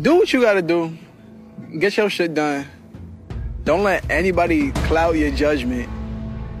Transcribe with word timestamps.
do 0.00 0.16
what 0.16 0.32
you 0.32 0.40
gotta 0.40 0.62
do. 0.62 0.96
Get 1.78 1.96
your 1.96 2.10
shit 2.10 2.34
done. 2.34 2.66
Don't 3.64 3.82
let 3.82 4.08
anybody 4.10 4.72
cloud 4.88 5.16
your 5.16 5.30
judgment. 5.30 5.88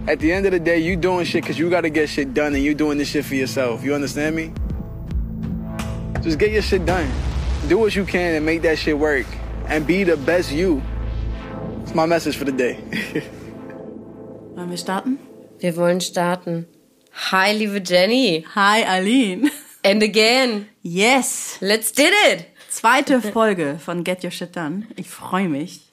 At 0.08 0.18
the 0.18 0.32
end 0.32 0.46
of 0.46 0.52
the 0.52 0.60
day, 0.60 0.78
you 0.78 0.96
doing 0.96 1.24
shit 1.24 1.42
because 1.42 1.58
you 1.58 1.70
gotta 1.70 1.90
get 1.90 2.08
shit 2.08 2.34
done 2.34 2.54
and 2.54 2.62
you 2.62 2.74
doing 2.74 2.98
this 2.98 3.08
shit 3.08 3.24
for 3.24 3.34
yourself. 3.34 3.84
You 3.84 3.94
understand 3.94 4.36
me? 4.36 4.52
Just 6.20 6.38
get 6.38 6.52
your 6.52 6.62
shit 6.62 6.84
done. 6.84 7.10
Do 7.68 7.78
what 7.78 7.94
you 7.94 8.04
can 8.04 8.34
and 8.34 8.44
make 8.44 8.62
that 8.62 8.78
shit 8.78 8.98
work. 8.98 9.26
And 9.66 9.86
be 9.86 10.04
the 10.04 10.16
best 10.16 10.52
you. 10.52 10.82
It's 11.82 11.94
my 11.94 12.06
message 12.06 12.36
for 12.36 12.44
the 12.44 12.52
day. 12.52 12.78
Wollen 14.54 14.68
wir 14.70 14.76
starten? 14.76 15.18
Wir 15.60 15.76
wollen 15.76 16.00
starten. 16.00 16.66
Hi, 17.30 17.52
liebe 17.52 17.80
Jenny. 17.80 18.44
Hi, 18.54 18.82
Aline. 18.82 19.50
And 19.84 20.02
again. 20.02 20.68
Yes. 20.82 21.58
Let's 21.60 21.90
did 21.90 22.12
it. 22.12 22.51
Zweite 22.72 23.20
Folge 23.20 23.78
von 23.78 24.02
Get 24.02 24.24
Your 24.24 24.30
Shit 24.30 24.56
Done. 24.56 24.86
Ich 24.96 25.10
freue 25.10 25.46
mich. 25.46 25.92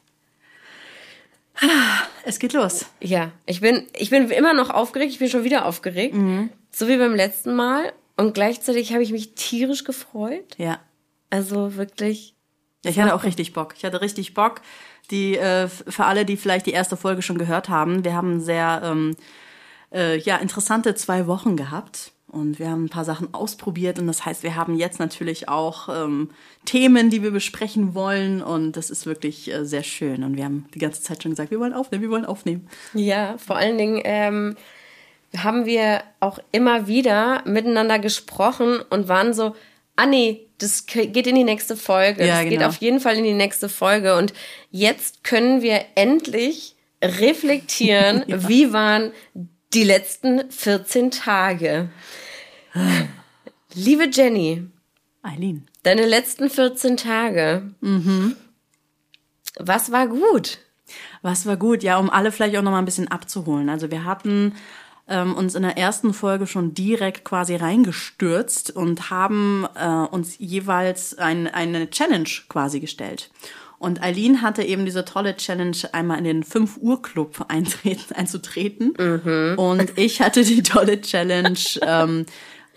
Es 2.23 2.39
geht 2.39 2.53
los. 2.53 2.85
Ja, 3.01 3.31
ich 3.45 3.59
bin, 3.59 3.85
ich 3.97 4.09
bin 4.09 4.29
immer 4.31 4.53
noch 4.53 4.69
aufgeregt. 4.69 5.11
Ich 5.11 5.19
bin 5.19 5.29
schon 5.29 5.43
wieder 5.43 5.65
aufgeregt. 5.65 6.15
So 6.71 6.87
wie 6.87 6.97
beim 6.97 7.15
letzten 7.15 7.53
Mal. 7.53 7.91
Und 8.15 8.33
gleichzeitig 8.33 8.93
habe 8.93 9.03
ich 9.03 9.11
mich 9.11 9.35
tierisch 9.35 9.83
gefreut. 9.83 10.55
Ja. 10.57 10.79
Also 11.29 11.75
wirklich. 11.75 12.33
Ja, 12.85 12.91
ich 12.91 12.99
hatte 12.99 13.13
auch 13.13 13.23
richtig 13.23 13.51
Bock. 13.51 13.73
Ich 13.75 13.83
hatte 13.83 13.99
richtig 13.99 14.33
Bock. 14.33 14.61
Die 15.11 15.35
äh, 15.35 15.67
für 15.67 16.05
alle, 16.05 16.23
die 16.23 16.37
vielleicht 16.37 16.65
die 16.65 16.71
erste 16.71 16.95
Folge 16.95 17.21
schon 17.21 17.37
gehört 17.37 17.67
haben, 17.67 18.05
wir 18.05 18.13
haben 18.13 18.39
sehr 18.39 18.81
ähm, 18.85 19.17
äh, 19.93 20.17
ja 20.17 20.37
interessante 20.37 20.95
zwei 20.95 21.27
Wochen 21.27 21.57
gehabt 21.57 22.13
und 22.31 22.59
wir 22.59 22.69
haben 22.69 22.85
ein 22.85 22.89
paar 22.89 23.05
Sachen 23.05 23.33
ausprobiert 23.33 23.99
und 23.99 24.07
das 24.07 24.25
heißt, 24.25 24.43
wir 24.43 24.55
haben 24.55 24.75
jetzt 24.75 24.99
natürlich 24.99 25.49
auch 25.49 25.89
ähm, 25.89 26.29
Themen, 26.65 27.09
die 27.09 27.23
wir 27.23 27.31
besprechen 27.31 27.93
wollen 27.93 28.41
und 28.41 28.73
das 28.73 28.89
ist 28.89 29.05
wirklich 29.05 29.51
äh, 29.51 29.65
sehr 29.65 29.83
schön 29.83 30.23
und 30.23 30.37
wir 30.37 30.45
haben 30.45 30.65
die 30.73 30.79
ganze 30.79 31.01
Zeit 31.01 31.23
schon 31.23 31.31
gesagt, 31.31 31.51
wir 31.51 31.59
wollen 31.59 31.73
aufnehmen, 31.73 32.03
wir 32.03 32.09
wollen 32.11 32.25
aufnehmen. 32.25 32.67
Ja, 32.93 33.37
vor 33.37 33.57
allen 33.57 33.77
Dingen 33.77 34.01
ähm, 34.03 34.55
haben 35.37 35.65
wir 35.65 36.03
auch 36.19 36.39
immer 36.51 36.87
wieder 36.87 37.43
miteinander 37.45 37.99
gesprochen 37.99 38.79
und 38.89 39.07
waren 39.07 39.33
so, 39.33 39.55
ah 39.95 40.05
nee, 40.05 40.47
das 40.57 40.85
geht 40.85 41.27
in 41.27 41.35
die 41.35 41.43
nächste 41.43 41.75
Folge. 41.75 42.25
Ja, 42.25 42.35
das 42.35 42.43
geht 42.43 42.53
genau. 42.53 42.67
auf 42.67 42.77
jeden 42.77 42.99
Fall 42.99 43.17
in 43.17 43.23
die 43.23 43.33
nächste 43.33 43.69
Folge. 43.69 44.17
Und 44.17 44.33
jetzt 44.71 45.23
können 45.23 45.61
wir 45.61 45.81
endlich 45.95 46.75
reflektieren, 47.01 48.23
wie 48.27 48.73
waren 48.73 49.11
die 49.73 49.83
letzten 49.83 50.49
14 50.51 51.11
Tage. 51.11 51.89
Liebe 53.73 54.09
Jenny, 54.11 54.67
Eileen. 55.21 55.67
deine 55.83 56.05
letzten 56.05 56.49
14 56.49 56.97
Tage. 56.97 57.73
Was 59.57 59.91
war 59.91 60.07
gut? 60.07 60.59
Was 61.21 61.45
war 61.45 61.57
gut? 61.57 61.83
Ja, 61.83 61.97
um 61.97 62.09
alle 62.09 62.31
vielleicht 62.31 62.55
auch 62.57 62.61
noch 62.61 62.71
mal 62.71 62.79
ein 62.79 62.85
bisschen 62.85 63.09
abzuholen. 63.09 63.69
Also 63.69 63.91
wir 63.91 64.05
hatten 64.05 64.55
ähm, 65.07 65.35
uns 65.35 65.55
in 65.55 65.63
der 65.63 65.77
ersten 65.77 66.13
Folge 66.13 66.47
schon 66.47 66.73
direkt 66.73 67.25
quasi 67.25 67.55
reingestürzt 67.55 68.71
und 68.71 69.09
haben 69.09 69.67
äh, 69.75 69.87
uns 69.87 70.37
jeweils 70.39 71.17
ein, 71.17 71.47
eine 71.47 71.89
Challenge 71.89 72.29
quasi 72.47 72.79
gestellt. 72.79 73.29
Und 73.79 74.03
Eileen 74.03 74.41
hatte 74.41 74.61
eben 74.61 74.83
diese 74.85 75.05
tolle 75.05 75.37
Challenge, 75.37 75.77
einmal 75.93 76.17
in 76.17 76.25
den 76.25 76.43
5 76.43 76.77
Uhr 76.77 77.01
Club 77.01 77.45
eintreten, 77.47 78.13
einzutreten. 78.15 78.91
Und 79.55 79.97
ich 79.97 80.21
hatte 80.21 80.43
die 80.43 80.63
tolle 80.63 80.99
Challenge, 81.01 81.57
ähm, 81.81 82.25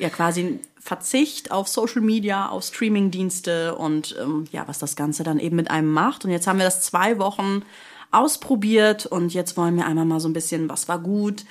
ja 0.03 0.11
quasi 0.11 0.61
Verzicht 0.79 1.53
auf 1.53 1.69
Social 1.69 2.03
Media, 2.03 2.49
auf 2.49 2.65
Streamingdienste 2.65 3.77
und 3.77 4.17
ähm, 4.21 4.47
ja, 4.51 4.67
was 4.67 4.79
das 4.79 4.97
Ganze 4.97 5.23
dann 5.23 5.39
eben 5.39 5.57
mit 5.57 5.71
einem 5.71 5.91
macht. 5.91 6.25
Und 6.25 6.33
jetzt 6.33 6.47
haben 6.47 6.59
wir 6.59 6.65
das 6.65 6.81
zwei 6.83 7.19
Wochen 7.19 7.63
ausprobiert 8.11 9.07
und 9.07 9.33
jetzt 9.33 9.57
wollen 9.57 9.77
wir 9.77 9.87
einmal 9.87 10.05
mal 10.05 10.21
so 10.21 10.29
ein 10.29 10.33
bisschen, 10.33 10.69
was 10.69 10.89
war 10.89 10.99
gut, 10.99 11.45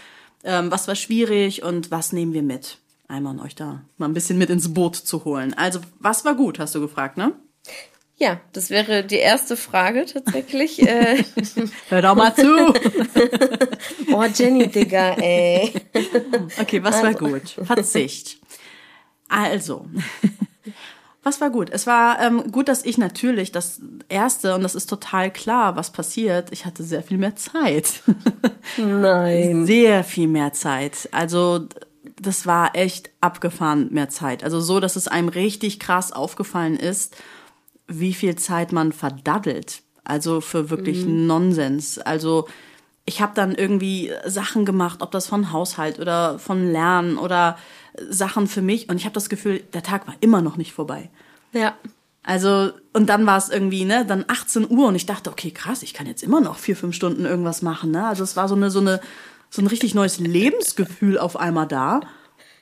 ähm, 0.44 0.70
was 0.70 0.88
war 0.88 0.96
schwierig 0.96 1.64
und 1.64 1.92
was 1.92 2.12
nehmen 2.12 2.34
wir 2.34 2.44
mit. 2.44 2.78
Einmal 3.08 3.34
um 3.36 3.42
euch 3.42 3.56
da 3.56 3.82
mal 3.98 4.08
ein 4.08 4.14
bisschen 4.14 4.38
mit 4.38 4.50
ins 4.50 4.74
Boot 4.74 4.96
zu 4.96 5.26
holen. 5.26 5.54
Also, 5.54 5.80
was 6.00 6.24
war 6.26 6.36
gut, 6.36 6.60
hast 6.60 6.76
du 6.76 6.82
gefragt, 6.82 7.18
ne? 7.18 7.34
Ja, 8.22 8.40
das 8.54 8.70
wäre 8.70 9.04
die 9.04 9.16
erste 9.16 9.58
Frage 9.58 10.06
tatsächlich. 10.06 10.80
äh, 10.88 11.24
Hör 11.90 12.04
doch 12.04 12.14
mal 12.14 12.36
zu. 12.36 12.72
oh, 14.14 14.24
Jenny, 14.32 14.68
Digga, 14.68 15.14
ey. 15.14 15.74
Okay, 16.60 16.84
was 16.84 17.02
war 17.02 17.16
gut? 17.16 17.58
Verzicht. 17.64 18.38
Also, 19.28 19.88
was 21.24 21.42
war 21.42 21.50
gut? 21.50 21.72
Es 21.72 21.88
war 21.88 22.22
ähm, 22.22 22.52
gut, 22.52 22.68
dass 22.68 22.86
ich 22.86 23.00
natürlich 23.00 23.52
das 23.52 23.82
erste, 24.08 24.54
und 24.54 24.62
das 24.62 24.76
ist 24.76 24.86
total 24.86 25.32
klar, 25.32 25.76
was 25.76 25.90
passiert, 25.90 26.50
ich 26.52 26.68
hatte 26.68 26.84
sehr 26.84 27.02
viel 27.02 27.18
mehr 27.18 27.36
Zeit. 27.36 28.04
Nein. 28.78 29.66
Sehr 29.66 30.04
viel 30.04 30.28
mehr 30.28 30.54
Zeit. 30.54 31.10
Also, 31.12 31.68
das 32.22 32.46
war 32.46 32.76
echt 32.76 33.10
abgefahren 33.20 33.88
mehr 33.92 34.10
Zeit. 34.10 34.44
Also 34.44 34.62
so, 34.62 34.80
dass 34.80 34.96
es 34.96 35.08
einem 35.08 35.30
richtig 35.30 35.80
krass 35.80 36.12
aufgefallen 36.12 36.78
ist, 36.78 37.16
wie 38.00 38.14
viel 38.14 38.36
Zeit 38.36 38.72
man 38.72 38.92
verdaddelt. 38.92 39.82
Also 40.04 40.42
für 40.42 40.70
wirklich 40.70 41.06
Nonsens. 41.06 42.00
Also 42.00 42.48
ich 43.06 43.22
habe 43.22 43.34
dann 43.36 43.54
irgendwie 43.54 44.12
Sachen 44.26 44.66
gemacht, 44.66 45.02
ob 45.02 45.12
das 45.12 45.28
von 45.28 45.52
Haushalt 45.52 46.00
oder 46.00 46.40
von 46.40 46.72
Lernen 46.72 47.18
oder 47.18 47.58
Sachen 48.10 48.48
für 48.48 48.62
mich. 48.62 48.90
Und 48.90 48.98
ich 48.98 49.06
habe 49.06 49.14
das 49.14 49.30
Gefühl, 49.30 49.62
der 49.74 49.84
Tag 49.84 50.08
war 50.08 50.16
immer 50.22 50.42
noch 50.42 50.58
nicht 50.58 50.74
vorbei. 50.74 51.10
Ja. 51.54 51.76
Also, 52.24 52.72
und 52.94 53.08
dann 53.10 53.26
war 53.26 53.38
es 53.38 53.50
irgendwie, 53.50 53.84
ne, 53.84 54.06
dann 54.06 54.26
18 54.28 54.70
Uhr 54.70 54.88
und 54.88 54.96
ich 54.96 55.08
dachte, 55.08 55.32
okay, 55.32 55.50
krass, 55.50 55.82
ich 55.82 55.94
kann 55.94 56.06
jetzt 56.06 56.22
immer 56.22 56.40
noch 56.40 56.58
vier, 56.60 56.76
fünf 56.76 56.96
Stunden 56.96 57.26
irgendwas 57.26 57.64
machen, 57.64 57.90
ne? 57.90 58.06
Also 58.06 58.24
es 58.24 58.38
war 58.38 58.48
so 58.48 58.54
eine, 58.54 58.70
so 58.70 58.80
eine, 58.80 59.02
so 59.50 59.62
ein 59.62 59.68
richtig 59.68 59.96
neues 59.96 60.20
Lebensgefühl 60.20 61.18
auf 61.18 61.36
einmal 61.36 61.68
da. 61.68 62.02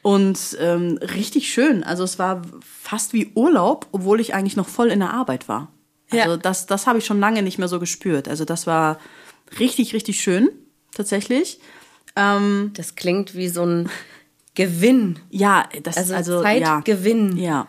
Und 0.01 0.57
ähm, 0.59 0.97
richtig 1.01 1.51
schön. 1.51 1.83
Also 1.83 2.03
es 2.03 2.17
war 2.19 2.41
fast 2.61 3.13
wie 3.13 3.31
Urlaub, 3.35 3.87
obwohl 3.91 4.19
ich 4.21 4.33
eigentlich 4.33 4.55
noch 4.55 4.67
voll 4.67 4.87
in 4.89 4.99
der 4.99 5.13
Arbeit 5.13 5.47
war. 5.49 5.71
Also 6.11 6.31
Ja. 6.31 6.37
das, 6.37 6.65
das 6.67 6.87
habe 6.87 6.99
ich 6.99 7.05
schon 7.05 7.19
lange 7.19 7.43
nicht 7.43 7.59
mehr 7.59 7.67
so 7.67 7.79
gespürt. 7.79 8.27
Also 8.27 8.45
das 8.45 8.65
war 8.65 8.99
richtig, 9.59 9.93
richtig 9.93 10.21
schön, 10.21 10.49
tatsächlich. 10.93 11.59
Ähm, 12.15 12.71
Das 12.75 12.95
klingt 12.95 13.35
wie 13.35 13.49
so 13.49 13.65
ein 13.65 13.89
Gewinn. 14.55 15.19
ja, 15.29 15.67
das 15.83 15.97
Also, 15.97 16.15
also 16.15 16.33
ja, 16.43 16.81
Zeitgewinn. 16.81 17.37
ja. 17.37 17.67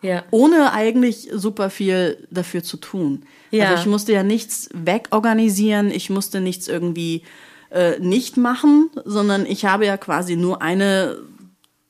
Ja. 0.00 0.22
ohne 0.30 0.72
eigentlich 0.72 1.28
super 1.34 1.70
viel 1.70 2.28
dafür 2.30 2.62
zu 2.62 2.76
tun. 2.76 3.24
Ja. 3.50 3.70
Also 3.70 3.82
ich 3.82 3.86
musste 3.88 4.12
ja 4.12 4.22
nichts 4.22 4.68
wegorganisieren, 4.72 5.90
ich 5.90 6.08
musste 6.08 6.40
nichts 6.40 6.68
irgendwie 6.68 7.24
äh, 7.70 7.98
nicht 7.98 8.36
machen, 8.36 8.90
sondern 9.04 9.44
ich 9.44 9.64
habe 9.64 9.86
ja 9.86 9.96
quasi 9.96 10.36
nur 10.36 10.62
eine 10.62 11.18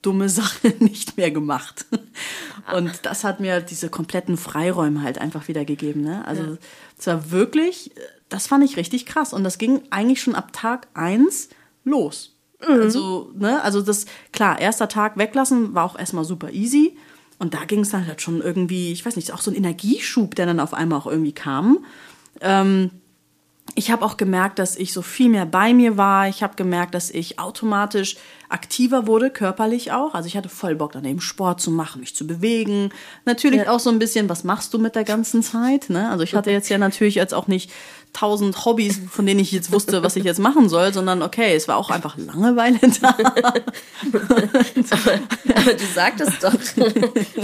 dumme 0.02 0.28
Sache 0.28 0.74
nicht 0.78 1.16
mehr 1.16 1.30
gemacht. 1.30 1.86
Und 2.74 3.06
das 3.06 3.24
hat 3.24 3.40
mir 3.40 3.60
diese 3.60 3.88
kompletten 3.88 4.36
Freiräume 4.36 5.02
halt 5.02 5.18
einfach 5.18 5.48
wieder 5.48 5.64
gegeben. 5.64 6.02
Ne? 6.02 6.24
Also 6.26 6.58
es 6.98 7.06
war 7.06 7.30
wirklich, 7.30 7.92
das 8.28 8.46
fand 8.46 8.64
ich 8.64 8.76
richtig 8.76 9.06
krass. 9.06 9.32
Und 9.32 9.44
das 9.44 9.58
ging 9.58 9.82
eigentlich 9.90 10.20
schon 10.20 10.34
ab 10.34 10.52
Tag 10.52 10.88
eins 10.94 11.48
los. 11.84 12.34
Also, 12.60 13.30
ne, 13.36 13.62
also 13.62 13.82
das, 13.82 14.06
klar, 14.32 14.60
erster 14.60 14.88
Tag 14.88 15.16
weglassen 15.16 15.74
war 15.74 15.84
auch 15.84 15.96
erstmal 15.98 16.24
super 16.24 16.50
easy. 16.50 16.96
Und 17.38 17.54
da 17.54 17.64
ging 17.64 17.80
es 17.80 17.90
dann 17.90 18.06
halt 18.06 18.20
schon 18.20 18.40
irgendwie, 18.40 18.90
ich 18.92 19.06
weiß 19.06 19.14
nicht, 19.14 19.32
auch 19.32 19.40
so 19.40 19.50
ein 19.50 19.56
Energieschub, 19.56 20.34
der 20.34 20.46
dann 20.46 20.58
auf 20.58 20.74
einmal 20.74 20.98
auch 20.98 21.06
irgendwie 21.06 21.32
kam. 21.32 21.84
Ähm, 22.40 22.90
ich 23.76 23.92
habe 23.92 24.04
auch 24.04 24.16
gemerkt, 24.16 24.58
dass 24.58 24.74
ich 24.74 24.92
so 24.92 25.02
viel 25.02 25.28
mehr 25.28 25.46
bei 25.46 25.72
mir 25.72 25.96
war. 25.96 26.28
Ich 26.28 26.42
habe 26.42 26.56
gemerkt, 26.56 26.94
dass 26.94 27.10
ich 27.10 27.38
automatisch 27.38 28.16
aktiver 28.48 29.06
wurde, 29.06 29.30
körperlich 29.30 29.92
auch. 29.92 30.14
Also 30.14 30.26
ich 30.26 30.36
hatte 30.36 30.48
voll 30.48 30.74
Bock, 30.74 30.92
dann 30.92 31.04
eben 31.04 31.20
Sport 31.20 31.60
zu 31.60 31.70
machen, 31.70 32.00
mich 32.00 32.14
zu 32.16 32.26
bewegen. 32.26 32.90
Natürlich 33.24 33.68
auch 33.68 33.80
so 33.80 33.90
ein 33.90 33.98
bisschen, 33.98 34.28
was 34.28 34.44
machst 34.44 34.72
du 34.72 34.78
mit 34.78 34.94
der 34.94 35.04
ganzen 35.04 35.42
Zeit? 35.42 35.90
Ne? 35.90 36.08
Also 36.10 36.24
ich 36.24 36.34
hatte 36.34 36.50
jetzt 36.50 36.68
ja 36.68 36.78
natürlich 36.78 37.14
jetzt 37.16 37.34
auch 37.34 37.46
nicht 37.46 37.70
tausend 38.14 38.64
Hobbys, 38.64 39.00
von 39.10 39.26
denen 39.26 39.38
ich 39.40 39.52
jetzt 39.52 39.70
wusste, 39.70 40.02
was 40.02 40.16
ich 40.16 40.24
jetzt 40.24 40.40
machen 40.40 40.70
soll, 40.70 40.94
sondern 40.94 41.20
okay, 41.22 41.54
es 41.54 41.68
war 41.68 41.76
auch 41.76 41.90
einfach 41.90 42.16
Langeweile 42.16 42.78
da. 43.02 43.14
Aber 45.54 45.72
du 45.74 45.84
sagtest 45.94 46.42
doch, 46.42 46.54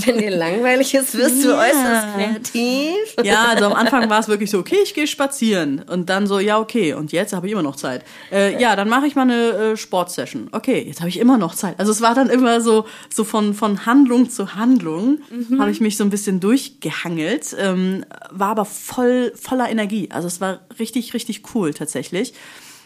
wenn 0.06 0.19
dir 0.19 0.31
langweilig 0.31 0.94
ist, 0.94 1.17
wirst 1.17 1.44
du 1.44 1.50
Ja. 1.50 1.58
äußerst 1.61 2.06
kreativ. 2.14 2.94
Ja, 3.23 3.46
also 3.49 3.67
am 3.67 3.73
Anfang 3.75 4.08
war 4.08 4.20
es 4.20 4.28
wirklich 4.28 4.50
so, 4.50 4.58
okay, 4.58 4.78
ich 4.82 4.94
gehe 4.94 5.06
spazieren. 5.06 5.82
Und 5.82 6.08
dann 6.08 6.26
so, 6.26 6.38
ja, 6.38 6.58
okay, 6.58 6.94
und 6.94 7.12
jetzt 7.12 7.32
habe 7.32 7.46
ich 7.46 7.52
immer 7.52 7.62
noch 7.62 7.76
Zeit. 7.76 8.02
Äh, 8.32 8.61
ja, 8.61 8.75
dann 8.76 8.88
mache 8.88 9.06
ich 9.06 9.14
mal 9.14 9.23
eine 9.23 9.50
äh, 9.73 9.76
Sportsession. 9.76 10.49
Okay, 10.52 10.81
jetzt 10.94 11.00
habe 11.00 11.08
ich 11.08 11.19
immer 11.19 11.38
noch 11.38 11.56
Zeit. 11.56 11.81
Also 11.81 11.91
es 11.91 12.00
war 12.00 12.14
dann 12.14 12.31
immer 12.31 12.61
so, 12.61 12.87
so 13.12 13.25
von, 13.25 13.52
von 13.55 13.85
Handlung 13.85 14.31
zu 14.31 14.55
Handlung 14.55 15.19
habe 15.58 15.70
ich 15.73 15.81
mich 15.81 15.96
so 15.96 16.05
ein 16.05 16.11
bisschen 16.11 16.38
durchgehangelt, 16.38 17.55
ähm, 17.58 18.05
war 18.31 18.50
aber 18.50 18.64
voll, 18.64 19.32
voller 19.35 19.69
Energie. 19.69 20.08
Also 20.12 20.29
es 20.29 20.41
war 20.41 20.61
richtig, 20.79 21.12
richtig 21.12 21.43
cool 21.55 21.75
tatsächlich. 21.75 22.32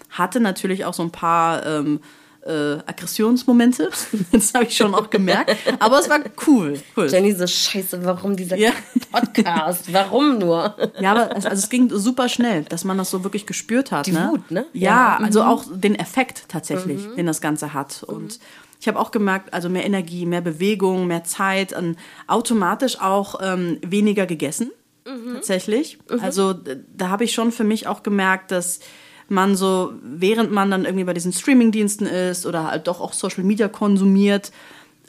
Hatte 0.08 0.40
natürlich 0.40 0.86
auch 0.86 0.94
so 0.94 1.02
ein 1.02 1.10
paar 1.10 1.66
ähm, 1.66 2.00
äh, 2.44 2.78
Aggressionsmomente. 2.86 3.90
Das 4.32 4.52
habe 4.54 4.64
ich 4.64 4.76
schon 4.76 4.94
auch 4.94 5.10
gemerkt. 5.10 5.56
Aber 5.78 5.98
es 5.98 6.08
war 6.08 6.20
cool. 6.46 6.80
cool. 6.96 7.08
Jenny 7.10 7.32
so, 7.32 7.46
scheiße, 7.46 8.04
warum 8.04 8.36
dieser 8.36 8.56
ja. 8.56 8.72
Podcast? 9.10 9.92
warum 9.92 10.38
nur? 10.38 10.76
Ja, 11.00 11.12
aber 11.12 11.36
es, 11.36 11.46
also 11.46 11.62
es 11.62 11.68
ging 11.68 11.90
super 11.90 12.28
schnell, 12.28 12.64
dass 12.64 12.84
man 12.84 12.98
das 12.98 13.10
so 13.10 13.24
wirklich 13.24 13.46
gespürt 13.46 13.90
hat. 13.90 14.06
Die 14.06 14.12
ne? 14.12 14.28
Wut, 14.32 14.50
ne? 14.50 14.66
Ja, 14.72 15.18
ja. 15.18 15.24
also 15.24 15.42
mhm. 15.42 15.48
auch 15.48 15.64
den 15.70 15.94
Effekt 15.94 16.44
tatsächlich, 16.48 17.06
mhm. 17.06 17.16
den 17.16 17.26
das 17.26 17.40
Ganze 17.40 17.74
hat. 17.74 18.02
Und 18.02 18.38
mhm. 18.38 18.44
ich 18.80 18.88
habe 18.88 18.98
auch 18.98 19.10
gemerkt, 19.10 19.52
also 19.54 19.68
mehr 19.68 19.84
Energie, 19.84 20.26
mehr 20.26 20.42
Bewegung, 20.42 21.06
mehr 21.06 21.24
Zeit, 21.24 21.72
und 21.72 21.96
automatisch 22.26 23.00
auch 23.00 23.40
ähm, 23.42 23.78
weniger 23.82 24.26
gegessen. 24.26 24.70
Mhm. 25.06 25.34
Tatsächlich. 25.34 25.98
Mhm. 26.10 26.20
Also 26.20 26.52
da 26.52 27.08
habe 27.08 27.24
ich 27.24 27.32
schon 27.32 27.52
für 27.52 27.64
mich 27.64 27.86
auch 27.86 28.02
gemerkt, 28.02 28.50
dass 28.50 28.80
man 29.30 29.56
so, 29.56 29.92
während 30.02 30.52
man 30.52 30.70
dann 30.70 30.84
irgendwie 30.84 31.04
bei 31.04 31.14
diesen 31.14 31.32
Streamingdiensten 31.32 32.06
ist 32.06 32.46
oder 32.46 32.70
halt 32.70 32.86
doch 32.86 33.00
auch 33.00 33.12
Social 33.12 33.44
Media 33.44 33.68
konsumiert, 33.68 34.52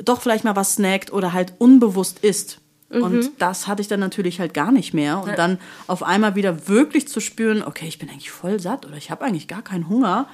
doch 0.03 0.21
vielleicht 0.21 0.43
mal 0.43 0.55
was 0.55 0.75
snackt 0.75 1.11
oder 1.11 1.33
halt 1.33 1.53
unbewusst 1.57 2.19
isst. 2.19 2.59
Mhm. 2.89 3.03
Und 3.03 3.31
das 3.39 3.67
hatte 3.67 3.81
ich 3.81 3.87
dann 3.87 3.99
natürlich 3.99 4.39
halt 4.39 4.53
gar 4.53 4.71
nicht 4.71 4.93
mehr. 4.93 5.21
Und 5.21 5.37
dann 5.37 5.59
auf 5.87 6.03
einmal 6.03 6.35
wieder 6.35 6.67
wirklich 6.67 7.07
zu 7.07 7.19
spüren, 7.19 7.63
okay, 7.63 7.87
ich 7.87 7.99
bin 7.99 8.09
eigentlich 8.09 8.31
voll 8.31 8.59
satt 8.59 8.85
oder 8.85 8.97
ich 8.97 9.11
habe 9.11 9.25
eigentlich 9.25 9.47
gar 9.47 9.61
keinen 9.61 9.89
Hunger 9.89 10.27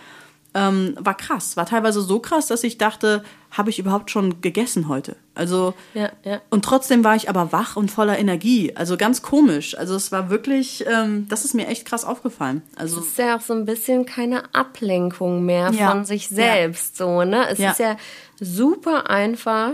ähm, 0.56 0.96
war 0.98 1.16
krass. 1.16 1.58
War 1.58 1.66
teilweise 1.66 2.02
so 2.02 2.20
krass, 2.20 2.48
dass 2.48 2.64
ich 2.64 2.78
dachte, 2.78 3.24
habe 3.52 3.70
ich 3.70 3.78
überhaupt 3.78 4.10
schon 4.10 4.42
gegessen 4.42 4.88
heute? 4.88 5.18
Also 5.36 5.74
ja, 5.94 6.10
ja. 6.24 6.42
und 6.50 6.64
trotzdem 6.64 7.04
war 7.04 7.16
ich 7.16 7.30
aber 7.30 7.52
wach 7.52 7.76
und 7.76 7.92
voller 7.92 8.18
Energie. 8.18 8.74
Also 8.74 8.96
ganz 8.96 9.22
komisch. 9.22 9.78
Also 9.78 9.96
es 9.96 10.14
war 10.14 10.30
wirklich, 10.30 10.86
ähm, 10.88 11.28
das 11.30 11.44
ist 11.44 11.56
mir 11.56 11.68
echt 11.68 11.86
krass 11.86 12.06
aufgefallen. 12.06 12.62
Also 12.78 13.02
es 13.02 13.08
ist 13.08 13.18
ja 13.18 13.36
auch 13.36 13.42
so 13.42 13.54
ein 13.54 13.66
bisschen 13.66 14.06
keine 14.06 14.56
Ablenkung 14.56 15.46
mehr 15.46 15.72
ja. 15.72 15.92
von 15.92 16.06
sich 16.06 16.30
selbst. 16.30 16.96
So 16.96 17.24
ne, 17.26 17.50
es 17.50 17.60
ist 17.60 17.80
ja 17.80 17.98
super 18.40 19.10
einfach, 19.10 19.74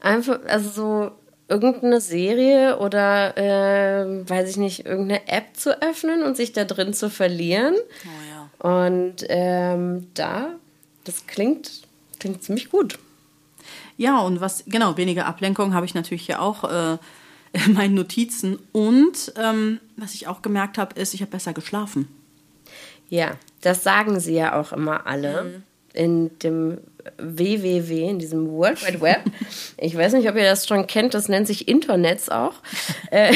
einfach 0.00 0.40
also 0.48 0.70
so 0.70 1.10
irgendeine 1.46 2.00
Serie 2.00 2.78
oder 2.78 3.38
äh, 3.38 4.28
weiß 4.28 4.50
ich 4.50 4.56
nicht 4.56 4.84
irgendeine 4.84 5.28
App 5.28 5.56
zu 5.56 5.80
öffnen 5.80 6.24
und 6.24 6.36
sich 6.36 6.52
da 6.52 6.64
drin 6.64 6.92
zu 6.92 7.08
verlieren. 7.08 7.74
Oh 7.76 8.30
ja 8.32 8.37
und 8.58 9.16
ähm, 9.28 10.08
da, 10.14 10.50
das 11.04 11.26
klingt, 11.26 11.82
klingt 12.18 12.42
ziemlich 12.42 12.70
gut. 12.70 12.98
Ja, 13.96 14.20
und 14.20 14.40
was, 14.40 14.64
genau, 14.66 14.96
weniger 14.96 15.26
Ablenkung 15.26 15.74
habe 15.74 15.86
ich 15.86 15.94
natürlich 15.94 16.26
hier 16.26 16.40
auch 16.40 16.64
äh, 16.64 16.98
in 17.52 17.74
meinen 17.74 17.94
Notizen. 17.94 18.58
Und 18.72 19.32
ähm, 19.36 19.80
was 19.96 20.14
ich 20.14 20.26
auch 20.26 20.42
gemerkt 20.42 20.78
habe, 20.78 20.98
ist, 20.98 21.14
ich 21.14 21.20
habe 21.20 21.30
besser 21.30 21.52
geschlafen. 21.52 22.08
Ja, 23.10 23.32
das 23.62 23.82
sagen 23.82 24.20
sie 24.20 24.34
ja 24.34 24.58
auch 24.58 24.72
immer 24.72 25.06
alle. 25.06 25.44
Mhm. 25.44 25.62
In 25.98 26.38
dem 26.38 26.78
www, 27.16 28.08
in 28.08 28.18
diesem 28.18 28.50
World 28.50 28.86
Wide 28.86 29.00
Web. 29.00 29.22
Ich 29.78 29.96
weiß 29.96 30.12
nicht, 30.12 30.28
ob 30.28 30.36
ihr 30.36 30.44
das 30.44 30.66
schon 30.66 30.86
kennt, 30.86 31.14
das 31.14 31.28
nennt 31.28 31.46
sich 31.46 31.68
Internets 31.68 32.28
auch. 32.28 32.54
Äh, 33.10 33.32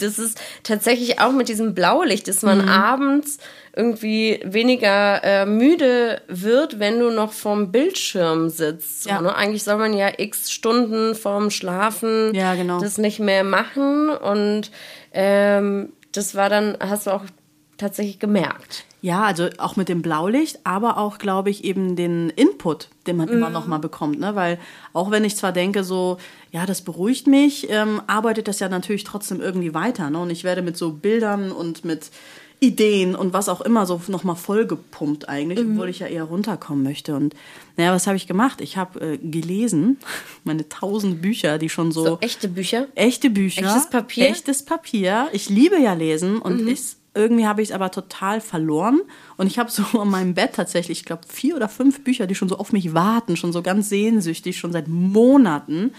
das 0.00 0.18
ist 0.18 0.40
tatsächlich 0.64 1.20
auch 1.20 1.30
mit 1.30 1.48
diesem 1.48 1.74
Blaulicht, 1.74 2.26
dass 2.26 2.42
man 2.42 2.62
mhm. 2.62 2.68
abends 2.68 3.38
irgendwie 3.76 4.40
weniger 4.42 5.22
äh, 5.22 5.46
müde 5.46 6.22
wird, 6.26 6.80
wenn 6.80 6.98
du 6.98 7.10
noch 7.10 7.32
vorm 7.32 7.70
Bildschirm 7.70 8.48
sitzt. 8.48 9.06
Ja. 9.06 9.20
ne? 9.20 9.32
Eigentlich 9.36 9.62
soll 9.62 9.76
man 9.76 9.94
ja 9.94 10.10
x 10.16 10.50
Stunden 10.50 11.14
vorm 11.14 11.50
Schlafen 11.50 12.34
ja, 12.34 12.56
genau. 12.56 12.80
das 12.80 12.98
nicht 12.98 13.20
mehr 13.20 13.44
machen 13.44 14.10
und 14.10 14.72
ähm, 15.12 15.92
das 16.10 16.34
war 16.34 16.48
dann, 16.48 16.76
hast 16.80 17.06
du 17.06 17.12
auch 17.12 17.24
tatsächlich 17.76 18.18
gemerkt. 18.18 18.86
Ja, 19.02 19.24
also 19.24 19.48
auch 19.58 19.74
mit 19.74 19.88
dem 19.88 20.00
Blaulicht, 20.00 20.60
aber 20.62 20.96
auch, 20.96 21.18
glaube 21.18 21.50
ich, 21.50 21.64
eben 21.64 21.96
den 21.96 22.30
Input, 22.30 22.88
den 23.08 23.16
man 23.16 23.28
mhm. 23.28 23.34
immer 23.34 23.50
noch 23.50 23.66
mal 23.66 23.78
bekommt. 23.78 24.20
Ne? 24.20 24.36
Weil 24.36 24.60
auch 24.92 25.10
wenn 25.10 25.24
ich 25.24 25.36
zwar 25.36 25.50
denke, 25.52 25.82
so, 25.82 26.18
ja, 26.52 26.66
das 26.66 26.82
beruhigt 26.82 27.26
mich, 27.26 27.68
ähm, 27.68 28.00
arbeitet 28.06 28.46
das 28.46 28.60
ja 28.60 28.68
natürlich 28.68 29.02
trotzdem 29.02 29.40
irgendwie 29.40 29.74
weiter. 29.74 30.08
Ne? 30.08 30.20
Und 30.20 30.30
ich 30.30 30.44
werde 30.44 30.62
mit 30.62 30.76
so 30.76 30.92
Bildern 30.92 31.50
und 31.50 31.84
mit 31.84 32.12
Ideen 32.60 33.16
und 33.16 33.32
was 33.32 33.48
auch 33.48 33.60
immer 33.60 33.86
so 33.86 34.00
nochmal 34.06 34.36
vollgepumpt 34.36 35.28
eigentlich, 35.28 35.58
mhm. 35.58 35.72
obwohl 35.72 35.88
ich 35.88 35.98
ja 35.98 36.06
eher 36.06 36.22
runterkommen 36.22 36.84
möchte. 36.84 37.16
Und 37.16 37.34
naja, 37.76 37.92
was 37.92 38.06
habe 38.06 38.16
ich 38.16 38.28
gemacht? 38.28 38.60
Ich 38.60 38.76
habe 38.76 39.14
äh, 39.14 39.18
gelesen, 39.18 39.98
meine 40.44 40.68
tausend 40.68 41.20
Bücher, 41.20 41.58
die 41.58 41.70
schon 41.70 41.90
so, 41.90 42.04
so. 42.04 42.18
echte 42.20 42.46
Bücher? 42.46 42.86
Echte 42.94 43.30
Bücher. 43.30 43.62
Echtes 43.62 43.90
Papier? 43.90 44.30
Echtes 44.30 44.64
Papier. 44.64 45.28
Ich 45.32 45.48
liebe 45.48 45.80
ja 45.80 45.92
lesen 45.94 46.38
und 46.38 46.62
mhm. 46.62 46.68
ich 46.68 47.01
irgendwie 47.14 47.46
habe 47.46 47.62
ich 47.62 47.68
es 47.68 47.74
aber 47.74 47.90
total 47.90 48.40
verloren. 48.40 49.02
Und 49.36 49.46
ich 49.46 49.58
habe 49.58 49.70
so 49.70 49.82
an 50.00 50.10
meinem 50.10 50.34
Bett 50.34 50.54
tatsächlich, 50.54 51.00
ich 51.00 51.04
glaube, 51.04 51.22
vier 51.28 51.56
oder 51.56 51.68
fünf 51.68 52.02
Bücher, 52.04 52.26
die 52.26 52.34
schon 52.34 52.48
so 52.48 52.58
auf 52.58 52.72
mich 52.72 52.94
warten, 52.94 53.36
schon 53.36 53.52
so 53.52 53.62
ganz 53.62 53.88
sehnsüchtig, 53.88 54.58
schon 54.58 54.72
seit 54.72 54.88
Monaten. 54.88 55.92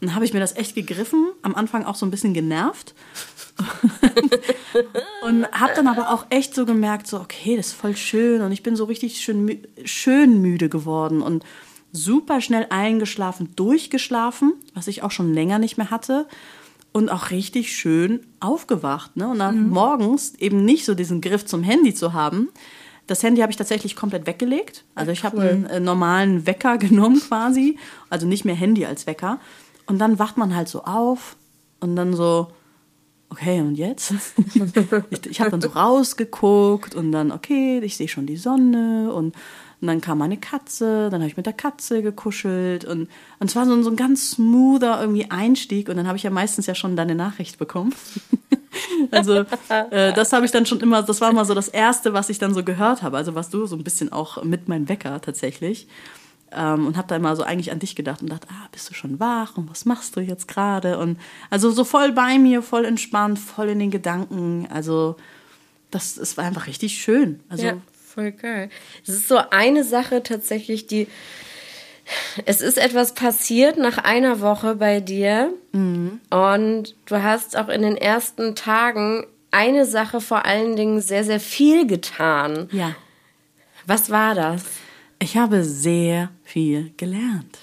Und 0.00 0.08
dann 0.08 0.14
habe 0.14 0.24
ich 0.24 0.32
mir 0.32 0.40
das 0.40 0.56
echt 0.56 0.74
gegriffen, 0.74 1.28
am 1.42 1.54
Anfang 1.54 1.84
auch 1.84 1.94
so 1.94 2.04
ein 2.04 2.10
bisschen 2.10 2.34
genervt. 2.34 2.94
und 5.22 5.46
habe 5.52 5.72
dann 5.76 5.86
aber 5.86 6.10
auch 6.10 6.26
echt 6.30 6.54
so 6.54 6.66
gemerkt, 6.66 7.06
so, 7.06 7.20
okay, 7.20 7.56
das 7.56 7.68
ist 7.68 7.74
voll 7.74 7.96
schön. 7.96 8.42
Und 8.42 8.50
ich 8.52 8.62
bin 8.62 8.74
so 8.74 8.84
richtig 8.84 9.20
schön, 9.20 9.64
schön 9.84 10.40
müde 10.40 10.68
geworden 10.68 11.22
und 11.22 11.44
super 11.92 12.40
schnell 12.40 12.66
eingeschlafen, 12.70 13.54
durchgeschlafen, 13.54 14.54
was 14.74 14.88
ich 14.88 15.04
auch 15.04 15.12
schon 15.12 15.32
länger 15.32 15.60
nicht 15.60 15.76
mehr 15.78 15.90
hatte 15.90 16.26
und 16.94 17.08
auch 17.10 17.30
richtig 17.30 17.76
schön 17.76 18.20
aufgewacht. 18.38 19.16
Ne? 19.16 19.28
Und 19.28 19.40
dann 19.40 19.64
mhm. 19.64 19.70
morgens 19.70 20.34
eben 20.36 20.64
nicht 20.64 20.84
so 20.84 20.94
diesen 20.94 21.20
Griff 21.20 21.44
zum 21.44 21.64
Handy 21.64 21.92
zu 21.92 22.12
haben. 22.12 22.50
Das 23.08 23.22
Handy 23.24 23.40
habe 23.42 23.50
ich 23.50 23.56
tatsächlich 23.56 23.96
komplett 23.96 24.28
weggelegt. 24.28 24.84
Also 24.94 25.10
ich 25.10 25.24
habe 25.24 25.40
einen 25.40 25.66
äh, 25.66 25.80
normalen 25.80 26.46
Wecker 26.46 26.78
genommen 26.78 27.20
quasi. 27.20 27.78
Also 28.10 28.28
nicht 28.28 28.44
mehr 28.44 28.54
Handy 28.54 28.86
als 28.86 29.08
Wecker. 29.08 29.40
Und 29.86 29.98
dann 29.98 30.20
wacht 30.20 30.36
man 30.36 30.54
halt 30.54 30.68
so 30.68 30.84
auf 30.84 31.36
und 31.80 31.96
dann 31.96 32.14
so, 32.14 32.52
okay, 33.28 33.60
und 33.60 33.74
jetzt? 33.74 34.14
ich 35.10 35.26
ich 35.26 35.40
habe 35.40 35.50
dann 35.50 35.60
so 35.60 35.70
rausgeguckt 35.70 36.94
und 36.94 37.10
dann, 37.10 37.32
okay, 37.32 37.80
ich 37.80 37.96
sehe 37.96 38.08
schon 38.08 38.26
die 38.26 38.36
Sonne 38.36 39.12
und 39.12 39.34
und 39.80 39.88
dann 39.88 40.00
kam 40.00 40.18
meine 40.18 40.36
Katze, 40.36 41.08
dann 41.10 41.20
habe 41.20 41.28
ich 41.28 41.36
mit 41.36 41.46
der 41.46 41.52
Katze 41.52 42.02
gekuschelt 42.02 42.84
und, 42.84 43.08
und 43.38 43.50
es 43.50 43.56
war 43.56 43.66
so, 43.66 43.82
so 43.82 43.90
ein 43.90 43.96
ganz 43.96 44.30
smoother 44.30 45.00
irgendwie 45.00 45.30
Einstieg 45.30 45.88
und 45.88 45.96
dann 45.96 46.06
habe 46.06 46.16
ich 46.16 46.22
ja 46.22 46.30
meistens 46.30 46.66
ja 46.66 46.74
schon 46.74 46.96
deine 46.96 47.14
Nachricht 47.14 47.58
bekommen. 47.58 47.94
also 49.10 49.44
äh, 49.68 50.12
das 50.12 50.32
habe 50.32 50.46
ich 50.46 50.52
dann 50.52 50.66
schon 50.66 50.80
immer, 50.80 51.02
das 51.02 51.20
war 51.20 51.32
mal 51.32 51.44
so 51.44 51.54
das 51.54 51.68
Erste, 51.68 52.12
was 52.12 52.30
ich 52.30 52.38
dann 52.38 52.54
so 52.54 52.64
gehört 52.64 53.02
habe, 53.02 53.16
also 53.16 53.34
was 53.34 53.50
du 53.50 53.66
so 53.66 53.76
ein 53.76 53.84
bisschen 53.84 54.12
auch 54.12 54.42
mit 54.42 54.68
meinem 54.68 54.88
Wecker 54.88 55.20
tatsächlich. 55.20 55.88
Ähm, 56.52 56.86
und 56.86 56.96
habe 56.96 57.08
da 57.08 57.16
immer 57.16 57.34
so 57.34 57.42
eigentlich 57.42 57.72
an 57.72 57.80
dich 57.80 57.96
gedacht 57.96 58.22
und 58.22 58.30
dachte, 58.30 58.46
ah, 58.50 58.68
bist 58.70 58.88
du 58.88 58.94
schon 58.94 59.18
wach 59.18 59.56
und 59.56 59.68
was 59.68 59.86
machst 59.86 60.14
du 60.14 60.20
jetzt 60.20 60.46
gerade? 60.46 60.98
Und 60.98 61.18
also 61.50 61.70
so 61.72 61.82
voll 61.82 62.12
bei 62.12 62.38
mir, 62.38 62.62
voll 62.62 62.84
entspannt, 62.84 63.40
voll 63.40 63.70
in 63.70 63.80
den 63.80 63.90
Gedanken. 63.90 64.68
Also 64.70 65.16
das, 65.90 66.14
das 66.14 66.36
war 66.36 66.44
einfach 66.44 66.68
richtig 66.68 66.98
schön. 66.98 67.40
Also 67.48 67.66
ja 67.66 67.74
voll 68.14 68.32
geil. 68.32 68.70
Es 69.02 69.10
ist 69.10 69.28
so 69.28 69.38
eine 69.50 69.84
Sache 69.84 70.22
tatsächlich, 70.22 70.86
die. 70.86 71.08
Es 72.44 72.60
ist 72.60 72.76
etwas 72.76 73.14
passiert 73.14 73.78
nach 73.78 73.96
einer 73.96 74.40
Woche 74.40 74.74
bei 74.74 75.00
dir. 75.00 75.54
Mhm. 75.72 76.20
Und 76.28 76.94
du 77.06 77.22
hast 77.22 77.56
auch 77.56 77.68
in 77.68 77.80
den 77.80 77.96
ersten 77.96 78.54
Tagen 78.54 79.26
eine 79.50 79.86
Sache 79.86 80.20
vor 80.20 80.44
allen 80.44 80.76
Dingen 80.76 81.00
sehr, 81.00 81.24
sehr 81.24 81.40
viel 81.40 81.86
getan. 81.86 82.68
Ja. 82.72 82.94
Was 83.86 84.10
war 84.10 84.34
das? 84.34 84.64
Ich 85.18 85.36
habe 85.36 85.64
sehr 85.64 86.30
viel 86.42 86.92
gelernt. 86.96 87.58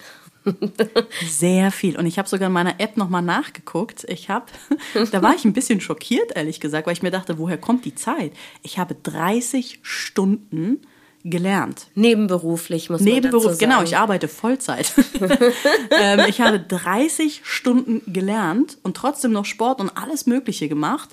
Sehr 1.27 1.71
viel. 1.71 1.97
Und 1.97 2.05
ich 2.05 2.17
habe 2.17 2.27
sogar 2.27 2.47
in 2.47 2.53
meiner 2.53 2.79
App 2.79 2.97
nochmal 2.97 3.21
nachgeguckt. 3.21 4.05
Ich 4.09 4.29
habe, 4.29 4.45
da 5.11 5.21
war 5.21 5.35
ich 5.35 5.45
ein 5.45 5.53
bisschen 5.53 5.81
schockiert, 5.81 6.35
ehrlich 6.35 6.59
gesagt, 6.59 6.87
weil 6.87 6.93
ich 6.93 7.03
mir 7.03 7.11
dachte, 7.11 7.37
woher 7.37 7.57
kommt 7.57 7.85
die 7.85 7.95
Zeit? 7.95 8.33
Ich 8.63 8.79
habe 8.79 8.95
30 8.95 9.79
Stunden 9.81 10.81
gelernt. 11.23 11.87
Nebenberuflich 11.93 12.89
muss 12.89 13.01
man 13.01 13.13
Nebenberuf, 13.13 13.45
dazu 13.45 13.57
genau, 13.59 13.83
ich 13.83 13.95
arbeite 13.95 14.27
Vollzeit. 14.27 14.91
ähm, 15.91 16.21
ich 16.27 16.41
habe 16.41 16.59
30 16.59 17.41
Stunden 17.43 18.01
gelernt 18.11 18.79
und 18.81 18.97
trotzdem 18.97 19.31
noch 19.31 19.45
Sport 19.45 19.79
und 19.79 19.95
alles 19.95 20.25
Mögliche 20.25 20.67
gemacht. 20.67 21.09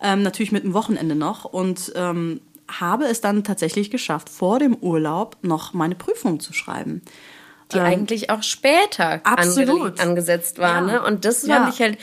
Ähm, 0.00 0.22
natürlich 0.22 0.50
mit 0.50 0.64
dem 0.64 0.74
Wochenende 0.74 1.14
noch. 1.14 1.44
Und 1.44 1.92
ähm, 1.94 2.40
habe 2.66 3.04
es 3.04 3.20
dann 3.20 3.44
tatsächlich 3.44 3.92
geschafft, 3.92 4.28
vor 4.28 4.58
dem 4.58 4.74
Urlaub 4.74 5.36
noch 5.42 5.72
meine 5.72 5.94
Prüfung 5.94 6.40
zu 6.40 6.52
schreiben 6.52 7.02
die 7.72 7.78
ähm, 7.78 7.84
eigentlich 7.84 8.30
auch 8.30 8.42
später 8.42 9.20
absolut. 9.24 10.00
angesetzt 10.00 10.58
war. 10.58 10.76
Ja. 10.76 10.80
Ne? 10.80 11.02
Und 11.02 11.24
das 11.24 11.40
fand 11.40 11.66
ja. 11.66 11.68
ich 11.68 11.80
halt, 11.80 11.98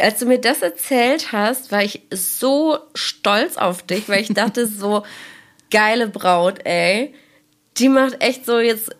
als 0.00 0.18
du 0.18 0.26
mir 0.26 0.40
das 0.40 0.62
erzählt 0.62 1.32
hast, 1.32 1.72
war 1.72 1.82
ich 1.82 2.02
so 2.10 2.78
stolz 2.94 3.56
auf 3.56 3.82
dich, 3.82 4.08
weil 4.08 4.22
ich 4.22 4.28
dachte 4.28 4.66
so, 4.66 5.04
geile 5.70 6.08
Braut, 6.08 6.64
ey. 6.64 7.14
Die 7.78 7.88
macht 7.88 8.22
echt 8.22 8.46
so 8.46 8.58
jetzt, 8.58 8.90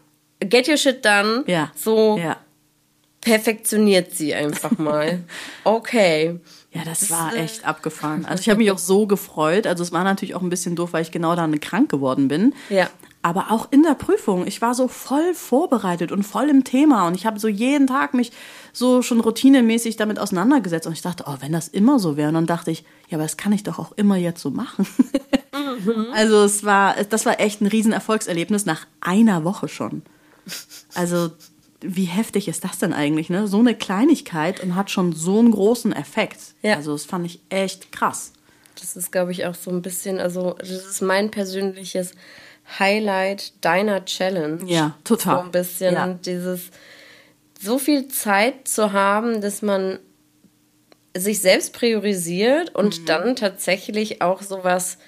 get 0.41 0.69
your 0.69 0.77
shit 0.77 1.05
done. 1.05 1.45
Ja. 1.47 1.73
So 1.75 2.19
ja. 2.19 2.37
perfektioniert 3.21 4.13
sie 4.13 4.35
einfach 4.35 4.79
mal. 4.79 5.25
Okay. 5.65 6.39
Ja, 6.73 6.85
das 6.85 7.11
war 7.11 7.35
echt 7.35 7.65
abgefahren. 7.65 8.27
Also 8.27 8.43
ich 8.43 8.51
habe 8.51 8.59
mich 8.59 8.71
auch 8.71 8.79
so 8.79 9.07
gefreut. 9.07 9.67
Also 9.67 9.83
es 9.83 9.93
war 9.93 10.05
natürlich 10.05 10.35
auch 10.35 10.43
ein 10.43 10.51
bisschen 10.51 10.77
doof, 10.77 10.93
weil 10.93 11.01
ich 11.01 11.11
genau 11.11 11.35
dann 11.35 11.59
krank 11.59 11.91
geworden 11.91 12.29
bin. 12.29 12.55
Ja. 12.69 12.91
Aber 13.27 13.51
auch 13.51 13.73
in 13.73 13.83
der 13.83 13.95
Prüfung. 13.95 14.47
Ich 14.47 14.63
war 14.63 14.73
so 14.73 14.87
voll 14.87 15.35
vorbereitet 15.35 16.13
und 16.13 16.23
voll 16.23 16.49
im 16.49 16.63
Thema 16.63 17.09
und 17.09 17.17
ich 17.17 17.27
habe 17.27 17.41
so 17.41 17.49
jeden 17.49 17.89
Tag 17.89 18.15
mich 18.15 18.31
so 18.73 19.03
schon 19.03 19.19
routinemäßig 19.19 19.97
damit 19.97 20.21
auseinandergesetzt 20.21 20.87
und 20.87 20.93
ich 20.93 21.03
dachte, 21.03 21.25
oh, 21.27 21.35
wenn 21.41 21.51
das 21.51 21.67
immer 21.67 21.99
so 21.99 22.17
wäre. 22.17 22.29
Und 22.29 22.35
dann 22.35 22.47
dachte 22.47 22.71
ich, 22.71 22.85
ja, 23.09 23.17
aber 23.19 23.25
das 23.25 23.37
kann 23.37 23.51
ich 23.51 23.65
doch 23.65 23.81
auch 23.81 23.91
immer 23.97 24.15
jetzt 24.15 24.41
so 24.41 24.51
machen. 24.51 24.87
Mhm. 25.53 26.07
Also 26.13 26.45
es 26.45 26.63
war, 26.63 26.95
das 27.03 27.27
war 27.27 27.41
echt 27.41 27.61
ein 27.61 27.67
Riesenerfolgserlebnis 27.67 28.65
nach 28.65 28.87
einer 29.01 29.43
Woche 29.43 29.67
schon. 29.67 30.03
Also 30.95 31.31
wie 31.81 32.05
heftig 32.05 32.47
ist 32.47 32.63
das 32.63 32.79
denn 32.79 32.93
eigentlich, 32.93 33.29
ne? 33.29 33.49
So 33.49 33.59
eine 33.59 33.75
Kleinigkeit 33.75 34.63
und 34.63 34.77
hat 34.77 34.91
schon 34.91 35.13
so 35.13 35.41
einen 35.41 35.51
großen 35.51 35.93
Effekt. 35.93 36.55
Ja. 36.63 36.77
Also 36.77 36.93
das 36.93 37.05
fand 37.05 37.27
ich 37.27 37.41
echt 37.49 37.91
krass. 37.91 38.33
Das 38.79 38.95
ist, 38.97 39.11
glaube 39.11 39.33
ich, 39.33 39.47
auch 39.47 39.55
so 39.55 39.71
ein 39.71 39.83
bisschen, 39.83 40.21
also 40.21 40.55
das 40.59 40.71
ist 40.71 41.03
mein 41.03 41.31
persönliches 41.31 42.13
Highlight 42.79 43.53
deiner 43.65 44.05
Challenge. 44.05 44.65
Ja, 44.67 44.97
total. 45.05 45.37
So 45.37 45.43
ein 45.43 45.51
bisschen 45.53 45.95
ja. 45.95 46.19
dieses, 46.25 46.71
so 47.61 47.79
viel 47.79 48.09
Zeit 48.09 48.69
zu 48.69 48.93
haben, 48.93 49.41
dass 49.41 49.63
man 49.63 49.99
sich 51.17 51.41
selbst 51.41 51.73
priorisiert 51.73 52.75
und 52.75 53.01
mhm. 53.01 53.07
dann 53.07 53.37
tatsächlich 53.37 54.21
auch 54.23 54.43
sowas 54.43 54.99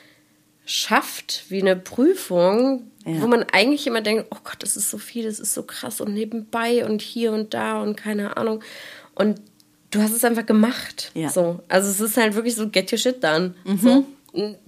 schafft 0.64 1.44
wie 1.48 1.60
eine 1.60 1.76
Prüfung, 1.76 2.90
ja. 3.06 3.20
wo 3.22 3.26
man 3.26 3.44
eigentlich 3.52 3.86
immer 3.86 4.00
denkt, 4.00 4.26
oh 4.30 4.38
Gott, 4.44 4.56
das 4.60 4.76
ist 4.76 4.90
so 4.90 4.98
viel, 4.98 5.24
das 5.24 5.40
ist 5.40 5.54
so 5.54 5.62
krass 5.62 6.00
und 6.00 6.12
nebenbei 6.14 6.84
und 6.84 7.02
hier 7.02 7.32
und 7.32 7.54
da 7.54 7.82
und 7.82 7.96
keine 7.96 8.36
Ahnung. 8.36 8.62
Und 9.14 9.40
du 9.90 10.02
hast 10.02 10.12
es 10.12 10.24
einfach 10.24 10.46
gemacht. 10.46 11.10
Ja. 11.14 11.30
So. 11.30 11.60
Also 11.68 11.90
es 11.90 12.00
ist 12.00 12.16
halt 12.16 12.34
wirklich 12.34 12.54
so, 12.54 12.68
get 12.68 12.92
your 12.92 12.98
shit 12.98 13.22
done. 13.22 13.54
Mhm. 13.64 13.78
So. 13.78 14.04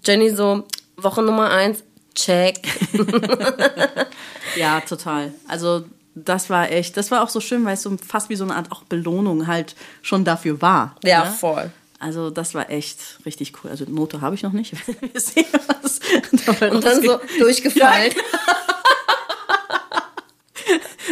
Jenny 0.05 0.31
so, 0.31 0.65
Woche 0.97 1.23
Nummer 1.23 1.51
eins, 1.51 1.85
check. 2.15 2.61
ja, 4.57 4.81
total. 4.81 5.33
Also 5.49 5.85
das 6.15 6.51
war 6.51 6.71
echt, 6.71 6.97
das 6.97 7.11
war 7.11 7.23
auch 7.23 7.29
so 7.29 7.41
schön, 7.41 7.65
weil 7.65 7.75
es 7.75 7.83
so 7.83 7.97
fast 7.97 8.29
wie 8.29 8.37
so 8.37 8.45
eine 8.45 8.55
Art 8.57 8.73
auch 8.73 8.83
Belohnung 8.85 9.47
halt 9.47 9.75
schon 10.03 10.25
dafür 10.25 10.61
war. 10.61 10.97
Ja, 11.05 11.25
ne? 11.25 11.31
voll. 11.31 11.71
Also 11.99 12.31
das 12.31 12.55
war 12.55 12.71
echt 12.71 13.19
richtig 13.27 13.53
cool. 13.63 13.71
Also 13.71 13.85
Note 13.87 14.21
habe 14.23 14.35
ich 14.35 14.43
noch 14.43 14.53
nicht. 14.53 14.73
Wir 15.13 15.21
sehen 15.21 15.47
was. 15.83 16.01
Und 16.71 16.85
dann 16.85 17.03
so 17.03 17.21
durchgefallen. 17.39 18.13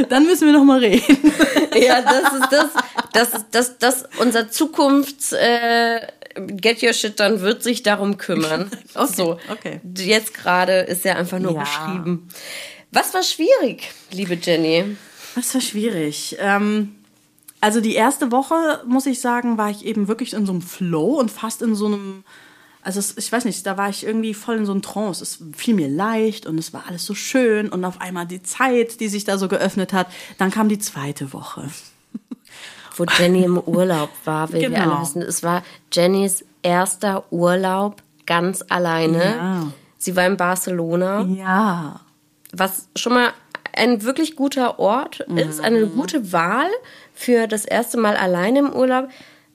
dann 0.08 0.24
müssen 0.24 0.46
wir 0.46 0.54
noch 0.54 0.64
mal 0.64 0.78
reden. 0.78 1.32
ja, 1.74 2.00
das 2.00 2.32
ist 2.32 2.48
das, 2.50 2.66
das 3.12 3.34
ist 3.34 3.46
das, 3.50 3.78
das 3.78 4.04
unser 4.18 4.50
Zukunfts 4.50 5.32
äh, 5.32 6.00
Get 6.46 6.82
Your 6.82 6.92
Shit 6.92 7.20
dann 7.20 7.40
wird 7.40 7.62
sich 7.62 7.82
darum 7.82 8.18
kümmern. 8.18 8.70
okay, 8.94 9.12
so. 9.14 9.38
okay. 9.50 9.80
Jetzt 9.96 10.34
gerade 10.34 10.80
ist 10.80 11.04
ja 11.04 11.14
einfach 11.16 11.38
nur 11.38 11.54
ja. 11.54 11.60
beschrieben. 11.60 12.28
Was 12.92 13.12
war 13.14 13.22
schwierig, 13.22 13.90
liebe 14.10 14.34
Jenny? 14.34 14.96
Was 15.34 15.54
war 15.54 15.60
schwierig? 15.60 16.36
Ähm, 16.40 16.94
also 17.60 17.80
die 17.80 17.94
erste 17.94 18.32
Woche, 18.32 18.82
muss 18.86 19.06
ich 19.06 19.20
sagen, 19.20 19.58
war 19.58 19.70
ich 19.70 19.84
eben 19.84 20.08
wirklich 20.08 20.32
in 20.32 20.46
so 20.46 20.52
einem 20.52 20.62
Flow 20.62 21.18
und 21.18 21.30
fast 21.30 21.60
in 21.60 21.74
so 21.74 21.86
einem, 21.86 22.24
also 22.82 23.00
es, 23.00 23.16
ich 23.16 23.30
weiß 23.30 23.44
nicht, 23.44 23.66
da 23.66 23.76
war 23.76 23.90
ich 23.90 24.06
irgendwie 24.06 24.32
voll 24.32 24.56
in 24.56 24.66
so 24.66 24.72
einem 24.72 24.82
Trance. 24.82 25.22
Es 25.22 25.42
fiel 25.56 25.74
mir 25.74 25.88
leicht 25.88 26.46
und 26.46 26.56
es 26.58 26.72
war 26.72 26.84
alles 26.86 27.04
so 27.04 27.14
schön 27.14 27.68
und 27.68 27.84
auf 27.84 28.00
einmal 28.00 28.26
die 28.26 28.42
Zeit, 28.42 29.00
die 29.00 29.08
sich 29.08 29.24
da 29.24 29.38
so 29.38 29.48
geöffnet 29.48 29.92
hat. 29.92 30.06
Dann 30.38 30.50
kam 30.50 30.68
die 30.68 30.78
zweite 30.78 31.32
Woche. 31.32 31.68
Wo 32.98 33.04
Jenny 33.04 33.44
im 33.44 33.58
Urlaub 33.58 34.10
war, 34.24 34.52
will 34.52 34.60
genau. 34.60 34.76
wir 34.76 34.82
alle 34.82 35.02
wissen. 35.02 35.22
Es 35.22 35.42
war 35.42 35.62
Jennys 35.92 36.44
erster 36.62 37.24
Urlaub 37.30 38.02
ganz 38.26 38.64
alleine. 38.68 39.24
Ja. 39.24 39.72
Sie 39.98 40.16
war 40.16 40.26
in 40.26 40.36
Barcelona. 40.36 41.22
Ja. 41.22 42.00
Was 42.52 42.88
schon 42.96 43.14
mal 43.14 43.32
ein 43.72 44.02
wirklich 44.02 44.36
guter 44.36 44.78
Ort 44.78 45.20
ist, 45.20 45.60
eine 45.60 45.86
mhm. 45.86 45.94
gute 45.94 46.32
Wahl 46.32 46.68
für 47.14 47.46
das 47.46 47.64
erste 47.64 47.98
Mal 47.98 48.16
alleine 48.16 48.60
im 48.60 48.72
Urlaub. 48.72 49.08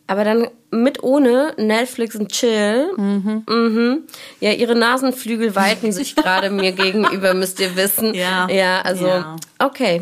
Aber 0.07 0.23
dann 0.23 0.47
mit 0.69 1.01
ohne 1.01 1.53
Netflix 1.57 2.15
und 2.15 2.31
Chill. 2.31 2.91
Mhm. 2.97 3.43
Mhm. 3.47 4.03
Ja, 4.39 4.51
ihre 4.51 4.75
Nasenflügel 4.75 5.55
weiten 5.55 5.91
sich 5.91 6.15
gerade 6.17 6.49
mir 6.49 6.73
gegenüber, 6.73 7.33
müsst 7.33 7.59
ihr 7.59 7.75
wissen. 7.75 8.13
Ja. 8.13 8.47
Ja, 8.49 8.81
also, 8.81 9.07
ja. 9.07 9.35
okay. 9.59 10.01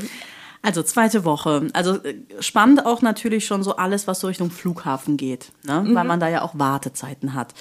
Also 0.61 0.83
zweite 0.83 1.25
Woche. 1.25 1.67
Also 1.73 1.95
äh, 2.03 2.15
spannend 2.39 2.85
auch 2.85 3.01
natürlich 3.01 3.45
schon 3.45 3.63
so 3.63 3.75
alles, 3.75 4.07
was 4.07 4.19
so 4.19 4.27
Richtung 4.27 4.51
Flughafen 4.51 5.17
geht, 5.17 5.51
ne? 5.63 5.81
Mhm. 5.81 5.95
weil 5.95 6.05
man 6.05 6.19
da 6.19 6.29
ja 6.29 6.41
auch 6.43 6.57
Wartezeiten 6.57 7.33
hat. 7.33 7.53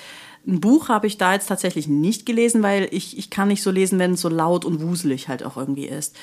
Ein 0.47 0.61
Buch 0.61 0.89
habe 0.89 1.07
ich 1.07 1.19
da 1.19 1.35
jetzt 1.35 1.49
tatsächlich 1.49 1.87
nicht 1.87 2.25
gelesen, 2.25 2.63
weil 2.63 2.89
ich, 2.91 3.19
ich 3.19 3.31
kann 3.31 3.49
nicht 3.49 3.63
so 3.63 3.71
lesen, 3.71 3.99
wenn 3.99 4.13
es 4.13 4.23
so 4.23 4.29
laut 4.29 4.65
und 4.65 4.81
wuselig 4.81 5.29
halt 5.29 5.45
auch 5.45 5.57
irgendwie 5.57 5.87
ist. 5.87 6.17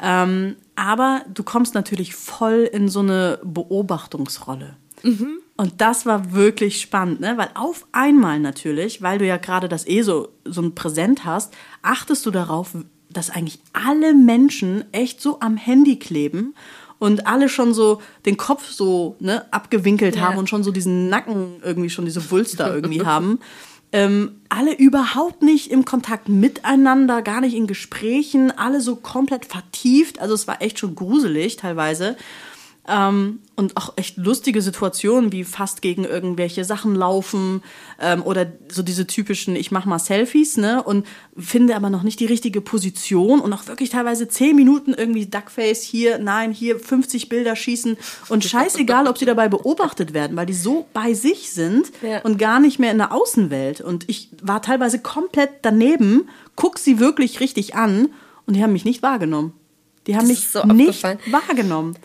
Ähm, 0.00 0.56
aber 0.76 1.22
du 1.32 1.42
kommst 1.42 1.74
natürlich 1.74 2.14
voll 2.14 2.68
in 2.70 2.88
so 2.88 3.00
eine 3.00 3.40
Beobachtungsrolle. 3.42 4.76
Mhm. 5.02 5.38
Und 5.56 5.80
das 5.80 6.06
war 6.06 6.32
wirklich 6.32 6.80
spannend, 6.80 7.20
ne? 7.20 7.36
weil 7.36 7.50
auf 7.54 7.86
einmal 7.92 8.40
natürlich, 8.40 9.02
weil 9.02 9.18
du 9.18 9.26
ja 9.26 9.36
gerade 9.36 9.68
das 9.68 9.86
eh 9.86 10.02
so, 10.02 10.28
so 10.44 10.62
ein 10.62 10.74
Präsent 10.74 11.24
hast, 11.24 11.54
achtest 11.82 12.24
du 12.26 12.30
darauf, 12.30 12.74
dass 13.12 13.30
eigentlich 13.30 13.58
alle 13.72 14.14
Menschen 14.14 14.84
echt 14.92 15.20
so 15.20 15.40
am 15.40 15.56
Handy 15.56 15.98
kleben 15.98 16.54
und 16.98 17.26
alle 17.26 17.48
schon 17.48 17.74
so 17.74 18.00
den 18.26 18.36
Kopf 18.36 18.70
so 18.70 19.16
ne, 19.20 19.44
abgewinkelt 19.52 20.16
ja. 20.16 20.22
haben 20.22 20.38
und 20.38 20.48
schon 20.48 20.62
so 20.62 20.70
diesen 20.70 21.08
Nacken 21.08 21.60
irgendwie 21.62 21.90
schon 21.90 22.04
diese 22.04 22.30
Wulster 22.30 22.74
irgendwie 22.74 23.04
haben 23.04 23.38
ähm, 23.92 24.40
alle 24.48 24.74
überhaupt 24.74 25.42
nicht 25.42 25.70
im 25.70 25.84
Kontakt 25.84 26.28
miteinander, 26.28 27.20
gar 27.20 27.42
nicht 27.42 27.54
in 27.54 27.66
Gesprächen, 27.66 28.50
alle 28.50 28.80
so 28.80 28.96
komplett 28.96 29.44
vertieft. 29.44 30.18
Also 30.18 30.34
es 30.34 30.48
war 30.48 30.62
echt 30.62 30.78
schon 30.78 30.94
gruselig 30.94 31.56
teilweise. 31.56 32.16
Ähm, 32.88 33.38
und 33.54 33.76
auch 33.76 33.92
echt 33.96 34.16
lustige 34.16 34.60
Situationen, 34.60 35.30
wie 35.30 35.44
fast 35.44 35.82
gegen 35.82 36.04
irgendwelche 36.04 36.64
Sachen 36.64 36.96
laufen 36.96 37.62
ähm, 38.00 38.24
oder 38.24 38.50
so 38.68 38.82
diese 38.82 39.06
typischen, 39.06 39.54
ich 39.54 39.70
mach 39.70 39.84
mal 39.84 40.00
Selfies, 40.00 40.56
ne? 40.56 40.82
Und 40.82 41.06
finde 41.38 41.76
aber 41.76 41.90
noch 41.90 42.02
nicht 42.02 42.18
die 42.18 42.26
richtige 42.26 42.60
Position 42.60 43.38
und 43.38 43.52
auch 43.52 43.68
wirklich 43.68 43.90
teilweise 43.90 44.26
zehn 44.26 44.56
Minuten 44.56 44.94
irgendwie 44.94 45.26
Duckface 45.26 45.82
hier, 45.82 46.18
nein, 46.18 46.50
hier 46.50 46.80
50 46.80 47.28
Bilder 47.28 47.54
schießen 47.54 47.96
und 48.28 48.44
scheißegal, 48.44 49.06
ob 49.06 49.16
sie 49.16 49.26
dabei 49.26 49.48
beobachtet 49.48 50.12
werden, 50.12 50.36
weil 50.36 50.46
die 50.46 50.52
so 50.52 50.86
bei 50.92 51.14
sich 51.14 51.52
sind 51.52 51.92
ja. 52.02 52.20
und 52.22 52.36
gar 52.36 52.58
nicht 52.58 52.80
mehr 52.80 52.90
in 52.90 52.98
der 52.98 53.12
Außenwelt. 53.12 53.80
Und 53.80 54.08
ich 54.08 54.30
war 54.42 54.60
teilweise 54.60 54.98
komplett 54.98 55.50
daneben, 55.62 56.28
guck 56.56 56.78
sie 56.78 56.98
wirklich 56.98 57.38
richtig 57.38 57.76
an 57.76 58.08
und 58.46 58.56
die 58.56 58.62
haben 58.62 58.72
mich 58.72 58.84
nicht 58.84 59.02
wahrgenommen. 59.02 59.52
Die 60.08 60.16
haben 60.16 60.26
mich 60.26 60.48
so 60.48 60.64
nicht 60.64 61.04
wahrgenommen. 61.04 61.96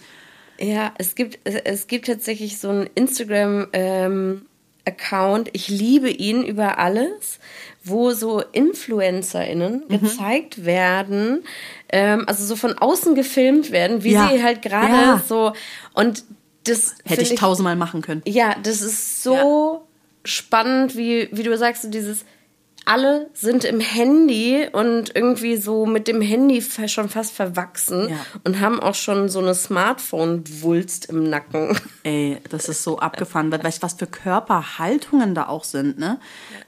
Ja, 0.60 0.94
es 0.98 1.16
gibt, 1.16 1.40
es 1.44 1.88
gibt 1.88 2.08
tatsächlich 2.08 2.60
so 2.60 2.70
einen 2.70 2.90
Instagram, 2.96 3.68
ähm, 3.74 4.46
Account, 4.88 5.50
ich 5.52 5.68
liebe 5.68 6.10
ihn 6.10 6.44
über 6.44 6.80
alles, 6.80 7.40
wo 7.84 8.12
so 8.12 8.42
InfluencerInnen 8.54 9.84
mhm. 9.88 10.00
gezeigt 10.00 10.66
werden, 10.66 11.44
ähm, 11.90 12.24
also 12.26 12.46
so 12.46 12.56
von 12.56 12.78
außen 12.78 13.14
gefilmt 13.14 13.72
werden, 13.72 14.04
wie 14.04 14.14
ja. 14.14 14.30
sie 14.30 14.42
halt 14.42 14.62
gerade 14.62 14.94
ja. 14.94 15.24
so 15.28 15.54
und 15.94 16.24
das 16.64 16.96
hätte 17.06 17.22
ich, 17.22 17.34
ich 17.34 17.40
tausendmal 17.40 17.76
machen 17.76 18.02
können. 18.02 18.22
Ja, 18.26 18.56
das 18.64 18.82
ist 18.82 19.24
so 19.24 19.34
ja. 19.34 19.82
spannend, 20.24 20.96
wie, 20.96 21.30
wie 21.32 21.44
du 21.44 21.58
sagst, 21.58 21.84
so 21.84 21.90
dieses 21.90 22.26
alle 22.88 23.30
sind 23.34 23.66
im 23.66 23.80
Handy 23.80 24.68
und 24.72 25.16
irgendwie 25.16 25.58
so 25.58 25.86
mit 25.86 26.08
dem 26.08 26.22
Handy 26.22 26.62
schon 26.62 27.10
fast 27.10 27.34
verwachsen 27.34 28.10
ja. 28.10 28.18
und 28.44 28.60
haben 28.60 28.80
auch 28.80 28.96
schon 28.96 29.30
so 29.30 29.40
eine 29.40 29.54
Smartphone-Wulst 29.54 31.08
im 31.08 31.30
Nacken. 31.30 31.78
Ey, 32.04 32.38
das 32.50 32.70
ist 32.70 32.84
so 32.84 33.00
abgefahren, 33.00 33.52
weil 33.52 33.64
weißt 33.64 33.84
was 33.84 33.96
für 33.96 34.08
Körperhaltungen 34.08 35.36
da 35.36 35.48
auch 35.48 35.66
sind, 35.66 36.00
ne? 36.00 36.20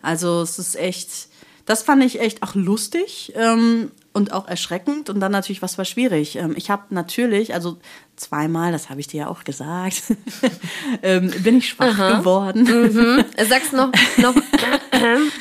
Also 0.01 0.41
es 0.41 0.59
ist 0.59 0.75
echt, 0.75 1.29
das 1.65 1.83
fand 1.83 2.03
ich 2.03 2.19
echt 2.19 2.43
auch 2.43 2.55
lustig. 2.55 3.33
Ähm, 3.35 3.91
und 4.11 4.33
auch 4.33 4.47
erschreckend 4.47 5.09
und 5.09 5.19
dann 5.19 5.31
natürlich, 5.31 5.61
was 5.61 5.77
war 5.77 5.85
schwierig? 5.85 6.35
Ähm, 6.35 6.53
ich 6.57 6.69
habe 6.69 6.83
natürlich, 6.89 7.53
also 7.53 7.77
zweimal, 8.19 8.71
das 8.71 8.89
habe 8.89 8.99
ich 8.99 9.07
dir 9.07 9.21
ja 9.21 9.27
auch 9.27 9.43
gesagt, 9.43 10.03
ähm, 11.03 11.31
bin 11.43 11.57
ich 11.57 11.69
schwach 11.69 11.99
Aha. 11.99 12.17
geworden. 12.17 12.63
Mhm. 12.63 13.25
Sag's 13.49 13.71
noch, 13.71 13.91
noch, 14.17 14.35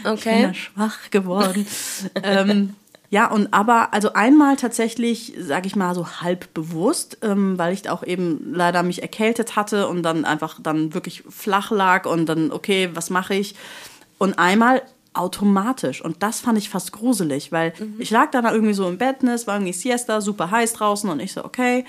okay. 0.05 0.15
Ich 0.15 0.43
bin 0.43 0.55
schwach 0.55 1.11
geworden. 1.11 1.67
ähm, 2.23 2.75
ja, 3.11 3.31
und 3.31 3.55
aber 3.55 3.95
also 3.95 4.13
einmal 4.13 4.57
tatsächlich, 4.57 5.33
sage 5.39 5.67
ich 5.67 5.77
mal 5.77 5.95
so 5.95 6.07
halb 6.21 6.53
bewusst, 6.53 7.19
ähm, 7.23 7.57
weil 7.57 7.73
ich 7.73 7.89
auch 7.89 8.03
eben 8.03 8.53
leider 8.53 8.83
mich 8.83 9.01
erkältet 9.01 9.57
hatte 9.57 9.89
und 9.89 10.03
dann 10.03 10.25
einfach 10.25 10.59
dann 10.63 10.93
wirklich 10.93 11.25
flach 11.29 11.71
lag 11.71 12.07
und 12.07 12.27
dann 12.27 12.53
okay, 12.53 12.91
was 12.93 13.09
mache 13.09 13.35
ich? 13.35 13.55
Und 14.19 14.39
einmal 14.39 14.83
automatisch. 15.15 16.03
Und 16.03 16.23
das 16.23 16.41
fand 16.41 16.59
ich 16.59 16.69
fast 16.69 16.93
gruselig, 16.93 17.51
weil 17.51 17.73
mhm. 17.79 17.97
ich 17.99 18.11
lag 18.11 18.31
dann 18.31 18.45
irgendwie 18.45 18.75
so 18.75 18.89
im 18.89 18.99
Bett, 18.99 19.23
ne, 19.23 19.33
es 19.35 19.47
war 19.47 19.57
irgendwie 19.57 19.73
Siesta, 19.73 20.21
super 20.21 20.51
heiß 20.51 20.75
draußen 20.75 21.09
und 21.11 21.21
ich 21.21 21.33
so, 21.33 21.45
okay. 21.45 21.85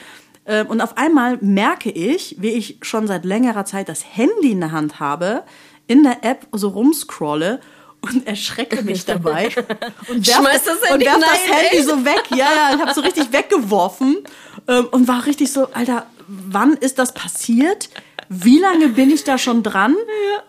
Ähm, 0.49 0.67
und 0.67 0.81
auf 0.81 0.97
einmal 0.97 1.37
merke 1.41 1.91
ich, 1.91 2.35
wie 2.39 2.49
ich 2.49 2.79
schon 2.81 3.05
seit 3.07 3.23
längerer 3.23 3.65
Zeit 3.65 3.87
das 3.87 4.03
Handy 4.03 4.51
in 4.51 4.59
der 4.59 4.71
Hand 4.71 4.99
habe, 4.99 5.43
in 5.87 6.03
der 6.03 6.25
App 6.25 6.47
so 6.51 6.69
rumscrolle 6.69 7.61
und 8.01 8.25
erschrecke 8.25 8.81
mich 8.81 9.05
dabei 9.05 9.45
und 10.07 10.25
werf, 10.25 10.37
Schmeiß 10.37 10.63
das 10.63 10.89
Handy, 10.89 11.07
und 11.07 11.13
werf 11.13 11.19
das 11.19 11.55
Handy 11.55 11.83
so 11.83 12.03
weg. 12.03 12.23
Ja, 12.31 12.37
ja, 12.37 12.75
ich 12.75 12.81
habe 12.81 12.93
so 12.93 13.01
richtig 13.01 13.31
weggeworfen 13.31 14.17
ähm, 14.67 14.87
und 14.89 15.07
war 15.07 15.27
richtig 15.27 15.51
so, 15.51 15.67
Alter, 15.71 16.07
wann 16.27 16.73
ist 16.73 16.97
das 16.97 17.13
passiert? 17.13 17.89
Wie 18.27 18.59
lange 18.59 18.89
bin 18.89 19.11
ich 19.11 19.23
da 19.23 19.37
schon 19.37 19.61
dran? 19.63 19.95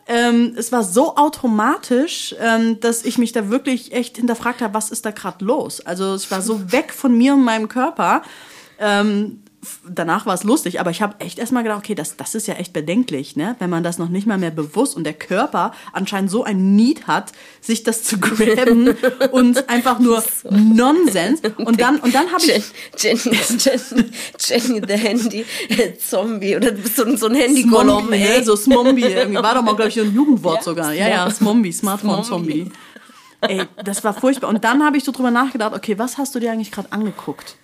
Ähm, 0.07 0.55
es 0.57 0.71
war 0.71 0.85
so 0.85 1.17
automatisch, 1.17 2.35
dass 2.81 3.05
ich 3.07 3.17
mich 3.17 3.33
da 3.33 3.49
wirklich 3.49 3.93
echt 3.93 4.19
hinterfragt 4.19 4.61
habe, 4.61 4.75
was 4.75 4.91
ist 4.91 5.07
da 5.07 5.13
gerade 5.13 5.43
los? 5.43 5.81
Also 5.81 6.13
es 6.13 6.31
war 6.31 6.43
so 6.43 6.73
weg 6.73 6.93
von 6.93 7.17
mir 7.17 7.33
und 7.33 7.43
meinem 7.43 7.69
Körper. 7.69 8.21
Ähm, 8.79 9.43
danach 9.89 10.27
war 10.27 10.35
es 10.35 10.45
lustig, 10.45 10.81
aber 10.81 10.91
ich 10.91 11.03
habe 11.03 11.17
echt 11.21 11.39
erstmal 11.39 11.63
gedacht, 11.63 11.81
okay, 11.81 11.95
das, 11.95 12.17
das 12.17 12.35
ist 12.35 12.47
ja 12.47 12.55
echt 12.55 12.73
bedenklich, 12.73 13.37
ne? 13.37 13.57
wenn 13.59 13.69
man 13.69 13.83
das 13.83 13.99
noch 13.99 14.09
nicht 14.09 14.27
mal 14.27 14.39
mehr 14.39 14.51
bewusst 14.51 14.97
und 14.97 15.05
der 15.05 15.13
Körper 15.13 15.73
anscheinend 15.93 16.31
so 16.31 16.45
ein 16.45 16.75
Need 16.77 17.07
hat, 17.07 17.33
sich 17.61 17.83
das 17.83 18.03
zu 18.03 18.19
graben 18.19 18.97
und 19.33 19.69
einfach 19.69 19.99
nur 19.99 20.23
Nonsens. 20.51 21.43
Und 21.59 21.81
dann, 21.81 22.01
und 22.01 22.15
dann 22.15 22.33
habe 22.33 22.43
ich 22.43 22.65
Jenny, 22.97 23.39
Jenny, 23.59 24.11
Jenny, 24.39 24.83
the 24.87 24.95
Handy 24.95 25.45
Zombie 25.99 26.57
oder 26.57 26.73
du 26.73 26.81
bist 26.81 26.97
so, 26.97 27.17
so 27.17 27.27
ein 27.27 27.35
Handy-Golem, 27.35 27.89
Smombi, 27.89 28.17
ey. 28.17 28.39
ne? 28.39 28.45
So 28.45 28.57
Smombi 28.57 29.03
irgendwie. 29.03 29.43
War 29.43 29.55
doch 29.55 29.63
mal, 29.63 29.77
glaube 29.77 29.91
ich, 29.91 30.01
ein 30.01 30.15
Jugendwort 30.15 30.59
Ja, 30.59 30.63
sogar. 30.63 30.93
Ja, 30.93 31.09
ja, 31.09 31.31
Smombi, 31.31 31.73
Smartphone-Zombie. 31.73 32.71
Ey, 33.43 33.63
das 33.85 34.05
war 34.05 34.15
furchtbar. 34.15 34.49
Und 34.49 34.65
dann 34.65 34.85
habe 34.85 34.97
ich 34.97 35.05
so 35.05 35.13
drüber 35.13 35.31
nachgedacht, 35.31 35.75
okay, 35.75 35.99
was 35.99 36.19
hast 36.19 36.35
du 36.35 36.41
dir 36.41 36.53
eigentlich 36.53 36.73
gerade 36.73 36.93
angeguckt? 36.93 37.57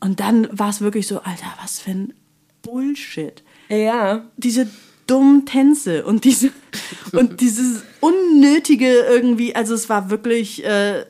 Und 0.00 0.20
dann 0.20 0.48
war 0.56 0.70
es 0.70 0.80
wirklich 0.80 1.06
so, 1.06 1.20
Alter, 1.20 1.52
was 1.60 1.80
für 1.80 1.90
ein 1.90 2.14
Bullshit. 2.62 3.42
Ja. 3.68 4.26
Diese 4.36 4.68
dummen 5.06 5.46
Tänze 5.46 6.04
und 6.04 6.24
diese 6.24 6.50
und 7.12 7.40
dieses 7.40 7.82
unnötige 8.00 8.88
irgendwie, 8.88 9.54
also 9.54 9.74
es 9.74 9.88
war 9.88 10.10
wirklich, 10.10 10.64
äh, 10.64 11.04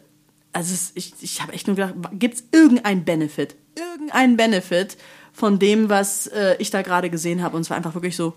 also 0.52 0.74
es, 0.74 0.92
ich, 0.94 1.14
ich 1.20 1.42
habe 1.42 1.52
echt 1.52 1.66
nur 1.66 1.76
gedacht, 1.76 1.94
gibt 2.12 2.34
es 2.34 2.44
irgendeinen 2.52 3.04
Benefit? 3.04 3.56
Irgendeinen 3.74 4.36
Benefit 4.36 4.96
von 5.32 5.58
dem, 5.58 5.88
was 5.88 6.26
äh, 6.28 6.56
ich 6.58 6.70
da 6.70 6.82
gerade 6.82 7.10
gesehen 7.10 7.42
habe? 7.42 7.56
Und 7.56 7.62
es 7.62 7.70
war 7.70 7.76
einfach 7.76 7.94
wirklich 7.94 8.16
so, 8.16 8.34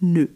nö. 0.00 0.28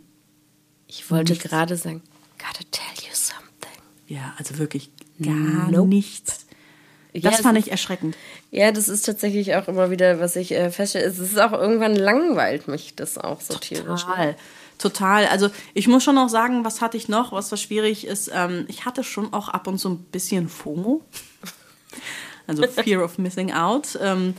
Ich 0.87 1.11
wollte 1.11 1.35
gerade 1.37 1.77
sagen, 1.77 2.03
gotta 2.39 2.65
tell 2.71 3.05
you 3.09 3.15
something. 3.15 3.83
Ja, 4.07 4.35
also 4.37 4.59
wirklich 4.59 4.91
gar 5.21 5.71
Nope. 5.71 5.89
nichts. 5.89 6.44
Ja, 7.15 7.31
Das 7.31 7.41
fand 7.41 7.57
ich 7.59 7.71
erschreckend. 7.71 8.17
Ja, 8.51 8.73
das 8.73 8.89
ist 8.89 9.07
tatsächlich 9.07 9.55
auch 9.55 9.69
immer 9.69 9.91
wieder, 9.91 10.19
was 10.21 10.35
ich 10.37 10.53
äh, 10.53 10.71
feststelle. 10.71 11.05
Es 11.07 11.19
ist 11.19 11.39
auch 11.39 11.53
irgendwann 11.53 11.95
langweilt 11.95 12.67
mich 12.69 12.97
das 12.97 13.19
auch 13.19 13.41
so 13.41 13.55
tierisch. 13.55 14.05
ne? 14.05 14.13
Total. 14.13 14.37
Total. 14.79 15.27
Also 15.27 15.51
ich 15.73 15.87
muss 15.87 16.03
schon 16.03 16.17
noch 16.17 16.29
sagen, 16.29 16.65
was 16.65 16.81
hatte 16.81 16.97
ich 16.97 17.09
noch, 17.09 17.31
was 17.33 17.49
so 17.49 17.57
schwierig 17.57 18.05
ist. 18.07 18.31
Ähm, 18.35 18.65
ich 18.69 18.85
hatte 18.85 19.05
schon 19.05 19.33
auch 19.33 19.49
ab 19.49 19.69
und 19.69 19.79
zu 19.79 19.91
ein 19.91 19.99
bisschen 20.05 20.49
FOMO. 20.49 21.03
Also 22.47 22.65
Fear 22.67 23.03
of 23.05 23.17
Missing 23.19 23.53
Out. 23.53 23.99
Ähm, 24.03 24.35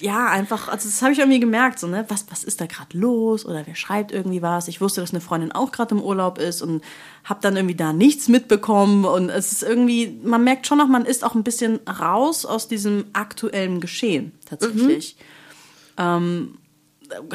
ja, 0.00 0.26
einfach, 0.28 0.68
also 0.68 0.88
das 0.88 1.00
habe 1.00 1.12
ich 1.12 1.18
irgendwie 1.18 1.40
gemerkt, 1.40 1.78
so, 1.78 1.86
ne, 1.86 2.04
was, 2.08 2.26
was 2.30 2.44
ist 2.44 2.60
da 2.60 2.66
gerade 2.66 2.96
los 2.96 3.46
oder 3.46 3.66
wer 3.66 3.74
schreibt 3.74 4.12
irgendwie 4.12 4.42
was. 4.42 4.68
Ich 4.68 4.80
wusste, 4.80 5.00
dass 5.00 5.10
eine 5.10 5.20
Freundin 5.20 5.52
auch 5.52 5.72
gerade 5.72 5.94
im 5.94 6.02
Urlaub 6.02 6.38
ist 6.38 6.60
und 6.62 6.82
habe 7.24 7.40
dann 7.40 7.56
irgendwie 7.56 7.74
da 7.74 7.92
nichts 7.92 8.28
mitbekommen 8.28 9.04
und 9.04 9.30
es 9.30 9.52
ist 9.52 9.62
irgendwie, 9.62 10.20
man 10.22 10.44
merkt 10.44 10.66
schon 10.66 10.78
noch, 10.78 10.88
man 10.88 11.06
ist 11.06 11.24
auch 11.24 11.34
ein 11.34 11.44
bisschen 11.44 11.80
raus 11.88 12.44
aus 12.44 12.68
diesem 12.68 13.06
aktuellen 13.14 13.80
Geschehen 13.80 14.32
tatsächlich. 14.44 15.16
Ähm, 15.96 16.58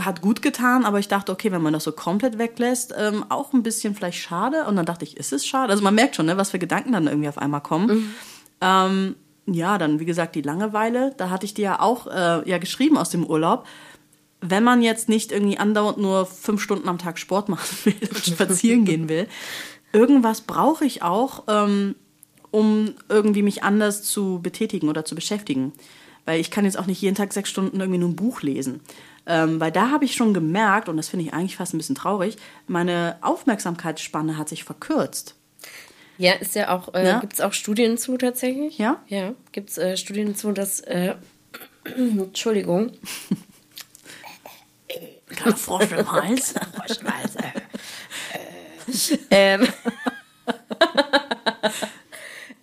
hat 0.01 0.21
gut 0.21 0.41
getan, 0.41 0.85
aber 0.85 0.99
ich 0.99 1.07
dachte, 1.07 1.31
okay, 1.31 1.51
wenn 1.51 1.61
man 1.61 1.73
das 1.73 1.85
so 1.85 1.93
komplett 1.93 2.37
weglässt, 2.37 2.93
ähm, 2.97 3.25
auch 3.29 3.53
ein 3.53 3.63
bisschen 3.63 3.95
vielleicht 3.95 4.19
schade. 4.19 4.65
Und 4.65 4.75
dann 4.75 4.85
dachte 4.85 5.05
ich, 5.05 5.17
ist 5.17 5.31
es 5.33 5.47
schade? 5.47 5.71
Also 5.71 5.81
man 5.81 5.95
merkt 5.95 6.15
schon, 6.15 6.25
ne, 6.25 6.37
was 6.37 6.51
für 6.51 6.59
Gedanken 6.59 6.91
dann 6.91 7.07
irgendwie 7.07 7.29
auf 7.29 7.37
einmal 7.37 7.61
kommen. 7.61 8.13
Ähm, 8.59 9.15
ja, 9.45 9.77
dann 9.77 9.99
wie 9.99 10.05
gesagt 10.05 10.35
die 10.35 10.41
Langeweile. 10.41 11.13
Da 11.17 11.29
hatte 11.29 11.45
ich 11.45 11.53
dir 11.53 11.63
ja 11.63 11.79
auch 11.79 12.07
äh, 12.07 12.47
ja 12.49 12.57
geschrieben 12.57 12.97
aus 12.97 13.09
dem 13.09 13.25
Urlaub. 13.25 13.65
Wenn 14.41 14.63
man 14.63 14.81
jetzt 14.81 15.09
nicht 15.09 15.31
irgendwie 15.31 15.57
andauernd 15.57 15.97
nur 15.97 16.25
fünf 16.25 16.61
Stunden 16.61 16.89
am 16.89 16.97
Tag 16.97 17.19
Sport 17.19 17.49
machen 17.49 17.77
will 17.85 18.09
und 18.09 18.25
spazieren 18.25 18.85
gehen 18.85 19.09
will, 19.09 19.27
irgendwas 19.93 20.41
brauche 20.41 20.85
ich 20.85 21.03
auch, 21.03 21.43
ähm, 21.47 21.95
um 22.49 22.93
irgendwie 23.07 23.43
mich 23.43 23.63
anders 23.63 24.03
zu 24.03 24.39
betätigen 24.41 24.89
oder 24.89 25.05
zu 25.05 25.15
beschäftigen. 25.15 25.73
Weil 26.25 26.39
ich 26.39 26.51
kann 26.51 26.65
jetzt 26.65 26.77
auch 26.77 26.85
nicht 26.85 27.01
jeden 27.01 27.15
Tag 27.15 27.33
sechs 27.33 27.49
Stunden 27.49 27.79
irgendwie 27.79 27.99
nur 27.99 28.09
ein 28.09 28.15
Buch 28.15 28.41
lesen. 28.41 28.81
Ähm, 29.25 29.59
weil 29.59 29.71
da 29.71 29.91
habe 29.91 30.05
ich 30.05 30.13
schon 30.13 30.33
gemerkt, 30.33 30.89
und 30.89 30.97
das 30.97 31.09
finde 31.09 31.25
ich 31.25 31.33
eigentlich 31.33 31.55
fast 31.55 31.73
ein 31.73 31.77
bisschen 31.77 31.95
traurig, 31.95 32.37
meine 32.67 33.17
Aufmerksamkeitsspanne 33.21 34.37
hat 34.37 34.49
sich 34.49 34.63
verkürzt. 34.63 35.35
Ja, 36.21 36.33
ist 36.33 36.53
ja 36.55 36.69
auch, 36.69 36.93
äh, 36.93 37.03
Ja. 37.05 37.19
gibt 37.19 37.33
es 37.33 37.41
auch 37.41 37.51
Studien 37.53 37.97
zu 37.97 38.15
tatsächlich? 38.17 38.77
Ja? 38.77 39.01
Ja, 39.07 39.33
gibt 39.51 39.71
es 39.71 39.77
äh, 39.79 39.97
Studien 39.97 40.35
zu, 40.35 40.51
dass, 40.51 40.79
äh, 40.81 41.15
Entschuldigung, 41.97 42.91
Kleiner 45.27 45.55
Frosch 45.57 45.91
im 45.93 46.11
Hals. 46.11 46.53
ähm, 49.31 49.67